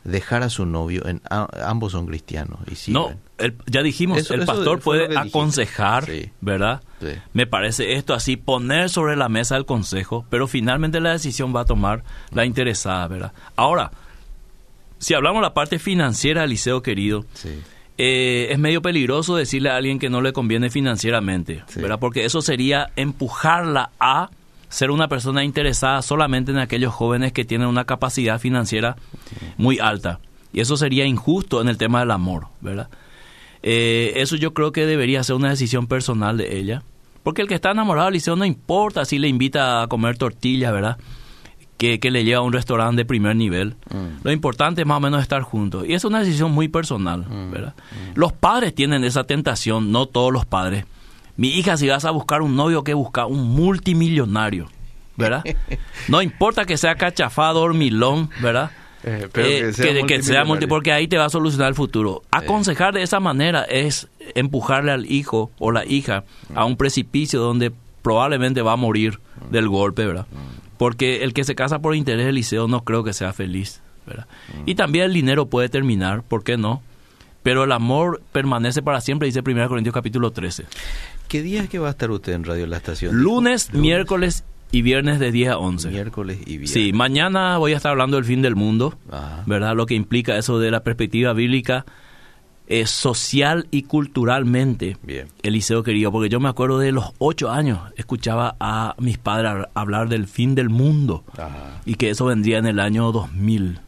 dejar 0.05 0.43
a 0.43 0.49
su 0.49 0.67
novio, 0.67 1.07
en, 1.07 1.21
ambos 1.29 1.93
son 1.93 2.07
cristianos 2.07 2.61
y 2.67 2.91
No, 2.91 3.11
ya 3.67 3.83
dijimos, 3.83 4.31
el 4.31 4.45
pastor 4.47 4.81
puede 4.81 5.17
aconsejar, 5.17 6.07
¿verdad? 6.41 6.83
Me 7.33 7.47
parece 7.47 7.95
esto 7.95 8.15
así, 8.15 8.37
poner 8.37 8.91
sobre 8.91 9.17
la 9.17 9.29
mesa 9.29 9.57
el 9.57 9.67
consejo, 9.67 10.25
pero 10.31 10.47
finalmente 10.47 11.01
la 11.01 11.13
decisión 11.13 11.55
va 11.55 11.63
a 11.63 11.65
tomar 11.65 12.05
la 12.33 12.45
interesada, 12.45 13.07
¿verdad? 13.09 13.33
Ahora, 13.57 13.91
si 15.01 15.15
hablamos 15.15 15.41
la 15.43 15.55
parte 15.55 15.79
financiera, 15.79 16.47
Liceo 16.47 16.83
querido, 16.83 17.25
eh, 17.97 18.49
es 18.51 18.59
medio 18.59 18.83
peligroso 18.83 19.35
decirle 19.35 19.71
a 19.71 19.77
alguien 19.77 19.99
que 19.99 20.11
no 20.11 20.21
le 20.21 20.35
conviene 20.35 20.69
financieramente, 20.69 21.65
¿verdad? 21.77 21.99
Porque 21.99 22.27
eso 22.27 22.43
sería 22.43 22.91
empujarla 22.97 23.91
a 23.99 24.31
ser 24.69 24.91
una 24.91 25.09
persona 25.09 25.43
interesada 25.43 26.03
solamente 26.03 26.53
en 26.53 26.59
aquellos 26.59 26.93
jóvenes 26.93 27.33
que 27.33 27.47
tienen 27.47 27.67
una 27.67 27.87
capacidad 27.87 28.39
financiera 28.39 28.97
muy 29.57 29.79
alta. 29.79 30.21
Y 30.53 30.61
eso 30.61 30.77
sería 30.77 31.07
injusto 31.07 31.63
en 31.63 31.69
el 31.69 31.79
tema 31.79 32.01
del 32.01 32.11
amor, 32.11 32.49
¿verdad? 32.61 32.89
Eh, 33.63 34.13
eso 34.17 34.37
yo 34.37 34.53
creo 34.53 34.71
que 34.71 34.87
debería 34.87 35.25
ser 35.25 35.37
una 35.37 35.49
decisión 35.49 35.87
personal 35.87 36.37
de 36.37 36.59
ella. 36.59 36.83
Porque 37.23 37.43
el 37.43 37.49
que 37.49 37.55
está 37.55 37.71
enamorado 37.71 38.07
del 38.07 38.15
liceo 38.15 38.37
no 38.37 38.45
importa 38.45 39.05
si 39.07 39.19
le 39.19 39.29
invita 39.29 39.83
a 39.83 39.89
comer 39.89 40.19
tortillas, 40.19 40.73
¿verdad? 40.73 40.99
Que, 41.81 42.11
le 42.11 42.25
lleva 42.25 42.41
a 42.41 42.43
un 42.43 42.53
restaurante 42.53 43.01
de 43.01 43.05
primer 43.07 43.35
nivel. 43.35 43.75
Mm. 43.91 44.23
Lo 44.23 44.33
importante 44.33 44.83
es 44.83 44.87
más 44.87 44.99
o 44.99 45.01
menos 45.01 45.23
estar 45.23 45.41
juntos. 45.43 45.85
Y 45.89 45.95
es 45.95 46.05
una 46.05 46.21
decisión 46.21 46.53
muy 46.53 46.69
personal, 46.69 47.21
mm. 47.21 47.51
¿verdad? 47.51 47.75
Mm. 47.91 48.19
Los 48.19 48.33
padres 48.33 48.75
tienen 48.75 49.03
esa 49.03 49.25
tentación, 49.25 49.91
no 49.91 50.07
todos 50.07 50.33
los 50.33 50.45
padres. 50.45 50.85
Mi 51.37 51.49
hija, 51.49 51.79
si 51.79 51.89
vas 51.89 52.05
a 52.05 52.11
buscar 52.11 52.43
un 52.43 52.55
novio, 52.55 52.85
que 52.85 52.93
busca 52.93 53.25
un 53.25 53.49
multimillonario, 53.49 54.69
¿verdad? 55.17 55.43
no 56.09 56.21
importa 56.21 56.67
que 56.67 56.77
sea 56.77 56.97
cachafado, 56.97 57.61
dormilón, 57.61 58.31
¿verdad? 58.41 58.71
Eh, 59.03 59.31
eh, 59.35 60.03
que 60.07 60.23
sea, 60.23 60.45
multi, 60.45 60.67
porque 60.67 60.93
ahí 60.93 61.09
te 61.09 61.17
va 61.17 61.25
a 61.25 61.31
solucionar 61.31 61.69
el 61.69 61.75
futuro. 61.75 62.21
Aconsejar 62.31 62.93
de 62.93 63.03
esa 63.03 63.19
manera 63.19 63.63
es 63.63 64.09
empujarle 64.35 64.93
al 64.93 65.11
hijo 65.11 65.51
o 65.59 65.73
la 65.73 65.87
hija 65.87 66.25
a 66.55 66.67
un 66.67 66.77
precipicio 66.77 67.41
donde 67.41 67.73
probablemente 68.03 68.61
va 68.61 68.73
a 68.73 68.77
morir 68.77 69.19
del 69.51 69.71
golpe, 69.71 70.05
¿verdad? 70.05 70.27
Porque 70.81 71.25
el 71.25 71.35
que 71.35 71.45
se 71.45 71.55
casa 71.55 71.81
por 71.81 71.95
interés 71.95 72.25
del 72.25 72.37
liceo 72.37 72.67
no 72.67 72.85
creo 72.85 73.05
que 73.05 73.13
sea 73.13 73.35
feliz. 73.35 73.83
¿verdad? 74.07 74.27
Mm. 74.49 74.63
Y 74.65 74.75
también 74.77 75.05
el 75.05 75.13
dinero 75.13 75.45
puede 75.45 75.69
terminar, 75.69 76.23
¿por 76.23 76.43
qué 76.43 76.57
no? 76.57 76.81
Pero 77.43 77.65
el 77.65 77.73
amor 77.73 78.23
permanece 78.33 78.81
para 78.81 79.03
siempre, 79.03 79.27
dice 79.27 79.43
1 79.45 79.69
Corintios 79.69 79.93
capítulo 79.93 80.31
13. 80.31 80.65
¿Qué 81.29 81.43
día 81.43 81.63
es 81.63 81.69
que 81.69 81.79
va 81.79 81.89
a 81.89 81.91
estar 81.91 82.11
usted 82.11 82.33
en 82.33 82.45
Radio 82.45 82.67
La 82.67 82.79
Estación? 82.79 83.15
Lunes, 83.15 83.75
miércoles 83.75 84.43
y 84.73 84.81
viernes 84.81 85.21
de 85.21 85.31
10 85.31 85.51
a 85.51 85.59
11. 85.59 85.91
Miércoles 85.91 86.39
y 86.47 86.53
viernes. 86.53 86.71
Sí, 86.71 86.95
mañana 86.95 87.59
voy 87.59 87.75
a 87.75 87.77
estar 87.77 87.91
hablando 87.91 88.17
del 88.17 88.25
fin 88.25 88.41
del 88.41 88.57
mundo, 88.57 88.95
¿verdad? 89.45 89.77
Lo 89.77 89.85
que 89.85 89.97
implica 89.97 90.39
eso 90.39 90.59
de 90.59 90.71
la 90.71 90.83
perspectiva 90.83 91.35
bíblica 91.35 91.85
eh, 92.71 92.87
social 92.87 93.67
y 93.73 93.83
culturalmente 93.83 94.97
Bien. 95.03 95.27
Eliseo 95.43 95.83
querido, 95.83 96.13
porque 96.13 96.29
yo 96.29 96.39
me 96.39 96.49
acuerdo 96.49 96.79
de 96.79 96.93
los 96.93 97.07
ocho 97.19 97.51
años, 97.51 97.81
escuchaba 97.97 98.55
a 98.61 98.95
mis 98.99 99.19
padres 99.19 99.67
hablar 99.75 100.09
del 100.09 100.29
fin 100.29 100.55
del 100.55 100.69
mundo 100.69 101.25
y 101.85 101.97
que 101.97 102.11
eso 102.11 102.27
vendría 102.27 102.59
en 102.59 102.67
el 102.67 102.79
año 102.79 103.11
2000, 103.11 103.81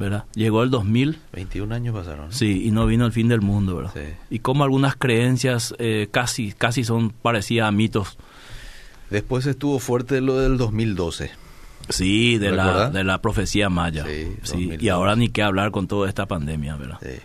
¿verdad? 0.00 0.24
Llegó 0.34 0.64
el 0.64 0.70
2000. 0.70 1.20
21 1.34 1.72
años 1.72 1.94
pasaron. 1.94 2.32
Sí, 2.32 2.66
y 2.66 2.72
no 2.72 2.84
vino 2.86 3.06
el 3.06 3.12
fin 3.12 3.28
del 3.28 3.42
mundo, 3.42 3.76
¿verdad? 3.76 3.92
Y 4.28 4.40
como 4.40 4.64
algunas 4.64 4.96
creencias 4.96 5.72
eh, 5.78 6.08
casi, 6.10 6.52
casi 6.52 6.82
son 6.82 7.10
parecidas 7.10 7.68
a 7.68 7.70
mitos. 7.70 8.18
Después 9.08 9.46
estuvo 9.46 9.78
fuerte 9.78 10.20
lo 10.20 10.40
del 10.40 10.58
2012. 10.58 11.30
Sí, 11.90 12.38
de 12.38 12.50
la, 12.50 12.90
de 12.90 13.04
la 13.04 13.22
profecía 13.22 13.68
maya. 13.68 14.04
Sí, 14.04 14.36
sí. 14.42 14.76
y 14.80 14.88
ahora 14.88 15.14
ni 15.14 15.28
qué 15.28 15.44
hablar 15.44 15.70
con 15.70 15.86
toda 15.86 16.08
esta 16.08 16.26
pandemia, 16.26 16.74
¿verdad? 16.74 16.98
Sí. 17.00 17.20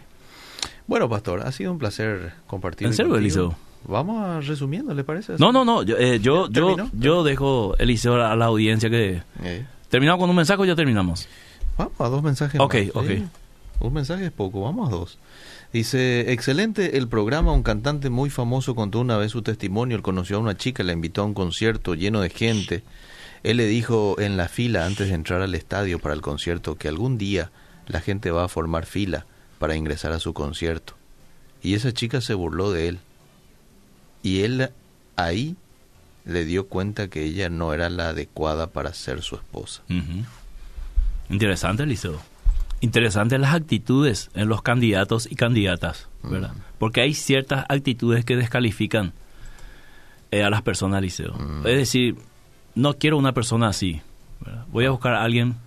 Bueno, 0.92 1.08
pastor, 1.08 1.48
ha 1.48 1.54
sido 1.54 1.72
un 1.72 1.78
placer 1.78 2.34
compartir. 2.48 2.86
¿En 2.86 2.94
serio, 2.94 3.16
Eliseo? 3.16 3.56
vamos 3.88 4.22
a 4.22 4.42
resumiendo, 4.42 4.94
¿le 4.94 5.06
parece? 5.06 5.36
No, 5.40 5.54
no, 5.54 5.64
no. 5.64 5.84
Yo, 5.84 5.98
eh, 5.98 6.20
yo, 6.20 6.50
¿Ya 6.50 6.60
yo, 6.60 6.76
yo 6.92 7.24
dejo, 7.24 7.78
Eliseo, 7.78 8.16
a 8.16 8.36
la 8.36 8.48
audiencia 8.48 8.90
que... 8.90 9.24
Eh, 9.42 9.66
¿Terminamos 9.88 10.20
con 10.20 10.30
un 10.30 10.36
mensaje 10.36 10.62
o 10.62 10.66
ya 10.66 10.76
terminamos? 10.76 11.30
Vamos 11.78 11.94
a 11.98 12.10
dos 12.10 12.22
mensajes 12.22 12.60
Ok, 12.60 12.74
más, 12.74 12.84
¿sí? 12.84 12.92
ok. 12.94 13.86
Un 13.86 13.94
mensaje 13.94 14.26
es 14.26 14.32
poco, 14.34 14.64
vamos 14.64 14.90
a 14.90 14.92
dos. 14.92 15.18
Dice, 15.72 16.34
excelente 16.34 16.98
el 16.98 17.08
programa, 17.08 17.54
un 17.54 17.64
cantante 17.64 18.10
muy 18.10 18.30
famoso 18.30 18.76
contó 18.76 19.00
una 19.00 19.16
vez 19.16 19.32
su 19.32 19.44
testimonio, 19.44 19.96
él 19.96 20.04
conoció 20.04 20.36
a 20.36 20.40
una 20.40 20.58
chica, 20.58 20.84
la 20.84 20.92
invitó 20.92 21.22
a 21.22 21.26
un 21.26 21.34
concierto 21.34 21.96
lleno 21.96 22.20
de 22.20 22.32
gente. 22.32 22.84
Él 23.44 23.56
le 23.56 23.66
dijo 23.66 24.20
en 24.20 24.36
la 24.36 24.50
fila 24.50 24.86
antes 24.86 25.08
de 25.08 25.14
entrar 25.14 25.42
al 25.42 25.56
estadio 25.56 26.00
para 26.00 26.16
el 26.16 26.22
concierto 26.22 26.76
que 26.76 26.90
algún 26.90 27.18
día 27.18 27.50
la 27.88 28.02
gente 28.02 28.30
va 28.30 28.44
a 28.44 28.50
formar 28.50 28.86
fila 28.86 29.26
para 29.62 29.76
ingresar 29.76 30.12
a 30.12 30.20
su 30.20 30.34
concierto. 30.34 30.96
Y 31.62 31.76
esa 31.76 31.94
chica 31.94 32.20
se 32.20 32.34
burló 32.34 32.72
de 32.72 32.88
él. 32.88 33.00
Y 34.24 34.42
él 34.42 34.72
ahí 35.16 35.56
le 36.26 36.46
dio 36.46 36.66
cuenta 36.66 37.10
que 37.10 37.24
ella 37.24 37.48
no 37.50 37.72
era 37.72 37.92
la 37.92 38.10
adecuada 38.10 38.66
para 38.66 38.92
ser 38.96 39.22
su 39.22 39.36
esposa. 39.36 39.84
Ujú. 39.88 40.26
Interesante, 41.30 41.84
Eliseo. 41.84 42.20
Interesantes 42.80 43.40
las 43.40 43.54
actitudes 43.54 44.32
en 44.34 44.50
los 44.50 44.64
candidatos 44.64 45.32
y 45.32 45.36
candidatas, 45.36 46.08
¿verdad? 46.24 46.54
Porque 46.80 47.02
hay 47.02 47.14
ciertas 47.14 47.64
actitudes 47.70 48.26
que 48.26 48.36
descalifican 48.36 49.14
eh, 50.32 50.42
a 50.42 50.50
las 50.50 50.64
personas, 50.64 50.98
Eliseo. 50.98 51.36
Es 51.60 51.78
decir, 51.78 52.16
no 52.74 52.96
quiero 52.96 53.20
una 53.20 53.34
persona 53.34 53.68
así. 53.68 54.02
¿verdad? 54.40 54.66
Voy 54.72 54.86
a 54.86 54.90
buscar 54.90 55.14
a 55.14 55.22
alguien 55.22 55.58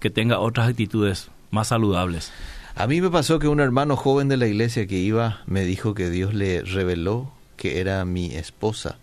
que 0.00 0.10
tenga 0.10 0.38
otras 0.38 0.68
actitudes 0.68 1.30
más 1.50 1.68
saludables. 1.68 2.30
A 2.78 2.86
mí 2.86 3.00
me 3.00 3.10
pasó 3.10 3.38
que 3.40 3.48
un 3.48 3.58
hermano 3.60 3.96
joven 3.96 4.28
de 4.28 4.36
la 4.36 4.46
iglesia 4.46 4.86
que 4.86 4.96
iba 4.98 5.40
me 5.46 5.64
dijo 5.64 5.94
que 5.94 6.10
Dios 6.10 6.32
le 6.32 6.62
reveló 6.62 7.32
que 7.56 7.80
era 7.80 8.04
mi 8.04 8.26
esposa 8.36 8.98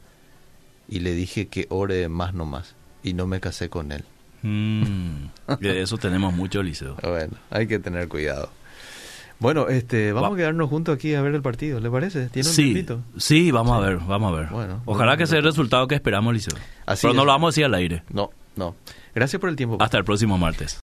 y 0.88 0.99
le 1.01 1.13
dije 1.13 1.47
que 1.47 1.67
ore 1.69 2.07
más 2.07 2.34
no 2.34 2.45
más 2.45 2.76
y 3.03 3.13
no 3.13 3.28
me 3.28 3.41
casé 3.41 3.69
con 3.69 3.91
él. 3.91 4.05
Mm, 4.43 5.26
de 5.59 5.82
eso 5.82 5.97
tenemos 5.97 6.34
mucho, 6.34 6.61
Eliseo. 6.61 6.95
Bueno, 7.03 7.34
hay 7.49 7.67
que 7.67 7.80
tener 7.80 8.07
cuidado. 8.07 8.49
Bueno, 9.39 9.67
este, 9.67 10.13
vamos 10.13 10.30
Va- 10.30 10.34
a 10.36 10.38
quedarnos 10.38 10.69
juntos 10.69 10.95
aquí 10.95 11.13
a 11.13 11.21
ver 11.21 11.36
el 11.36 11.41
partido, 11.41 11.82
¿le 11.82 11.89
parece? 11.91 12.30
¿Tiene 12.30 12.47
un 12.47 12.55
Sí, 12.55 12.63
tiempito? 12.71 13.01
sí, 13.17 13.51
vamos 13.51 13.76
a 13.76 13.86
ver, 13.86 13.97
vamos 13.97 14.32
a 14.32 14.36
ver. 14.39 14.47
Bueno, 14.51 14.82
Ojalá 14.86 15.11
bueno, 15.11 15.17
que 15.17 15.28
sea 15.28 15.39
el 15.39 15.43
resultado 15.43 15.86
que 15.89 15.95
esperamos. 15.95 16.34
Así 16.86 17.01
Pero 17.01 17.13
no 17.13 17.26
lo 17.26 17.34
vamos 17.34 17.47
a 17.47 17.51
decir 17.51 17.65
al 17.65 17.73
aire. 17.73 18.03
No, 18.09 18.30
no. 18.55 18.76
Gracias 19.13 19.39
por 19.41 19.49
el 19.49 19.57
tiempo. 19.57 19.78
Hasta 19.82 19.97
el 19.97 20.05
próximo 20.05 20.38
martes. 20.38 20.73